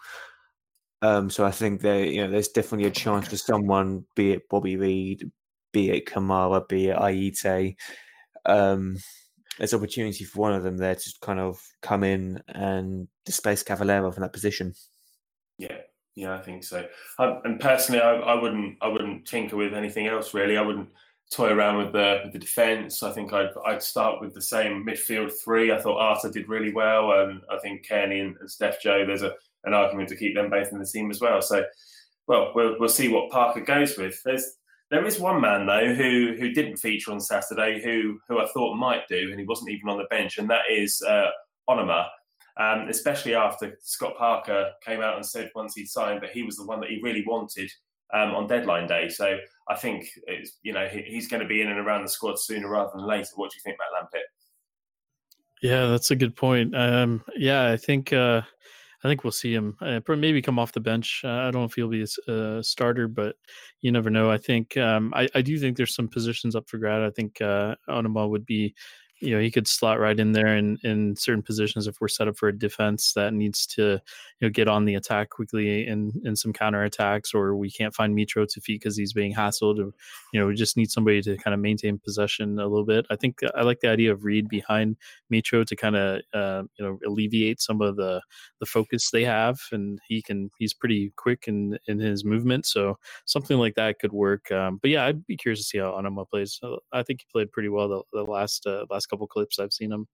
Um, 1.03 1.31
so 1.31 1.44
I 1.44 1.51
think 1.51 1.83
there, 1.83 2.05
you 2.05 2.25
know, 2.25 2.31
there's 2.31 2.48
definitely 2.48 2.87
a 2.87 2.90
chance 2.90 3.29
for 3.29 3.37
someone, 3.37 4.05
be 4.16 4.33
it 4.33 4.48
Bobby 4.48 4.77
Reid, 4.77 5.31
be 5.73 5.91
it 5.91 6.07
Kamara, 6.07 6.67
be 6.69 6.89
it 6.89 6.97
Ayité. 6.97 7.77
Um, 8.45 8.97
there's 9.59 9.75
opportunity 9.75 10.25
for 10.25 10.41
one 10.41 10.55
of 10.55 10.63
them 10.63 10.77
there 10.77 10.95
to 10.95 11.15
kind 11.21 11.41
of 11.41 11.61
come 11.83 12.05
in 12.05 12.43
and 12.49 13.09
displace 13.25 13.63
Cavaleiro 13.63 14.11
from 14.11 14.23
that 14.23 14.33
position. 14.33 14.75
Yeah, 15.59 15.79
yeah, 16.15 16.35
I 16.35 16.41
think 16.41 16.65
so. 16.65 16.87
I, 17.19 17.39
and 17.45 17.61
personally, 17.61 18.01
I, 18.01 18.15
I 18.15 18.41
wouldn't 18.41 18.79
I 18.81 18.89
wouldn't 18.89 19.27
tinker 19.27 19.57
with 19.57 19.75
anything 19.75 20.07
else 20.07 20.35
really. 20.35 20.57
I 20.57 20.63
wouldn't 20.63 20.89
toy 21.31 21.51
around 21.51 21.79
with 21.79 21.93
the 21.93 22.21
with 22.25 22.33
the 22.33 22.39
defence. 22.39 23.03
I 23.03 23.13
think 23.13 23.33
I'd 23.33 23.51
I'd 23.67 23.83
start 23.83 24.21
with 24.21 24.35
the 24.35 24.43
same 24.43 24.85
midfield 24.87 25.33
three. 25.45 25.73
I 25.73 25.81
thought 25.81 25.99
Arter 25.99 26.31
did 26.31 26.49
really 26.49 26.73
well, 26.73 27.13
and 27.13 27.43
I 27.51 27.59
think 27.59 27.87
Cairney 27.87 28.21
and, 28.21 28.37
and 28.39 28.51
Steph 28.51 28.83
Joe. 28.83 29.05
There's 29.07 29.23
a 29.23 29.35
an 29.65 29.75
argument 29.75 30.09
to 30.09 30.17
keep 30.17 30.35
them 30.35 30.51
both 30.51 30.73
in 30.73 30.79
the 30.79 30.87
team 30.87 31.11
as 31.11 31.21
well. 31.21 31.41
So, 31.41 31.65
well, 32.27 32.53
we'll 32.55 32.77
we'll 32.79 32.89
see 32.89 33.09
what 33.09 33.31
Parker 33.31 33.61
goes 33.61 33.97
with. 33.97 34.21
There's 34.25 34.57
there 34.92 35.07
is 35.07 35.18
one 35.18 35.40
man 35.40 35.64
though 35.64 35.94
who 35.94 36.37
who 36.38 36.52
didn't 36.52 36.76
feature 36.76 37.12
on 37.12 37.20
Saturday, 37.20 37.83
who 37.83 38.20
who 38.28 38.38
I 38.38 38.46
thought 38.48 38.76
might 38.76 39.09
do, 39.09 39.31
and 39.31 39.40
he 39.40 39.46
wasn't 39.46 39.70
even 39.70 39.88
on 39.88 39.96
the 39.96 40.05
bench, 40.11 40.37
and 40.37 40.48
that 40.50 40.70
is 40.70 41.02
uh, 41.09 41.31
Onomah. 41.68 42.07
Um, 42.61 42.88
especially 42.90 43.35
after 43.35 43.78
Scott 43.81 44.12
Parker 44.18 44.72
came 44.85 45.00
out 45.00 45.16
and 45.16 45.24
said 45.24 45.50
once 45.55 45.74
he'd 45.74 45.88
signed 45.88 46.22
that 46.22 46.33
he 46.33 46.42
was 46.42 46.57
the 46.57 46.66
one 46.66 46.81
that 46.81 46.90
he 46.90 47.00
really 47.02 47.24
wanted 47.26 47.70
um, 48.12 48.35
on 48.35 48.46
deadline 48.46 48.87
day. 48.87 49.09
So 49.09 49.38
I 49.70 49.74
think 49.74 50.07
it's, 50.26 50.59
you 50.62 50.74
know 50.74 50.87
he, 50.87 51.00
he's 51.00 51.28
going 51.28 51.40
to 51.40 51.48
be 51.48 51.62
in 51.62 51.68
and 51.68 51.78
around 51.78 52.02
the 52.02 52.11
squad 52.11 52.38
sooner 52.38 52.68
rather 52.68 52.90
than 52.94 53.07
later. 53.07 53.31
What 53.37 53.50
do 53.50 53.57
you 53.57 53.62
think, 53.62 53.78
Matt 53.78 54.05
Lampett? 54.05 54.26
Yeah, 55.62 55.87
that's 55.87 56.11
a 56.11 56.16
good 56.16 56.37
point. 56.37 56.76
Um, 56.76 57.24
yeah, 57.35 57.70
I 57.70 57.78
think 57.78 58.12
uh, 58.12 58.42
I 59.05 59.09
think 59.09 59.25
we'll 59.25 59.33
see 59.33 59.53
him 59.53 59.77
uh, 59.81 60.01
maybe 60.09 60.41
come 60.41 60.59
off 60.59 60.73
the 60.73 60.81
bench. 60.81 61.23
Uh, 61.25 61.29
I 61.29 61.51
don't 61.51 61.55
know 61.55 61.65
if 61.65 61.75
he'll 61.75 61.88
be 61.88 62.05
a 62.29 62.33
uh, 62.33 62.62
starter, 62.62 63.09
but 63.09 63.37
you 63.81 63.91
never 63.91 64.11
know. 64.11 64.31
I 64.31 64.38
think 64.38 64.77
um, 64.77 65.12
I, 65.15 65.29
I 65.35 65.43
do 65.43 65.59
think 65.59 65.77
there's 65.77 65.95
some 65.95 66.09
positions 66.09 66.55
up 66.55 66.69
for 66.69 66.79
grad. 66.79 67.03
I 67.03 67.11
think 67.11 67.41
uh, 67.41 67.75
Onomah 67.88 68.31
would 68.31 68.47
be 68.47 68.75
you 69.23 69.35
know 69.35 69.41
he 69.41 69.51
could 69.51 69.69
slot 69.69 70.01
right 70.01 70.19
in 70.19 70.33
there 70.33 70.57
in 70.57 70.79
in 70.83 71.15
certain 71.17 71.43
positions 71.43 71.87
if 71.87 72.01
we're 72.01 72.09
set 72.09 72.29
up 72.29 72.37
for 72.37 72.49
a 72.49 72.59
defense 72.59 73.13
that 73.13 73.33
needs 73.33 73.67
to 73.67 74.01
you 74.41 74.49
know 74.49 74.51
get 74.51 74.69
on 74.69 74.85
the 74.85 74.97
attack 74.97 75.31
quickly 75.31 75.87
in 75.87 76.13
in 76.25 76.35
some 76.35 76.53
counter 76.53 76.83
attacks 76.83 77.33
or 77.33 77.57
we 77.57 77.71
can't 77.71 77.95
find 77.95 78.17
Mitro 78.17 78.47
to 78.49 78.61
feed 78.61 78.81
because 78.81 78.97
he's 78.97 79.13
being 79.13 79.35
hassled 79.35 79.79
or 79.79 79.93
you 80.33 80.41
know 80.41 80.47
we 80.47 80.55
just 80.55 80.77
need 80.77 80.91
somebody 80.91 81.23
to 81.23 81.37
kind 81.39 81.55
of 81.55 81.61
maintain 81.61 81.99
possession 81.99 82.59
a 82.59 82.67
little 82.67 82.85
bit. 82.85 83.07
I 83.11 83.17
think 83.17 83.39
I 83.55 83.63
like 83.63 83.81
the 83.81 83.89
idea 83.89 84.13
of 84.13 84.25
Reid 84.25 84.49
behind 84.49 84.97
Mitro 85.33 85.65
to 85.65 85.77
kind 85.77 85.97
of 85.97 86.21
uh, 86.35 86.65
you 86.79 86.85
know 86.85 86.99
alleviate 87.07 87.61
some 87.61 87.81
of 87.81 87.97
the 87.97 88.21
the 88.61 88.67
focus 88.67 89.11
they 89.11 89.25
have 89.25 89.61
and 89.73 89.99
he 90.09 90.21
can 90.21 90.51
he's 90.59 90.75
pretty 90.75 91.13
quick 91.17 91.45
in 91.47 91.79
in 91.87 91.99
his 91.99 92.25
movement 92.25 92.67
so 92.67 92.99
something 93.27 93.59
like 93.59 93.75
that 93.75 93.99
could 93.99 94.13
work. 94.13 94.51
Um, 94.51 94.79
but 94.81 94.91
yeah, 94.91 95.05
I'd 95.05 95.27
be 95.27 95.37
curious 95.37 95.61
to 95.61 95.65
see 95.65 95.79
how 95.79 95.93
Onomah 95.93 96.29
plays. 96.29 96.61
I 96.93 97.03
think 97.03 97.21
he 97.21 97.27
played 97.31 97.53
pretty 97.53 97.69
well 97.69 97.89
the, 97.89 98.03
the 98.13 98.23
last 98.23 98.67
uh, 98.67 98.85
last 98.91 99.07
couple 99.12 99.27
clips 99.27 99.59
I've 99.59 99.72
seen 99.72 99.92
him. 99.92 100.09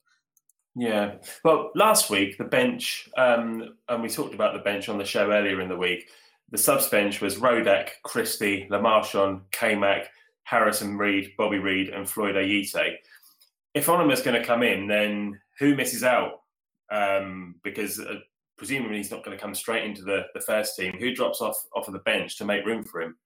Yeah. 0.74 1.14
Well, 1.44 1.70
last 1.74 2.10
week 2.10 2.36
the 2.36 2.44
bench, 2.44 3.08
um, 3.16 3.76
and 3.88 4.02
we 4.02 4.08
talked 4.08 4.34
about 4.34 4.54
the 4.54 4.60
bench 4.60 4.88
on 4.88 4.98
the 4.98 5.04
show 5.04 5.30
earlier 5.30 5.60
in 5.60 5.68
the 5.68 5.76
week. 5.76 6.08
The 6.50 6.58
subs 6.58 6.88
bench 6.88 7.20
was 7.20 7.36
Rodak, 7.36 7.90
Christie, 8.04 8.66
Le 8.70 8.80
Marchand, 8.80 9.40
K-Mac, 9.50 10.08
Harrison 10.44 10.96
Reed, 10.96 11.32
Bobby 11.36 11.58
Reid, 11.58 11.90
and 11.90 12.08
Floyd 12.08 12.36
Ayité. 12.36 12.94
If 13.74 13.88
Onomah's 13.88 14.22
going 14.22 14.40
to 14.40 14.46
come 14.46 14.62
in, 14.62 14.86
then 14.86 15.38
who 15.58 15.76
misses 15.76 16.04
out? 16.04 16.40
Um, 16.90 17.56
because 17.62 18.00
uh, 18.00 18.14
presumably 18.56 18.96
he's 18.96 19.10
not 19.10 19.24
going 19.24 19.36
to 19.36 19.42
come 19.42 19.54
straight 19.54 19.84
into 19.84 20.02
the, 20.02 20.22
the 20.34 20.40
first 20.40 20.74
team. 20.74 20.94
Who 20.98 21.14
drops 21.14 21.40
off 21.42 21.56
off 21.74 21.86
of 21.86 21.92
the 21.92 22.00
bench 22.00 22.38
to 22.38 22.46
make 22.46 22.64
room 22.64 22.82
for 22.82 23.02
him? 23.02 23.16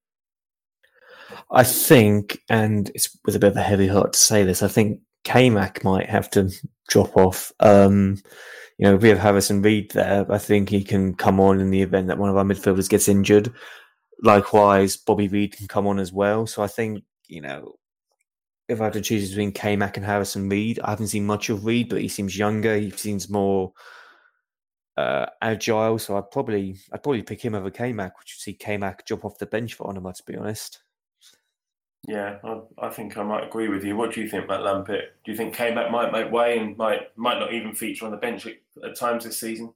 I 1.51 1.63
think, 1.63 2.41
and 2.49 2.91
it's 2.95 3.17
with 3.25 3.37
a 3.37 3.39
bit 3.39 3.53
of 3.53 3.57
a 3.57 3.63
heavy 3.63 3.87
heart 3.87 4.15
to 4.15 4.19
say 4.19 4.43
this, 4.43 4.63
I 4.63 4.69
think 4.69 5.01
K-Mac 5.25 5.85
might 5.85 6.09
have 6.09 6.31
to 6.31 6.51
drop 6.89 7.17
off. 7.17 7.53
Um, 7.61 8.21
you 8.79 8.87
know, 8.87 8.97
we 8.97 9.09
have 9.09 9.19
Harrison 9.19 9.63
Reed 9.63 9.91
there, 9.93 10.27
I 10.31 10.39
think 10.39 10.69
he 10.69 10.83
can 10.83 11.15
come 11.15 11.39
on 11.39 11.61
in 11.61 11.71
the 11.71 11.83
event 11.83 12.09
that 12.09 12.19
one 12.19 12.31
of 12.31 12.37
our 12.37 12.45
midfielders 12.45 12.89
gets 12.89 13.09
injured. 13.09 13.53
Likewise, 14.23 14.97
Bobby 14.97 15.29
Reid 15.29 15.57
can 15.57 15.69
come 15.69 15.87
on 15.87 15.99
as 15.99 16.13
well. 16.13 16.47
So 16.47 16.63
I 16.63 16.67
think, 16.67 17.05
you 17.29 17.41
know, 17.41 17.75
if 18.69 18.81
I 18.81 18.85
had 18.85 18.93
to 18.95 19.01
choose 19.01 19.31
between 19.31 19.53
K-Mac 19.53 19.97
and 19.97 20.07
Harrison 20.07 20.49
Reed, 20.49 20.81
I 20.83 20.91
haven't 20.91 21.09
seen 21.09 21.27
much 21.27 21.51
of 21.51 21.65
Reed, 21.65 21.89
but 21.89 22.01
he 22.01 22.09
seems 22.09 22.39
younger. 22.39 22.77
He 22.77 22.91
seems 22.91 23.29
more 23.29 23.73
uh, 24.97 25.27
agile. 25.41 25.99
So 25.99 26.17
I'd 26.17 26.31
probably 26.31 26.77
I'd 26.93 27.03
probably 27.03 27.23
pick 27.23 27.41
him 27.41 27.55
over 27.55 27.71
K-Mac, 27.71 28.19
which 28.19 28.35
would 28.37 28.43
see 28.43 28.55
K-Mac 28.55 29.07
jump 29.07 29.25
off 29.25 29.39
the 29.39 29.47
bench 29.47 29.75
for 29.75 29.93
Onomah, 29.93 30.15
to 30.15 30.23
be 30.25 30.37
honest. 30.37 30.83
Yeah, 32.09 32.39
I, 32.43 32.61
I, 32.79 32.91
think 32.91 33.17
I 33.17 33.23
might 33.23 33.47
agree 33.47 33.69
with 33.69 33.85
you. 33.85 33.97
What 33.97 34.13
do 34.13 34.21
you 34.21 34.29
think, 34.29 34.49
Matt 34.49 34.61
Lampett? 34.61 35.03
Do 35.25 35.31
you 35.31 35.37
think 35.37 35.55
K-Mac 35.55 35.91
might 35.93 36.11
make 36.11 36.33
way 36.33 36.59
and 36.59 36.77
might 36.77 37.17
might 37.17 37.39
not 37.39 37.53
even 37.55 37.75
feature 37.75 38.05
on 38.05 38.11
the 38.11 38.17
bench 38.17 38.45
at, 38.47 38.55
at 38.85 38.97
times 38.97 39.25
this 39.25 39.39
season? 39.39 39.73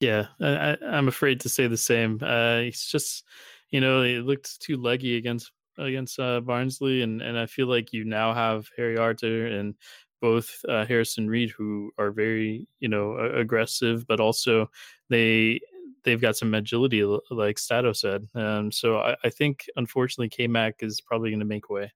Yeah, 0.00 0.26
I, 0.40 0.76
am 0.82 1.08
afraid 1.08 1.40
to 1.40 1.48
say 1.48 1.66
the 1.66 1.76
same. 1.76 2.20
Uh, 2.22 2.60
he's 2.60 2.86
just, 2.86 3.24
you 3.70 3.80
know, 3.80 4.02
it 4.02 4.24
looked 4.24 4.60
too 4.60 4.76
leggy 4.78 5.16
against 5.16 5.52
against 5.76 6.18
uh, 6.18 6.40
Barnsley, 6.40 7.02
and 7.02 7.20
and 7.20 7.38
I 7.38 7.44
feel 7.44 7.66
like 7.66 7.92
you 7.92 8.04
now 8.04 8.32
have 8.32 8.68
Harry 8.78 8.96
Arter 8.96 9.48
and 9.48 9.74
both 10.22 10.64
uh, 10.68 10.86
Harrison 10.86 11.28
Reed, 11.28 11.50
who 11.50 11.92
are 11.98 12.10
very, 12.10 12.66
you 12.80 12.88
know, 12.88 13.18
aggressive, 13.18 14.06
but 14.06 14.20
also 14.20 14.70
they 15.10 15.60
they've 16.04 16.20
got 16.20 16.36
some 16.36 16.54
agility, 16.54 17.04
like 17.30 17.58
Stato 17.58 17.92
said. 17.92 18.26
Um, 18.34 18.70
so 18.72 18.98
I, 18.98 19.16
I 19.24 19.30
think, 19.30 19.66
unfortunately, 19.76 20.28
K 20.28 20.46
Mac 20.46 20.76
is 20.80 21.00
probably 21.00 21.30
going 21.30 21.40
to 21.40 21.46
make 21.46 21.70
way. 21.70 21.92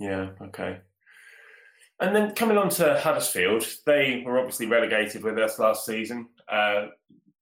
Yeah. 0.00 0.30
Okay. 0.42 0.78
And 2.00 2.14
then 2.14 2.34
coming 2.34 2.56
on 2.56 2.68
to 2.70 2.98
Huddersfield, 3.00 3.66
they 3.84 4.22
were 4.24 4.38
obviously 4.38 4.66
relegated 4.66 5.24
with 5.24 5.38
us 5.38 5.58
last 5.58 5.84
season. 5.84 6.28
Uh, 6.48 6.86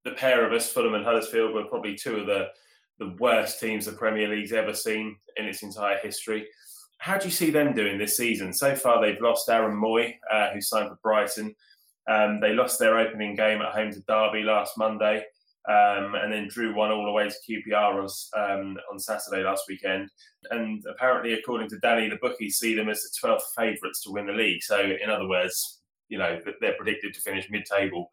the 0.04 0.12
pair 0.12 0.46
of 0.46 0.52
us, 0.52 0.72
Fulham 0.72 0.94
and 0.94 1.04
Huddersfield, 1.04 1.52
were 1.52 1.64
probably 1.64 1.94
two 1.94 2.16
of 2.16 2.26
the 2.26 2.48
the 2.98 3.14
worst 3.18 3.60
teams 3.60 3.84
the 3.84 3.92
Premier 3.92 4.26
League's 4.26 4.54
ever 4.54 4.72
seen 4.72 5.16
in 5.36 5.44
its 5.44 5.62
entire 5.62 5.98
history. 5.98 6.48
How 6.96 7.18
do 7.18 7.26
you 7.26 7.30
see 7.30 7.50
them 7.50 7.74
doing 7.74 7.98
this 7.98 8.16
season? 8.16 8.54
So 8.54 8.74
far, 8.74 9.02
they've 9.02 9.20
lost 9.20 9.50
Aaron 9.50 9.76
Mooy, 9.76 10.14
uh, 10.32 10.50
who 10.52 10.62
signed 10.62 10.88
for 10.88 10.98
Brighton. 11.02 11.54
Um, 12.08 12.40
they 12.40 12.52
lost 12.52 12.78
their 12.78 12.98
opening 12.98 13.34
game 13.34 13.60
at 13.62 13.72
home 13.72 13.92
to 13.92 14.00
Derby 14.00 14.42
last 14.42 14.78
Monday, 14.78 15.24
um, 15.68 16.14
and 16.14 16.32
then 16.32 16.48
drew 16.48 16.74
one 16.74 16.92
all 16.92 17.08
away 17.08 17.28
to 17.28 17.34
QPR 17.48 18.02
on, 18.02 18.60
um, 18.60 18.78
on 18.90 18.98
Saturday 18.98 19.42
last 19.42 19.64
weekend. 19.68 20.10
And 20.50 20.82
apparently, 20.88 21.32
according 21.34 21.68
to 21.70 21.78
Danny, 21.78 22.08
the 22.08 22.18
bookies 22.22 22.58
see 22.58 22.74
them 22.74 22.88
as 22.88 23.02
the 23.02 23.28
12th 23.28 23.40
favourites 23.56 24.02
to 24.02 24.12
win 24.12 24.26
the 24.26 24.32
league. 24.32 24.62
So, 24.62 24.80
in 24.80 25.10
other 25.10 25.28
words, 25.28 25.80
you 26.08 26.18
know 26.18 26.38
they're 26.60 26.76
predicted 26.76 27.14
to 27.14 27.20
finish 27.20 27.48
mid-table. 27.50 28.10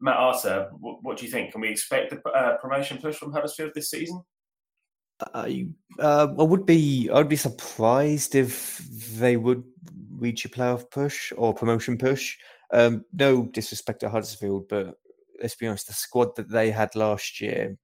Matt 0.00 0.16
Arthur, 0.16 0.70
what, 0.78 1.02
what 1.02 1.18
do 1.18 1.26
you 1.26 1.30
think? 1.30 1.52
Can 1.52 1.60
we 1.60 1.68
expect 1.68 2.12
a 2.12 2.28
uh, 2.30 2.56
promotion 2.56 2.98
push 2.98 3.16
from 3.16 3.32
Huddersfield 3.32 3.72
this 3.74 3.90
season? 3.90 4.22
I 5.34 5.68
uh, 5.98 6.28
I 6.38 6.42
would 6.42 6.64
be 6.64 7.10
I'd 7.12 7.28
be 7.28 7.36
surprised 7.36 8.34
if 8.34 8.78
they 9.18 9.36
would 9.36 9.62
reach 10.16 10.44
a 10.44 10.48
playoff 10.48 10.90
push 10.90 11.32
or 11.36 11.52
promotion 11.52 11.98
push. 11.98 12.38
Um, 12.72 13.04
no 13.12 13.46
disrespect 13.46 14.00
to 14.00 14.10
Huddersfield, 14.10 14.68
but 14.68 14.94
let's 15.40 15.56
be 15.56 15.66
honest, 15.66 15.88
the 15.88 15.92
squad 15.92 16.36
that 16.36 16.50
they 16.50 16.70
had 16.70 16.94
last 16.94 17.40
year 17.40 17.76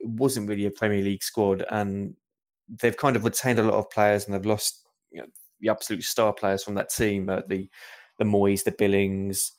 wasn't 0.00 0.48
really 0.48 0.66
a 0.66 0.70
Premier 0.70 1.02
League 1.02 1.22
squad, 1.22 1.64
and 1.70 2.14
they've 2.80 2.96
kind 2.96 3.16
of 3.16 3.24
retained 3.24 3.58
a 3.58 3.62
lot 3.62 3.74
of 3.74 3.90
players, 3.90 4.24
and 4.24 4.34
they've 4.34 4.46
lost 4.46 4.86
you 5.10 5.20
know, 5.20 5.26
the 5.60 5.68
absolute 5.68 6.02
star 6.02 6.32
players 6.32 6.64
from 6.64 6.74
that 6.74 6.90
team, 6.90 7.28
uh, 7.28 7.40
the 7.48 7.68
the 8.18 8.24
Mooys, 8.24 8.64
the 8.64 8.72
Billings, 8.72 9.52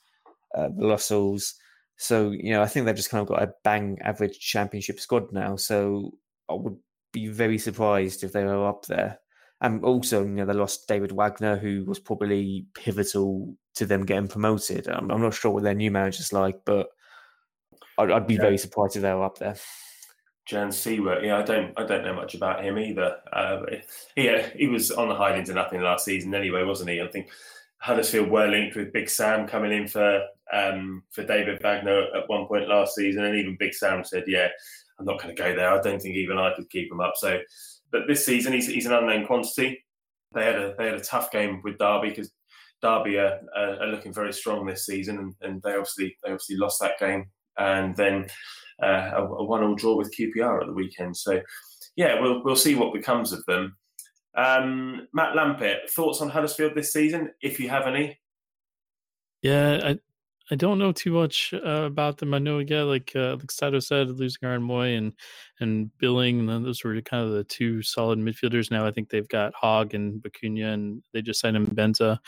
uh, 0.54 0.68
the 0.76 0.86
Lascelles. 0.86 1.54
So 1.96 2.30
you 2.30 2.52
know, 2.52 2.62
I 2.62 2.66
think 2.66 2.86
they've 2.86 2.94
just 2.94 3.10
kind 3.10 3.22
of 3.22 3.28
got 3.28 3.42
a 3.42 3.52
bang 3.62 3.98
average 4.02 4.38
Championship 4.38 5.00
squad 5.00 5.32
now. 5.32 5.56
So 5.56 6.12
I 6.50 6.54
would 6.54 6.76
be 7.12 7.28
very 7.28 7.58
surprised 7.58 8.24
if 8.24 8.32
they 8.32 8.44
were 8.44 8.68
up 8.68 8.86
there. 8.86 9.18
And 9.64 9.82
also, 9.82 10.22
you 10.22 10.30
know, 10.30 10.44
they 10.44 10.52
lost 10.52 10.86
David 10.86 11.10
Wagner, 11.10 11.56
who 11.56 11.86
was 11.86 11.98
probably 11.98 12.66
pivotal 12.74 13.56
to 13.76 13.86
them 13.86 14.04
getting 14.04 14.28
promoted. 14.28 14.86
I'm, 14.88 15.10
I'm 15.10 15.22
not 15.22 15.32
sure 15.32 15.52
what 15.52 15.62
their 15.62 15.74
new 15.74 15.90
manager's 15.90 16.34
like, 16.34 16.60
but 16.66 16.88
I'd, 17.96 18.10
I'd 18.10 18.26
be 18.26 18.34
yeah. 18.34 18.42
very 18.42 18.58
surprised 18.58 18.96
if 18.96 19.02
they 19.02 19.14
were 19.14 19.24
up 19.24 19.38
there. 19.38 19.56
Jan 20.46 20.68
Siewert, 20.68 21.24
yeah, 21.24 21.38
I 21.38 21.42
don't, 21.42 21.72
I 21.78 21.86
don't 21.86 22.04
know 22.04 22.12
much 22.14 22.34
about 22.34 22.62
him 22.62 22.78
either. 22.78 23.16
Uh, 23.32 23.62
yeah, 24.16 24.46
he 24.54 24.66
was 24.66 24.90
on 24.90 25.08
the 25.08 25.14
hide 25.14 25.38
into 25.38 25.54
nothing 25.54 25.80
last 25.80 26.04
season 26.04 26.34
anyway, 26.34 26.62
wasn't 26.64 26.90
he? 26.90 27.00
I 27.00 27.06
think 27.06 27.30
Huddersfield 27.78 28.28
were 28.28 28.46
linked 28.46 28.76
with 28.76 28.92
Big 28.92 29.08
Sam 29.08 29.48
coming 29.48 29.72
in 29.72 29.88
for 29.88 30.26
um, 30.52 31.04
for 31.10 31.24
David 31.24 31.62
Wagner 31.62 32.02
at 32.14 32.28
one 32.28 32.46
point 32.46 32.68
last 32.68 32.96
season, 32.96 33.24
and 33.24 33.34
even 33.34 33.56
Big 33.58 33.72
Sam 33.72 34.04
said, 34.04 34.24
"Yeah, 34.26 34.48
I'm 34.98 35.06
not 35.06 35.22
going 35.22 35.34
to 35.34 35.42
go 35.42 35.56
there. 35.56 35.70
I 35.70 35.80
don't 35.80 36.00
think 36.00 36.16
even 36.16 36.36
I 36.36 36.54
could 36.54 36.68
keep 36.68 36.92
him 36.92 37.00
up." 37.00 37.14
So 37.16 37.40
but 37.94 38.08
this 38.08 38.26
season, 38.26 38.52
he's, 38.52 38.66
he's 38.66 38.86
an 38.86 38.92
unknown 38.92 39.24
quantity. 39.24 39.84
They 40.34 40.44
had 40.44 40.56
a 40.56 40.74
they 40.76 40.86
had 40.86 40.96
a 40.96 41.00
tough 41.00 41.30
game 41.30 41.60
with 41.62 41.78
Derby 41.78 42.08
because 42.08 42.32
Derby 42.82 43.18
are, 43.18 43.38
are, 43.56 43.86
looking 43.86 44.12
very 44.12 44.32
strong 44.32 44.66
this 44.66 44.84
season, 44.84 45.18
and, 45.18 45.34
and, 45.42 45.62
they 45.62 45.70
obviously 45.70 46.16
they 46.24 46.32
obviously 46.32 46.56
lost 46.56 46.80
that 46.80 46.98
game, 46.98 47.26
and 47.56 47.94
then 47.94 48.26
uh, 48.82 49.12
a, 49.14 49.22
a 49.22 49.44
one-all 49.44 49.76
draw 49.76 49.96
with 49.96 50.12
QPR 50.12 50.60
at 50.60 50.66
the 50.66 50.72
weekend. 50.72 51.16
So 51.16 51.40
yeah, 51.94 52.20
we'll 52.20 52.42
we'll 52.42 52.56
see 52.56 52.74
what 52.74 52.92
becomes 52.92 53.32
of 53.32 53.44
them. 53.46 53.76
Um, 54.36 55.06
Matt 55.12 55.36
Lampett, 55.36 55.88
thoughts 55.90 56.20
on 56.20 56.30
Huddersfield 56.30 56.74
this 56.74 56.92
season, 56.92 57.30
if 57.40 57.60
you 57.60 57.68
have 57.68 57.86
any? 57.86 58.18
Yeah, 59.40 59.78
I, 59.84 59.98
I 60.50 60.56
don't 60.56 60.78
know 60.78 60.92
too 60.92 61.12
much 61.12 61.54
uh, 61.54 61.84
about 61.84 62.18
them. 62.18 62.34
I 62.34 62.38
know, 62.38 62.58
yeah, 62.58 62.82
like 62.82 63.12
uh, 63.16 63.36
like 63.36 63.50
Stato 63.50 63.80
said, 63.80 64.10
losing 64.10 64.40
Aaron 64.42 64.62
Mooy 64.62 64.98
and 64.98 65.14
and 65.60 65.90
Billing, 65.98 66.48
and 66.50 66.64
those 66.66 66.84
were 66.84 67.00
kind 67.00 67.24
of 67.24 67.32
the 67.32 67.44
two 67.44 67.82
solid 67.82 68.18
midfielders. 68.18 68.70
Now 68.70 68.86
I 68.86 68.90
think 68.90 69.08
they've 69.08 69.28
got 69.28 69.54
Hogg 69.54 69.94
and 69.94 70.22
Bacuna, 70.22 70.74
and 70.74 71.02
they 71.14 71.22
just 71.22 71.40
signed 71.40 71.56
Mbenza. 71.56 72.18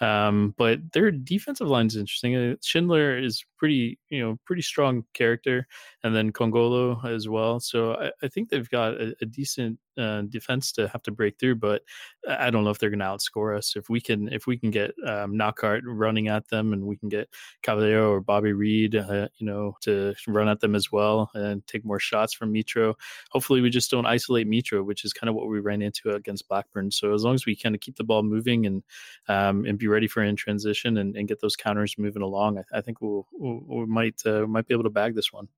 Um, 0.00 0.54
but 0.56 0.80
their 0.92 1.10
defensive 1.10 1.68
line 1.68 1.86
is 1.86 1.96
interesting. 1.96 2.34
Uh, 2.34 2.56
Schindler 2.62 3.18
is 3.18 3.44
pretty, 3.58 3.98
you 4.08 4.20
know, 4.20 4.38
pretty 4.44 4.62
strong 4.62 5.04
character, 5.14 5.66
and 6.02 6.14
then 6.14 6.32
Kongolo 6.32 7.04
as 7.04 7.28
well. 7.28 7.60
So 7.60 7.94
I, 7.94 8.10
I 8.22 8.28
think 8.28 8.48
they've 8.48 8.68
got 8.68 8.94
a, 8.94 9.14
a 9.20 9.26
decent 9.26 9.78
uh, 9.98 10.22
defense 10.28 10.72
to 10.72 10.88
have 10.88 11.02
to 11.02 11.10
break 11.10 11.38
through. 11.38 11.56
But 11.56 11.82
I 12.28 12.50
don't 12.50 12.64
know 12.64 12.70
if 12.70 12.78
they're 12.78 12.90
going 12.90 13.00
to 13.00 13.06
outscore 13.06 13.56
us. 13.56 13.76
If 13.76 13.88
we 13.88 14.00
can, 14.00 14.28
if 14.32 14.46
we 14.46 14.58
can 14.58 14.70
get 14.70 14.92
um, 15.06 15.38
running 15.84 16.28
at 16.28 16.48
them, 16.48 16.72
and 16.72 16.84
we 16.84 16.96
can 16.96 17.08
get 17.08 17.28
Cavaleiro 17.62 18.10
or 18.10 18.20
Bobby 18.20 18.52
Reid, 18.52 18.94
uh, 18.96 19.28
you 19.38 19.46
know, 19.46 19.76
to 19.82 20.14
run 20.26 20.48
at 20.48 20.60
them 20.60 20.74
as 20.74 20.92
well 20.92 21.30
and 21.34 21.66
take 21.66 21.84
more 21.84 22.00
shots 22.00 22.34
from 22.34 22.52
Mitro. 22.52 22.94
Hopefully, 23.30 23.60
we 23.60 23.70
just 23.70 23.90
don't 23.90 24.06
isolate 24.06 24.48
Mitro, 24.48 24.84
which 24.84 25.04
is 25.04 25.12
kind 25.12 25.28
of 25.28 25.34
what 25.34 25.48
we 25.48 25.60
ran 25.60 25.82
into 25.82 26.10
against 26.10 26.48
Blackburn. 26.48 26.90
So 26.90 27.14
as 27.14 27.24
long 27.24 27.34
as 27.34 27.46
we 27.46 27.56
kind 27.56 27.74
of 27.74 27.80
keep 27.80 27.96
the 27.96 28.04
ball 28.04 28.22
moving 28.22 28.66
and 28.66 28.82
um, 29.28 29.64
and 29.64 29.78
be 29.78 29.88
ready 29.88 30.06
for 30.06 30.22
in 30.22 30.36
transition 30.36 30.98
and, 30.98 31.16
and 31.16 31.28
get 31.28 31.40
those 31.40 31.56
counters 31.56 31.96
moving 31.98 32.22
along, 32.22 32.58
I, 32.58 32.78
I 32.78 32.80
think 32.80 33.00
we'll, 33.00 33.26
we 33.66 33.86
might 33.86 34.20
uh, 34.24 34.46
might 34.46 34.66
be 34.66 34.74
able 34.74 34.84
to 34.84 34.90
bag 34.90 35.14
this 35.14 35.32
one. 35.32 35.48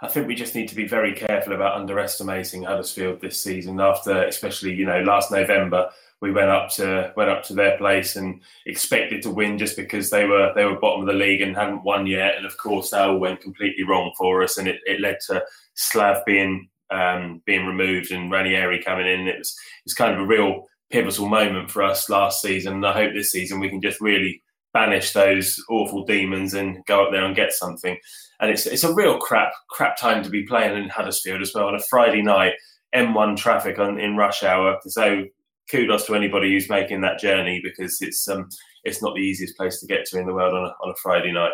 I 0.00 0.08
think 0.08 0.26
we 0.26 0.34
just 0.34 0.54
need 0.54 0.68
to 0.68 0.74
be 0.74 0.86
very 0.86 1.14
careful 1.14 1.54
about 1.54 1.76
underestimating 1.76 2.64
Huddersfield 2.64 3.20
this 3.20 3.40
season. 3.40 3.80
After, 3.80 4.24
especially 4.24 4.74
you 4.74 4.84
know, 4.84 5.00
last 5.00 5.32
November, 5.32 5.90
we 6.20 6.32
went 6.32 6.50
up 6.50 6.70
to 6.72 7.12
went 7.16 7.30
up 7.30 7.42
to 7.44 7.54
their 7.54 7.78
place 7.78 8.16
and 8.16 8.42
expected 8.66 9.22
to 9.22 9.30
win 9.30 9.58
just 9.58 9.76
because 9.76 10.10
they 10.10 10.24
were 10.24 10.52
they 10.54 10.64
were 10.64 10.78
bottom 10.78 11.00
of 11.00 11.06
the 11.06 11.12
league 11.12 11.40
and 11.40 11.56
hadn't 11.56 11.84
won 11.84 12.06
yet. 12.06 12.36
And 12.36 12.44
of 12.44 12.58
course, 12.58 12.90
that 12.90 13.08
all 13.08 13.18
went 13.18 13.40
completely 13.40 13.84
wrong 13.84 14.12
for 14.18 14.42
us, 14.42 14.58
and 14.58 14.68
it, 14.68 14.80
it 14.84 15.00
led 15.00 15.18
to 15.28 15.42
Slav 15.74 16.24
being 16.26 16.68
um, 16.90 17.42
being 17.46 17.66
removed 17.66 18.12
and 18.12 18.30
Ranieri 18.30 18.82
coming 18.82 19.06
in. 19.06 19.28
It 19.28 19.38
was 19.38 19.50
it 19.50 19.86
was 19.86 19.94
kind 19.94 20.14
of 20.14 20.20
a 20.20 20.26
real 20.26 20.66
pivotal 20.90 21.28
moment 21.28 21.70
for 21.70 21.82
us 21.82 22.08
last 22.08 22.40
season. 22.42 22.74
And 22.74 22.86
I 22.86 22.92
hope 22.92 23.12
this 23.12 23.32
season 23.32 23.60
we 23.60 23.68
can 23.68 23.80
just 23.80 24.00
really 24.00 24.42
banish 24.76 25.14
those 25.14 25.58
awful 25.70 26.04
demons 26.04 26.52
and 26.52 26.84
go 26.84 27.02
up 27.02 27.10
there 27.10 27.24
and 27.24 27.34
get 27.34 27.50
something. 27.52 27.96
And 28.40 28.50
it's 28.50 28.66
it's 28.66 28.84
a 28.84 28.92
real 28.92 29.18
crap 29.18 29.52
crap 29.70 29.96
time 29.96 30.22
to 30.22 30.28
be 30.28 30.44
playing 30.44 30.76
in 30.76 30.90
Huddersfield 30.90 31.40
as 31.40 31.52
well 31.54 31.68
on 31.68 31.74
a 31.74 31.82
Friday 31.90 32.20
night. 32.20 32.52
M1 32.94 33.38
traffic 33.38 33.78
on 33.78 33.98
in 33.98 34.16
rush 34.16 34.42
hour. 34.42 34.78
So 34.86 35.24
kudos 35.70 36.06
to 36.06 36.14
anybody 36.14 36.52
who's 36.52 36.68
making 36.68 37.00
that 37.00 37.18
journey 37.18 37.60
because 37.64 38.02
it's 38.02 38.28
um 38.28 38.48
it's 38.84 39.02
not 39.02 39.14
the 39.14 39.22
easiest 39.22 39.56
place 39.56 39.80
to 39.80 39.86
get 39.86 40.04
to 40.06 40.18
in 40.18 40.26
the 40.26 40.34
world 40.34 40.54
on 40.54 40.64
a, 40.64 40.74
on 40.84 40.90
a 40.90 40.96
Friday 41.02 41.32
night. 41.32 41.52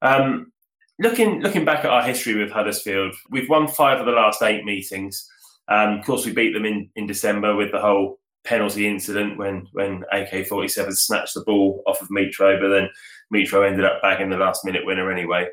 Um, 0.00 0.52
looking 1.00 1.40
looking 1.40 1.64
back 1.64 1.80
at 1.84 1.90
our 1.90 2.02
history 2.02 2.36
with 2.36 2.52
Huddersfield, 2.52 3.12
we've 3.30 3.48
won 3.48 3.66
five 3.66 3.98
of 3.98 4.06
the 4.06 4.12
last 4.12 4.40
eight 4.40 4.64
meetings. 4.64 5.28
Um, 5.68 5.98
of 5.98 6.04
course, 6.04 6.24
we 6.24 6.32
beat 6.32 6.54
them 6.54 6.64
in, 6.64 6.90
in 6.96 7.06
December 7.06 7.56
with 7.56 7.72
the 7.72 7.80
whole 7.80 8.18
penalty 8.44 8.88
incident 8.88 9.38
when 9.38 9.68
when 9.72 10.04
AK47 10.12 10.92
snatched 10.94 11.34
the 11.34 11.44
ball 11.44 11.82
off 11.86 12.00
of 12.00 12.08
Mitro, 12.08 12.60
but 12.60 12.68
then 12.68 12.88
Mitro 13.32 13.66
ended 13.66 13.84
up 13.84 14.02
bagging 14.02 14.30
the 14.30 14.36
last 14.36 14.64
minute 14.64 14.84
winner 14.84 15.10
anyway. 15.10 15.48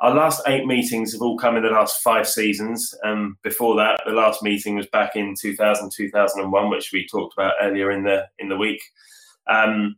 Our 0.00 0.14
last 0.14 0.42
eight 0.46 0.66
meetings 0.66 1.12
have 1.12 1.20
all 1.20 1.38
come 1.38 1.56
in 1.56 1.62
the 1.62 1.68
last 1.68 2.02
five 2.02 2.26
seasons. 2.26 2.94
Um, 3.04 3.36
before 3.42 3.76
that, 3.76 4.00
the 4.06 4.12
last 4.12 4.42
meeting 4.42 4.76
was 4.76 4.86
back 4.86 5.14
in 5.14 5.34
2000, 5.38 5.90
2001, 5.94 6.70
which 6.70 6.90
we 6.92 7.06
talked 7.06 7.34
about 7.34 7.54
earlier 7.60 7.90
in 7.90 8.04
the 8.04 8.26
in 8.38 8.48
the 8.48 8.56
week. 8.56 8.80
Um, 9.46 9.96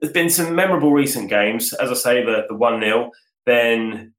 there's 0.00 0.12
been 0.12 0.30
some 0.30 0.54
memorable 0.54 0.92
recent 0.92 1.30
games. 1.30 1.72
As 1.74 1.90
I 1.90 1.94
say, 1.94 2.24
the 2.24 2.44
the 2.48 2.54
one 2.54 2.80
0 2.80 3.10
then 3.46 4.13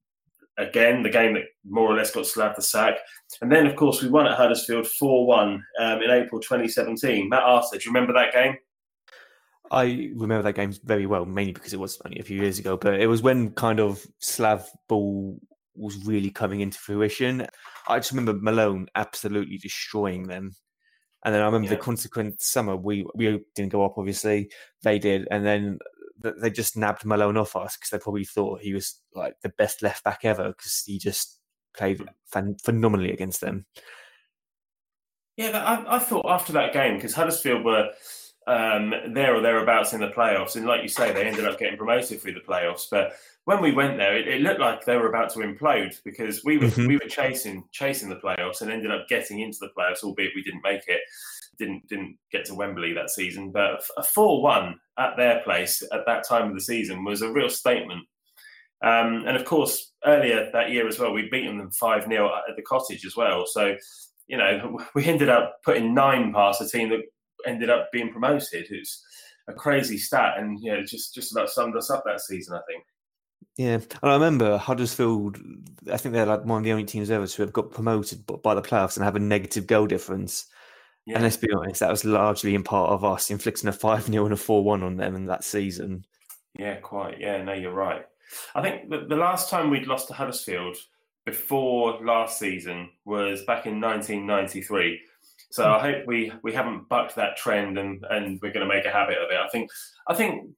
again, 0.57 1.03
the 1.03 1.09
game 1.09 1.33
that 1.33 1.43
more 1.67 1.91
or 1.91 1.95
less 1.95 2.11
got 2.11 2.25
Slav 2.25 2.55
the 2.55 2.61
sack. 2.61 2.95
And 3.41 3.51
then, 3.51 3.65
of 3.65 3.75
course, 3.75 4.01
we 4.01 4.09
won 4.09 4.27
at 4.27 4.37
Huddersfield 4.37 4.87
4 4.87 5.27
1 5.27 5.63
um, 5.79 6.01
in 6.01 6.11
April 6.11 6.39
2017. 6.41 7.29
Matt 7.29 7.43
Arthur, 7.43 7.77
do 7.77 7.83
you 7.85 7.91
remember 7.91 8.13
that 8.13 8.33
game? 8.33 8.55
I 9.71 10.11
remember 10.15 10.43
that 10.43 10.53
game 10.53 10.73
very 10.83 11.05
well, 11.05 11.25
mainly 11.25 11.53
because 11.53 11.73
it 11.73 11.79
was 11.79 11.99
only 12.05 12.19
a 12.19 12.23
few 12.23 12.39
years 12.39 12.59
ago, 12.59 12.77
but 12.77 12.99
it 12.99 13.07
was 13.07 13.21
when 13.21 13.51
kind 13.51 13.79
of 13.79 14.05
Slav 14.19 14.69
ball 14.87 15.39
was 15.75 16.05
really 16.05 16.29
coming 16.29 16.61
into 16.61 16.77
fruition. 16.77 17.47
I 17.87 17.97
just 17.97 18.11
remember 18.11 18.33
Malone 18.33 18.87
absolutely 18.95 19.57
destroying 19.57 20.27
them. 20.27 20.51
And 21.23 21.33
then 21.33 21.41
I 21.41 21.45
remember 21.45 21.65
yeah. 21.65 21.71
the 21.75 21.81
consequent 21.81 22.41
summer, 22.41 22.75
we, 22.75 23.05
we 23.15 23.43
didn't 23.55 23.71
go 23.71 23.83
up, 23.83 23.97
obviously. 23.97 24.51
They 24.83 24.99
did. 24.99 25.27
And 25.31 25.43
then 25.43 25.79
they 26.17 26.49
just 26.49 26.77
nabbed 26.77 27.05
Malone 27.05 27.37
off 27.37 27.55
us 27.55 27.75
because 27.75 27.89
they 27.89 27.99
probably 27.99 28.25
thought 28.25 28.61
he 28.61 28.73
was 28.73 29.01
like 29.13 29.35
the 29.41 29.49
best 29.49 29.81
left 29.81 30.03
back 30.03 30.21
ever 30.23 30.49
because 30.49 30.83
he 30.85 30.97
just 30.97 31.39
played 31.75 32.01
phenomenally 32.63 33.11
against 33.11 33.41
them. 33.41 33.65
Yeah, 35.37 35.57
I, 35.57 35.97
I 35.97 35.99
thought 35.99 36.25
after 36.29 36.53
that 36.53 36.73
game 36.73 36.95
because 36.95 37.13
Huddersfield 37.13 37.65
were 37.65 37.89
um, 38.47 38.93
there 39.13 39.35
or 39.35 39.41
thereabouts 39.41 39.93
in 39.93 39.99
the 39.99 40.09
playoffs, 40.09 40.55
and 40.55 40.65
like 40.65 40.81
you 40.83 40.87
say, 40.87 41.11
they 41.11 41.25
ended 41.25 41.45
up 41.45 41.59
getting 41.59 41.77
promoted 41.77 42.21
through 42.21 42.35
the 42.35 42.39
playoffs. 42.39 42.85
But 42.89 43.13
when 43.45 43.61
we 43.61 43.71
went 43.71 43.97
there, 43.97 44.15
it, 44.15 44.27
it 44.27 44.41
looked 44.41 44.59
like 44.59 44.85
they 44.85 44.97
were 44.97 45.09
about 45.09 45.31
to 45.31 45.39
implode 45.39 46.01
because 46.03 46.43
we 46.43 46.57
were 46.57 46.67
mm-hmm. 46.67 46.87
we 46.87 46.95
were 46.95 47.09
chasing 47.09 47.63
chasing 47.71 48.07
the 48.07 48.15
playoffs 48.15 48.61
and 48.61 48.71
ended 48.71 48.91
up 48.91 49.07
getting 49.09 49.39
into 49.39 49.57
the 49.59 49.71
playoffs, 49.77 50.03
albeit 50.03 50.31
we 50.35 50.43
didn't 50.43 50.63
make 50.63 50.87
it 50.87 51.01
didn't 51.57 51.87
didn't 51.87 52.17
get 52.31 52.45
to 52.45 52.55
Wembley 52.55 52.93
that 52.93 53.09
season, 53.09 53.51
but 53.51 53.83
a 53.97 54.03
four 54.03 54.41
one 54.41 54.79
at 54.97 55.17
their 55.17 55.41
place 55.43 55.83
at 55.91 56.05
that 56.05 56.27
time 56.27 56.49
of 56.49 56.53
the 56.53 56.61
season 56.61 57.03
was 57.03 57.21
a 57.21 57.31
real 57.31 57.49
statement. 57.49 58.01
Um, 58.83 59.23
and 59.25 59.35
of 59.35 59.45
course, 59.45 59.93
earlier 60.05 60.49
that 60.51 60.71
year 60.71 60.87
as 60.87 60.99
well, 60.99 61.13
we'd 61.13 61.31
beaten 61.31 61.57
them 61.57 61.71
five 61.71 62.03
0 62.03 62.27
at 62.27 62.55
the 62.55 62.61
Cottage 62.61 63.05
as 63.05 63.15
well. 63.15 63.45
So 63.47 63.75
you 64.27 64.37
know, 64.37 64.79
we 64.95 65.05
ended 65.05 65.29
up 65.29 65.57
putting 65.63 65.93
nine 65.93 66.33
past 66.33 66.61
a 66.61 66.67
team 66.67 66.89
that 66.89 67.01
ended 67.47 67.69
up 67.69 67.91
being 67.91 68.11
promoted. 68.11 68.67
It's 68.69 69.03
a 69.47 69.53
crazy 69.53 69.97
stat, 69.97 70.37
and 70.37 70.59
you 70.61 70.71
know, 70.71 70.83
just 70.83 71.13
just 71.13 71.31
about 71.31 71.49
summed 71.49 71.75
us 71.75 71.89
up 71.89 72.03
that 72.05 72.21
season, 72.21 72.55
I 72.55 72.61
think. 72.67 72.83
Yeah, 73.57 73.75
and 73.75 74.11
I 74.11 74.13
remember 74.13 74.57
Huddersfield. 74.57 75.37
I 75.91 75.97
think 75.97 76.13
they're 76.13 76.25
like 76.25 76.43
one 76.43 76.59
of 76.59 76.63
the 76.63 76.71
only 76.71 76.83
teams 76.83 77.09
ever 77.09 77.27
to 77.27 77.41
have 77.41 77.53
got 77.53 77.71
promoted 77.71 78.25
by 78.25 78.53
the 78.53 78.61
playoffs 78.61 78.97
and 78.97 79.05
have 79.05 79.15
a 79.15 79.19
negative 79.19 79.67
goal 79.67 79.87
difference. 79.87 80.47
Yeah. 81.05 81.15
And 81.15 81.23
let's 81.23 81.37
be 81.37 81.51
honest, 81.51 81.81
that 81.81 81.91
was 81.91 82.03
largely 82.03 82.55
in 82.55 82.63
part 82.63 82.91
of 82.91 83.03
us 83.03 83.29
inflicting 83.29 83.69
a 83.69 83.73
5 83.73 84.05
0 84.05 84.25
and 84.25 84.33
a 84.33 84.37
4 84.37 84.63
1 84.63 84.83
on 84.83 84.97
them 84.97 85.15
in 85.15 85.25
that 85.27 85.43
season. 85.43 86.05
Yeah, 86.57 86.75
quite. 86.75 87.19
Yeah, 87.19 87.43
no, 87.43 87.53
you're 87.53 87.73
right. 87.73 88.05
I 88.55 88.61
think 88.61 88.89
the, 88.89 89.05
the 89.07 89.15
last 89.15 89.49
time 89.49 89.69
we'd 89.69 89.87
lost 89.87 90.07
to 90.07 90.13
Huddersfield 90.13 90.77
before 91.25 91.99
last 92.03 92.39
season 92.39 92.89
was 93.03 93.43
back 93.43 93.65
in 93.65 93.79
1993. 93.79 95.01
So 95.51 95.63
mm. 95.63 95.67
I 95.67 95.79
hope 95.79 96.07
we, 96.07 96.31
we 96.43 96.53
haven't 96.53 96.89
bucked 96.89 97.15
that 97.15 97.37
trend 97.37 97.77
and, 97.77 98.03
and 98.09 98.39
we're 98.41 98.51
going 98.51 98.67
to 98.67 98.73
make 98.73 98.85
a 98.85 98.91
habit 98.91 99.17
of 99.17 99.31
it. 99.31 99.37
I 99.37 99.47
think 99.49 99.69
I 100.07 100.13
think 100.13 100.49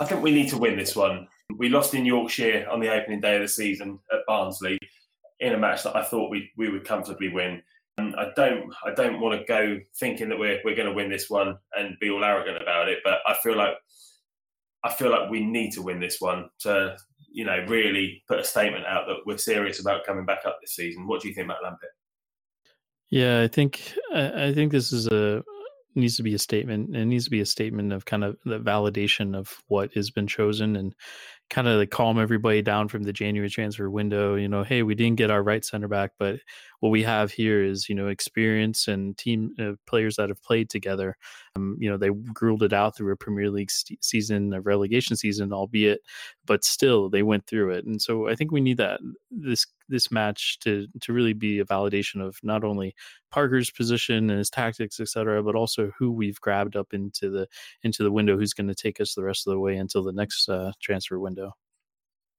I 0.00 0.04
think 0.04 0.22
we 0.22 0.32
need 0.32 0.48
to 0.50 0.58
win 0.58 0.76
this 0.76 0.96
one. 0.96 1.28
We 1.56 1.68
lost 1.68 1.94
in 1.94 2.04
Yorkshire 2.04 2.66
on 2.70 2.80
the 2.80 2.92
opening 2.92 3.20
day 3.20 3.36
of 3.36 3.42
the 3.42 3.48
season 3.48 3.98
at 4.12 4.26
Barnsley 4.26 4.78
in 5.40 5.52
a 5.52 5.58
match 5.58 5.82
that 5.84 5.96
I 5.96 6.02
thought 6.02 6.30
we 6.30 6.50
we 6.56 6.70
would 6.70 6.84
comfortably 6.84 7.28
win. 7.28 7.62
And 7.96 8.16
I 8.16 8.30
don't 8.34 8.72
I 8.84 8.92
don't 8.94 9.20
want 9.20 9.38
to 9.38 9.46
go 9.46 9.78
thinking 9.96 10.28
that 10.28 10.38
we're 10.38 10.60
we're 10.64 10.76
going 10.76 10.88
to 10.88 10.94
win 10.94 11.10
this 11.10 11.30
one 11.30 11.58
and 11.76 11.96
be 12.00 12.10
all 12.10 12.24
arrogant 12.24 12.60
about 12.60 12.88
it, 12.88 12.98
but 13.04 13.18
I 13.26 13.34
feel 13.42 13.56
like 13.56 13.74
I 14.82 14.92
feel 14.92 15.10
like 15.10 15.30
we 15.30 15.44
need 15.44 15.72
to 15.72 15.82
win 15.82 16.00
this 16.00 16.20
one 16.20 16.50
to 16.60 16.96
you 17.32 17.44
know 17.44 17.64
really 17.68 18.22
put 18.26 18.40
a 18.40 18.44
statement 18.44 18.86
out 18.86 19.06
that 19.06 19.18
we're 19.26 19.38
serious 19.38 19.80
about 19.80 20.04
coming 20.04 20.26
back 20.26 20.44
up 20.44 20.58
this 20.60 20.74
season. 20.74 21.06
What 21.06 21.22
do 21.22 21.28
you 21.28 21.34
think, 21.34 21.48
Matt 21.48 21.58
Lampett? 21.64 21.94
Yeah, 23.10 23.42
I 23.42 23.48
think 23.48 23.94
I 24.12 24.52
think 24.52 24.72
this 24.72 24.92
is 24.92 25.06
a 25.06 25.42
needs 25.94 26.16
to 26.16 26.22
be 26.22 26.34
a 26.34 26.38
statement. 26.38 26.94
It 26.96 27.04
needs 27.04 27.24
to 27.24 27.30
be 27.30 27.40
a 27.40 27.46
statement 27.46 27.92
of 27.92 28.04
kind 28.04 28.24
of 28.24 28.36
the 28.44 28.58
validation 28.58 29.36
of 29.36 29.56
what 29.68 29.92
has 29.94 30.10
been 30.10 30.26
chosen 30.26 30.76
and 30.76 30.94
kind 31.50 31.68
of 31.68 31.90
calm 31.90 32.18
everybody 32.18 32.62
down 32.62 32.88
from 32.88 33.02
the 33.02 33.12
January 33.12 33.50
transfer 33.50 33.90
window. 33.90 34.34
You 34.34 34.48
know, 34.48 34.62
hey, 34.62 34.82
we 34.82 34.94
didn't 34.94 35.18
get 35.18 35.30
our 35.30 35.42
right 35.42 35.64
center 35.64 35.88
back, 35.88 36.12
but 36.18 36.40
what 36.80 36.90
we 36.90 37.02
have 37.02 37.30
here 37.30 37.62
is 37.62 37.88
you 37.88 37.94
know 37.94 38.08
experience 38.08 38.88
and 38.88 39.16
team 39.16 39.54
uh, 39.58 39.72
players 39.86 40.16
that 40.16 40.28
have 40.28 40.42
played 40.42 40.70
together. 40.70 41.16
Um, 41.56 41.76
you 41.78 41.90
know, 41.90 41.96
they 41.96 42.10
grilled 42.32 42.62
it 42.62 42.72
out 42.72 42.96
through 42.96 43.12
a 43.12 43.16
Premier 43.16 43.50
League 43.50 43.70
st- 43.70 44.02
season, 44.04 44.52
a 44.52 44.60
relegation 44.60 45.16
season, 45.16 45.52
albeit, 45.52 46.00
but 46.46 46.64
still 46.64 47.08
they 47.08 47.22
went 47.22 47.46
through 47.46 47.70
it. 47.70 47.84
And 47.84 48.00
so 48.00 48.28
I 48.28 48.34
think 48.34 48.50
we 48.50 48.60
need 48.60 48.78
that 48.78 49.00
this 49.30 49.66
this 49.88 50.10
match 50.10 50.58
to 50.60 50.86
to 51.00 51.12
really 51.12 51.32
be 51.32 51.58
a 51.58 51.64
validation 51.64 52.24
of 52.24 52.38
not 52.42 52.64
only 52.64 52.94
Parker's 53.30 53.70
position 53.70 54.30
and 54.30 54.38
his 54.38 54.50
tactics, 54.50 55.00
etc., 55.00 55.42
but 55.42 55.54
also 55.54 55.92
who 55.98 56.12
we've 56.12 56.40
grabbed 56.40 56.76
up 56.76 56.94
into 56.94 57.30
the 57.30 57.46
into 57.82 58.02
the 58.02 58.12
window, 58.12 58.36
who's 58.38 58.54
going 58.54 58.68
to 58.68 58.74
take 58.74 59.00
us 59.00 59.14
the 59.14 59.24
rest 59.24 59.46
of 59.46 59.52
the 59.52 59.58
way 59.60 59.76
until 59.76 60.02
the 60.02 60.12
next 60.12 60.48
uh, 60.48 60.72
transfer 60.80 61.18
window. 61.18 61.52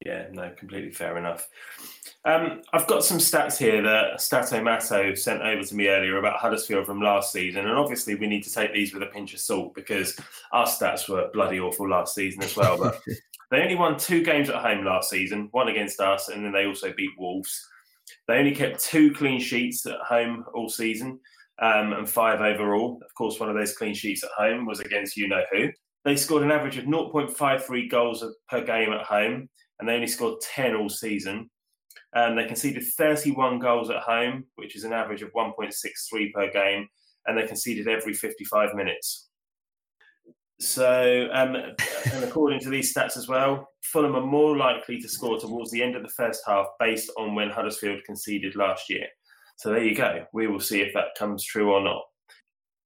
Yeah, 0.05 0.27
no, 0.31 0.51
completely 0.55 0.91
fair 0.91 1.17
enough. 1.17 1.49
Um, 2.25 2.61
I've 2.71 2.85
got 2.85 3.03
some 3.03 3.17
stats 3.17 3.57
here 3.57 3.81
that 3.81 4.21
Stato 4.21 4.61
Mato 4.61 5.15
sent 5.15 5.41
over 5.41 5.63
to 5.63 5.75
me 5.75 5.87
earlier 5.87 6.17
about 6.17 6.37
Huddersfield 6.37 6.85
from 6.85 7.01
last 7.01 7.33
season, 7.33 7.65
and 7.65 7.75
obviously 7.75 8.13
we 8.13 8.27
need 8.27 8.43
to 8.43 8.53
take 8.53 8.71
these 8.71 8.93
with 8.93 9.01
a 9.01 9.07
pinch 9.07 9.33
of 9.33 9.39
salt 9.39 9.73
because 9.73 10.15
our 10.51 10.67
stats 10.67 11.09
were 11.09 11.31
bloody 11.33 11.59
awful 11.59 11.89
last 11.89 12.13
season 12.13 12.43
as 12.43 12.55
well. 12.55 12.77
But 12.77 13.01
they 13.51 13.61
only 13.61 13.73
won 13.73 13.97
two 13.97 14.23
games 14.23 14.47
at 14.47 14.61
home 14.61 14.85
last 14.85 15.09
season, 15.09 15.49
one 15.51 15.69
against 15.69 15.99
us, 15.99 16.29
and 16.29 16.45
then 16.45 16.51
they 16.51 16.67
also 16.67 16.93
beat 16.95 17.11
Wolves. 17.17 17.67
They 18.27 18.37
only 18.37 18.53
kept 18.53 18.83
two 18.83 19.11
clean 19.11 19.39
sheets 19.39 19.87
at 19.87 19.99
home 20.07 20.45
all 20.53 20.69
season, 20.69 21.19
um, 21.59 21.93
and 21.93 22.07
five 22.07 22.41
overall. 22.41 22.99
Of 23.03 23.11
course, 23.15 23.39
one 23.39 23.49
of 23.49 23.55
those 23.55 23.75
clean 23.75 23.95
sheets 23.95 24.23
at 24.23 24.29
home 24.37 24.67
was 24.67 24.81
against 24.81 25.17
you 25.17 25.27
know 25.27 25.43
who. 25.51 25.69
They 26.03 26.15
scored 26.15 26.43
an 26.43 26.51
average 26.51 26.77
of 26.77 26.85
0.53 26.85 27.89
goals 27.89 28.23
per 28.47 28.63
game 28.63 28.93
at 28.93 29.01
home 29.01 29.49
and 29.79 29.87
they 29.87 29.93
only 29.93 30.07
scored 30.07 30.41
10 30.41 30.75
all 30.75 30.89
season. 30.89 31.49
And 32.13 32.37
they 32.37 32.45
conceded 32.45 32.83
31 32.97 33.59
goals 33.59 33.89
at 33.89 34.01
home, 34.01 34.45
which 34.55 34.75
is 34.75 34.83
an 34.83 34.93
average 34.93 35.21
of 35.21 35.33
1.63 35.33 36.33
per 36.33 36.51
game, 36.51 36.87
and 37.25 37.37
they 37.37 37.45
conceded 37.45 37.87
every 37.87 38.13
55 38.13 38.73
minutes. 38.73 39.27
So, 40.59 41.27
um, 41.33 41.55
and 41.55 42.23
according 42.23 42.61
to 42.61 42.69
these 42.69 42.93
stats 42.93 43.17
as 43.17 43.27
well, 43.27 43.69
Fulham 43.83 44.15
are 44.15 44.25
more 44.25 44.55
likely 44.55 45.01
to 45.01 45.09
score 45.09 45.37
towards 45.37 45.69
the 45.71 45.83
end 45.83 45.95
of 45.95 46.03
the 46.03 46.09
first 46.09 46.43
half 46.47 46.67
based 46.79 47.11
on 47.17 47.35
when 47.35 47.49
Huddersfield 47.49 48.03
conceded 48.05 48.55
last 48.55 48.89
year. 48.89 49.07
So 49.57 49.69
there 49.69 49.83
you 49.83 49.95
go. 49.95 50.25
We 50.33 50.47
will 50.47 50.61
see 50.61 50.81
if 50.81 50.93
that 50.93 51.15
comes 51.17 51.43
true 51.43 51.73
or 51.73 51.83
not. 51.83 52.03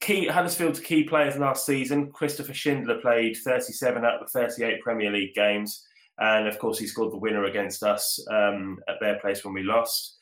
Key 0.02 0.28
Huddersfield's 0.28 0.80
key 0.80 1.04
players 1.04 1.38
last 1.38 1.66
season: 1.66 2.12
Christopher 2.12 2.54
Schindler 2.54 3.02
played 3.02 3.38
37 3.38 4.04
out 4.04 4.22
of 4.22 4.32
the 4.32 4.40
38 4.40 4.82
Premier 4.82 5.12
League 5.12 5.36
games 5.36 5.86
and 6.20 6.48
of 6.48 6.58
course 6.60 6.78
he 6.80 6.88
scored 6.88 7.12
the 7.12 7.18
winner 7.18 7.46
against 7.46 7.84
us 7.84 8.20
um, 8.32 8.78
at 8.88 8.96
their 9.02 9.20
place 9.20 9.44
when 9.44 9.54
we 9.54 9.64
lost. 9.64 10.18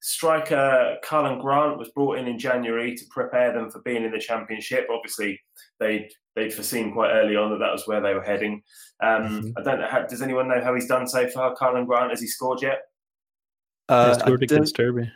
Striker 0.00 0.96
Karlan 1.04 1.40
Grant 1.40 1.76
was 1.78 1.88
brought 1.90 2.18
in 2.18 2.28
in 2.28 2.38
January 2.38 2.94
to 2.94 3.04
prepare 3.10 3.52
them 3.52 3.68
for 3.70 3.80
being 3.80 4.04
in 4.04 4.12
the 4.12 4.18
championship. 4.18 4.86
Obviously, 4.90 5.40
they 5.80 6.08
they'd 6.36 6.54
foreseen 6.54 6.92
quite 6.92 7.10
early 7.10 7.34
on 7.34 7.50
that 7.50 7.58
that 7.58 7.72
was 7.72 7.86
where 7.88 8.00
they 8.00 8.14
were 8.14 8.22
heading. 8.22 8.62
Um, 9.02 9.22
Mhm. 9.42 9.52
I 9.56 9.62
don't 9.62 9.80
know. 9.80 9.88
How, 9.88 10.02
does 10.06 10.22
anyone 10.22 10.46
know 10.48 10.60
how 10.62 10.72
he's 10.74 10.86
done 10.86 11.08
so 11.08 11.28
far? 11.28 11.54
Karlan 11.56 11.86
Grant 11.86 12.10
has 12.10 12.20
he 12.20 12.28
scored 12.28 12.62
yet? 12.62 12.78
Uh, 13.88 14.14
He 14.14 14.20
scored 14.20 14.42
against 14.44 14.76
Derby. 14.76 15.10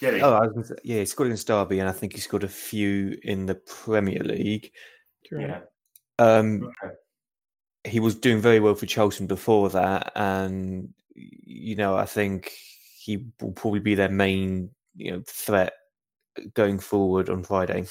Yeah, 0.00 0.10
he- 0.12 0.20
Oh, 0.22 0.34
I 0.34 0.46
was 0.48 0.68
say, 0.68 0.74
yeah, 0.84 0.98
he 0.98 1.04
scored 1.06 1.28
against 1.28 1.46
Derby, 1.46 1.78
and 1.80 1.88
I 1.88 1.92
think 1.92 2.12
he 2.12 2.20
scored 2.20 2.44
a 2.44 2.48
few 2.48 3.18
in 3.22 3.46
the 3.46 3.54
Premier 3.54 4.22
League. 4.22 4.70
yeah. 5.30 5.60
Um, 6.18 6.64
Okay. 6.82 6.94
He 7.84 8.00
was 8.00 8.14
doing 8.14 8.40
very 8.40 8.60
well 8.60 8.74
for 8.74 8.86
Charlton 8.86 9.26
before 9.26 9.70
that, 9.70 10.12
and 10.14 10.92
you 11.14 11.76
know, 11.76 11.96
I 11.96 12.04
think 12.04 12.52
he 12.98 13.26
will 13.40 13.52
probably 13.52 13.80
be 13.80 13.94
their 13.94 14.10
main, 14.10 14.70
you 14.96 15.12
know, 15.12 15.22
threat 15.26 15.72
going 16.54 16.78
forward 16.78 17.28
on 17.30 17.42
Friday. 17.42 17.86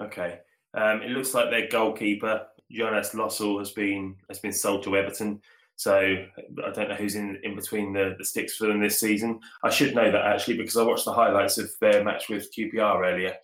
Okay. 0.00 0.40
Um, 0.74 1.02
it 1.02 1.10
looks 1.10 1.34
like 1.34 1.50
their 1.50 1.68
goalkeeper 1.68 2.46
Jonas 2.70 3.10
Lössl 3.10 3.58
has 3.58 3.70
been 3.70 4.16
has 4.28 4.38
been 4.38 4.52
sold 4.52 4.82
to 4.84 4.96
Everton. 4.96 5.40
So 5.76 5.94
I 5.96 6.70
don't 6.72 6.88
know 6.88 6.94
who's 6.94 7.14
in 7.14 7.38
in 7.42 7.54
between 7.54 7.92
the, 7.92 8.14
the 8.18 8.24
sticks 8.24 8.56
for 8.56 8.66
them 8.66 8.80
this 8.80 9.00
season. 9.00 9.40
I 9.62 9.70
should 9.70 9.94
know 9.94 10.10
that 10.10 10.26
actually 10.26 10.56
because 10.56 10.76
I 10.76 10.82
watched 10.82 11.04
the 11.04 11.12
highlights 11.12 11.58
of 11.58 11.70
their 11.80 12.04
match 12.04 12.28
with 12.28 12.52
QPR 12.54 13.12
earlier 13.12 13.34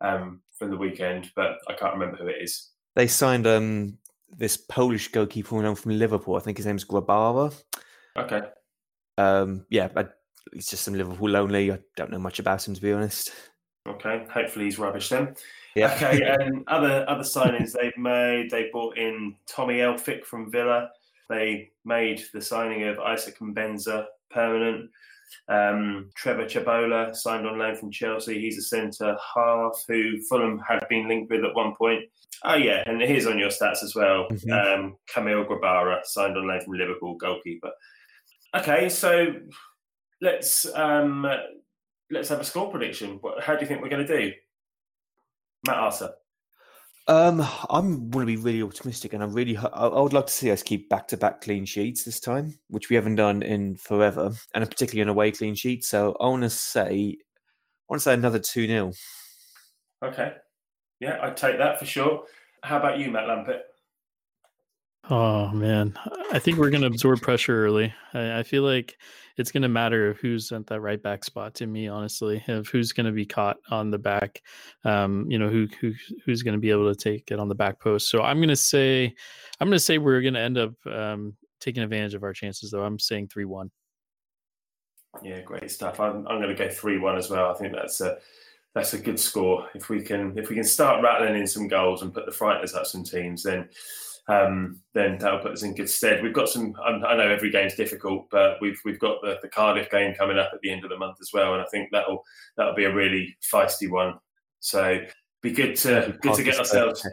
um, 0.00 0.40
from 0.58 0.70
the 0.70 0.76
weekend, 0.76 1.30
but 1.34 1.58
I 1.68 1.74
can't 1.74 1.94
remember 1.94 2.16
who 2.16 2.28
it 2.28 2.42
is. 2.42 2.70
They 3.00 3.06
signed 3.06 3.46
um 3.46 3.96
this 4.36 4.58
Polish 4.58 5.08
goalkeeper 5.08 5.62
known 5.62 5.74
from 5.74 5.98
Liverpool. 5.98 6.36
I 6.36 6.40
think 6.40 6.58
his 6.58 6.66
name's 6.66 6.84
Grabara. 6.84 7.50
Okay. 8.14 8.42
Um, 9.16 9.64
yeah, 9.70 9.88
he's 10.52 10.68
just 10.68 10.82
some 10.82 10.92
Liverpool 10.92 11.34
only. 11.34 11.72
I 11.72 11.78
don't 11.96 12.10
know 12.10 12.18
much 12.18 12.40
about 12.40 12.68
him 12.68 12.74
to 12.74 12.80
be 12.82 12.92
honest. 12.92 13.32
Okay. 13.88 14.26
Hopefully 14.30 14.66
he's 14.66 14.78
rubbish 14.78 15.08
then. 15.08 15.34
Yeah. 15.74 15.94
Okay. 15.94 16.20
And 16.26 16.62
other 16.68 17.06
other 17.08 17.22
signings 17.22 17.72
they've 17.72 17.96
made, 17.96 18.50
they 18.50 18.68
brought 18.70 18.98
in 18.98 19.34
Tommy 19.46 19.78
Elphick 19.78 20.26
from 20.26 20.50
Villa. 20.50 20.90
They 21.30 21.70
made 21.86 22.22
the 22.34 22.42
signing 22.42 22.86
of 22.86 22.98
Isaac 22.98 23.38
Mbenza 23.38 24.08
permanent. 24.30 24.90
Um, 25.48 26.10
Trevoh 26.18 26.46
Chalobah 26.46 27.14
signed 27.14 27.46
on 27.46 27.58
loan 27.58 27.76
from 27.76 27.90
Chelsea. 27.90 28.40
He's 28.40 28.58
a 28.58 28.62
centre 28.62 29.16
half 29.34 29.72
who 29.88 30.20
Fulham 30.28 30.60
had 30.66 30.86
been 30.88 31.08
linked 31.08 31.30
with 31.30 31.44
at 31.44 31.54
one 31.54 31.74
point. 31.76 32.04
Oh 32.44 32.54
yeah, 32.54 32.82
and 32.86 33.00
here's 33.02 33.26
on 33.26 33.38
your 33.38 33.50
stats 33.50 33.82
as 33.82 33.94
well. 33.94 34.28
Mhm. 34.30 34.50
Um, 34.52 34.96
Kamil 35.06 35.44
Grabara 35.44 36.04
signed 36.04 36.36
on 36.36 36.46
loan 36.46 36.60
from 36.60 36.74
Liverpool, 36.74 37.16
goalkeeper. 37.16 37.72
Okay, 38.56 38.88
so 38.88 39.34
let's 40.20 40.66
um, 40.74 41.26
let's 42.10 42.28
have 42.28 42.40
a 42.40 42.44
score 42.44 42.70
prediction. 42.70 43.20
How 43.40 43.54
do 43.54 43.60
you 43.60 43.66
think 43.66 43.82
we're 43.82 43.88
going 43.88 44.06
to 44.06 44.20
do, 44.20 44.32
Matt 45.66 45.76
Arthur? 45.78 46.14
Um, 47.10 47.44
I'm 47.68 48.08
going 48.08 48.24
to 48.24 48.36
be 48.36 48.36
really 48.36 48.62
optimistic, 48.62 49.14
and 49.14 49.22
I 49.24 49.26
really 49.26 49.56
I, 49.56 49.88
would 49.88 50.12
like 50.12 50.28
to 50.28 50.32
see 50.32 50.52
us 50.52 50.62
keep 50.62 50.88
back-to-back 50.88 51.40
clean 51.40 51.64
sheets 51.64 52.04
this 52.04 52.20
time, 52.20 52.56
which 52.68 52.88
we 52.88 52.94
haven't 52.94 53.16
done 53.16 53.42
in 53.42 53.74
forever, 53.74 54.30
and 54.54 54.64
particularly 54.64 55.02
an 55.02 55.08
away 55.08 55.32
clean 55.32 55.56
sheet. 55.56 55.84
So 55.84 56.16
I 56.20 56.26
want 56.26 56.44
to 56.44 56.50
say, 56.50 57.16
I 57.18 57.84
want 57.88 57.98
to 57.98 58.04
say 58.04 58.14
another 58.14 58.38
two 58.38 58.68
0 58.68 58.92
Okay, 60.04 60.34
yeah, 61.00 61.18
I'd 61.20 61.36
take 61.36 61.58
that 61.58 61.80
for 61.80 61.84
sure. 61.84 62.26
How 62.62 62.76
about 62.76 63.00
you, 63.00 63.10
Matt 63.10 63.24
Lampett? 63.24 63.62
Oh 65.12 65.48
man, 65.48 65.98
I 66.32 66.38
think 66.38 66.56
we're 66.56 66.70
going 66.70 66.82
to 66.82 66.86
absorb 66.86 67.20
pressure 67.20 67.66
early. 67.66 67.92
I, 68.14 68.38
I 68.38 68.42
feel 68.44 68.62
like 68.62 68.96
it's 69.36 69.50
going 69.50 69.64
to 69.64 69.68
matter 69.68 70.16
who's 70.20 70.52
at 70.52 70.68
that 70.68 70.80
right 70.80 71.02
back 71.02 71.24
spot. 71.24 71.54
To 71.54 71.66
me, 71.66 71.88
honestly, 71.88 72.44
of 72.46 72.68
who's 72.68 72.92
going 72.92 73.06
to 73.06 73.12
be 73.12 73.26
caught 73.26 73.56
on 73.72 73.90
the 73.90 73.98
back. 73.98 74.40
Um, 74.84 75.26
you 75.28 75.36
know 75.36 75.48
who 75.48 75.66
who 75.80 75.92
who's 76.24 76.44
going 76.44 76.54
to 76.54 76.60
be 76.60 76.70
able 76.70 76.94
to 76.94 76.94
take 76.94 77.32
it 77.32 77.40
on 77.40 77.48
the 77.48 77.56
back 77.56 77.80
post. 77.80 78.08
So 78.08 78.22
I'm 78.22 78.36
going 78.38 78.50
to 78.50 78.56
say, 78.56 79.12
I'm 79.58 79.66
going 79.66 79.72
to 79.76 79.80
say 79.80 79.98
we're 79.98 80.20
going 80.20 80.34
to 80.34 80.40
end 80.40 80.58
up 80.58 80.74
um, 80.86 81.34
taking 81.60 81.82
advantage 81.82 82.14
of 82.14 82.22
our 82.22 82.32
chances. 82.32 82.70
Though 82.70 82.84
I'm 82.84 83.00
saying 83.00 83.28
three 83.28 83.46
one. 83.46 83.72
Yeah, 85.24 85.40
great 85.40 85.72
stuff. 85.72 85.98
I'm, 85.98 86.24
I'm 86.28 86.40
going 86.40 86.54
to 86.54 86.54
go 86.54 86.70
three 86.70 87.00
one 87.00 87.18
as 87.18 87.28
well. 87.28 87.50
I 87.50 87.54
think 87.54 87.72
that's 87.72 88.00
a 88.00 88.18
that's 88.76 88.94
a 88.94 88.98
good 88.98 89.18
score. 89.18 89.66
If 89.74 89.88
we 89.88 90.02
can 90.02 90.38
if 90.38 90.48
we 90.50 90.54
can 90.54 90.62
start 90.62 91.02
rattling 91.02 91.34
in 91.34 91.48
some 91.48 91.66
goals 91.66 92.02
and 92.02 92.14
put 92.14 92.26
the 92.26 92.32
frighteners 92.32 92.76
up 92.76 92.86
some 92.86 93.02
teams, 93.02 93.42
then 93.42 93.68
um, 94.30 94.80
then 94.94 95.18
that'll 95.18 95.40
put 95.40 95.52
us 95.52 95.62
in 95.62 95.74
good 95.74 95.90
stead. 95.90 96.22
We've 96.22 96.32
got 96.32 96.48
some. 96.48 96.74
I 96.84 97.16
know 97.16 97.28
every 97.28 97.50
game's 97.50 97.74
difficult, 97.74 98.28
but 98.30 98.58
we've 98.60 98.78
we've 98.84 98.98
got 98.98 99.20
the, 99.22 99.38
the 99.42 99.48
Cardiff 99.48 99.90
game 99.90 100.14
coming 100.14 100.38
up 100.38 100.50
at 100.52 100.60
the 100.60 100.70
end 100.70 100.84
of 100.84 100.90
the 100.90 100.98
month 100.98 101.16
as 101.20 101.30
well, 101.32 101.54
and 101.54 101.62
I 101.62 101.66
think 101.66 101.88
that'll 101.90 102.22
that'll 102.56 102.74
be 102.74 102.84
a 102.84 102.94
really 102.94 103.36
feisty 103.52 103.90
one. 103.90 104.14
So 104.60 105.00
be 105.42 105.50
good 105.50 105.74
to 105.76 106.16
good 106.20 106.34
to 106.34 106.42
get 106.44 106.58
ourselves. 106.58 107.04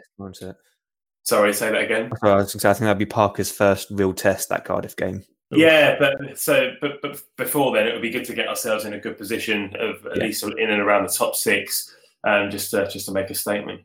Sorry, 1.24 1.52
say 1.52 1.70
that 1.72 1.82
again. 1.82 2.10
I 2.22 2.36
was 2.36 2.52
gonna 2.52 2.60
say, 2.60 2.70
I 2.70 2.72
think 2.72 2.80
that'd 2.84 2.98
be 2.98 3.06
Parker's 3.06 3.50
first 3.50 3.88
real 3.90 4.14
test 4.14 4.48
that 4.50 4.64
Cardiff 4.64 4.96
game. 4.96 5.24
Yeah, 5.50 5.96
but 5.98 6.38
so 6.38 6.72
but 6.80 7.02
but 7.02 7.20
before 7.36 7.74
then, 7.74 7.86
it 7.86 7.92
would 7.92 8.02
be 8.02 8.10
good 8.10 8.24
to 8.26 8.34
get 8.34 8.48
ourselves 8.48 8.84
in 8.84 8.92
a 8.92 8.98
good 9.00 9.18
position 9.18 9.74
of 9.78 10.06
at 10.06 10.18
Yeah. 10.18 10.24
least 10.24 10.42
in 10.44 10.70
and 10.70 10.80
around 10.80 11.04
the 11.04 11.12
top 11.12 11.34
six, 11.34 11.94
um, 12.24 12.50
just 12.50 12.70
to, 12.70 12.88
just 12.88 13.06
to 13.06 13.12
make 13.12 13.30
a 13.30 13.34
statement. 13.34 13.80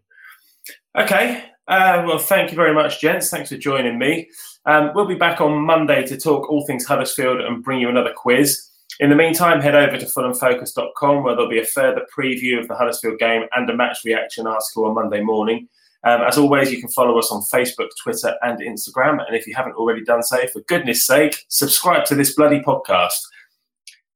Okay, 0.97 1.43
uh, 1.67 2.03
well, 2.05 2.17
thank 2.17 2.51
you 2.51 2.55
very 2.55 2.73
much, 2.73 2.99
gents. 2.99 3.29
Thanks 3.29 3.49
for 3.49 3.57
joining 3.57 3.97
me. 3.97 4.29
Um, 4.65 4.91
we'll 4.93 5.07
be 5.07 5.15
back 5.15 5.41
on 5.41 5.65
Monday 5.65 6.05
to 6.07 6.17
talk 6.17 6.49
all 6.49 6.65
things 6.65 6.85
Huddersfield 6.85 7.41
and 7.41 7.63
bring 7.63 7.79
you 7.79 7.89
another 7.89 8.13
quiz. 8.15 8.69
In 8.99 9.09
the 9.09 9.15
meantime, 9.15 9.59
head 9.59 9.75
over 9.75 9.97
to 9.97 10.05
fulhamfocus.com 10.05 11.23
where 11.23 11.35
there'll 11.35 11.49
be 11.49 11.59
a 11.59 11.65
further 11.65 12.05
preview 12.15 12.59
of 12.59 12.67
the 12.67 12.75
Huddersfield 12.75 13.17
game 13.17 13.43
and 13.53 13.69
a 13.69 13.75
match 13.75 13.99
reaction 14.05 14.45
article 14.45 14.85
on 14.85 14.93
Monday 14.93 15.21
morning. 15.21 15.67
Um, 16.05 16.21
as 16.21 16.37
always, 16.37 16.71
you 16.71 16.79
can 16.79 16.89
follow 16.89 17.17
us 17.17 17.31
on 17.31 17.41
Facebook, 17.41 17.89
Twitter, 18.01 18.35
and 18.41 18.59
Instagram. 18.59 19.25
And 19.25 19.35
if 19.35 19.47
you 19.47 19.55
haven't 19.55 19.75
already 19.75 20.03
done 20.03 20.21
so, 20.21 20.45
for 20.47 20.61
goodness 20.61 21.05
sake, 21.05 21.45
subscribe 21.47 22.05
to 22.05 22.15
this 22.15 22.35
bloody 22.35 22.59
podcast. 22.59 23.19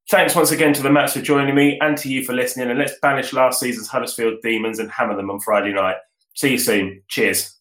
Thanks 0.09 0.35
once 0.35 0.51
again 0.51 0.73
to 0.73 0.83
the 0.83 0.89
Mats 0.89 1.13
for 1.13 1.21
joining 1.21 1.55
me 1.55 1.77
and 1.81 1.97
to 1.97 2.09
you 2.09 2.23
for 2.23 2.33
listening. 2.33 2.69
And 2.69 2.79
let's 2.79 2.93
banish 3.01 3.33
last 3.33 3.59
season's 3.59 3.87
Huddersfield 3.87 4.35
demons 4.43 4.79
and 4.79 4.91
hammer 4.91 5.15
them 5.15 5.29
on 5.29 5.39
Friday 5.39 5.73
night. 5.73 5.97
See 6.37 6.51
you 6.51 6.57
soon. 6.59 7.01
Cheers. 7.09 7.56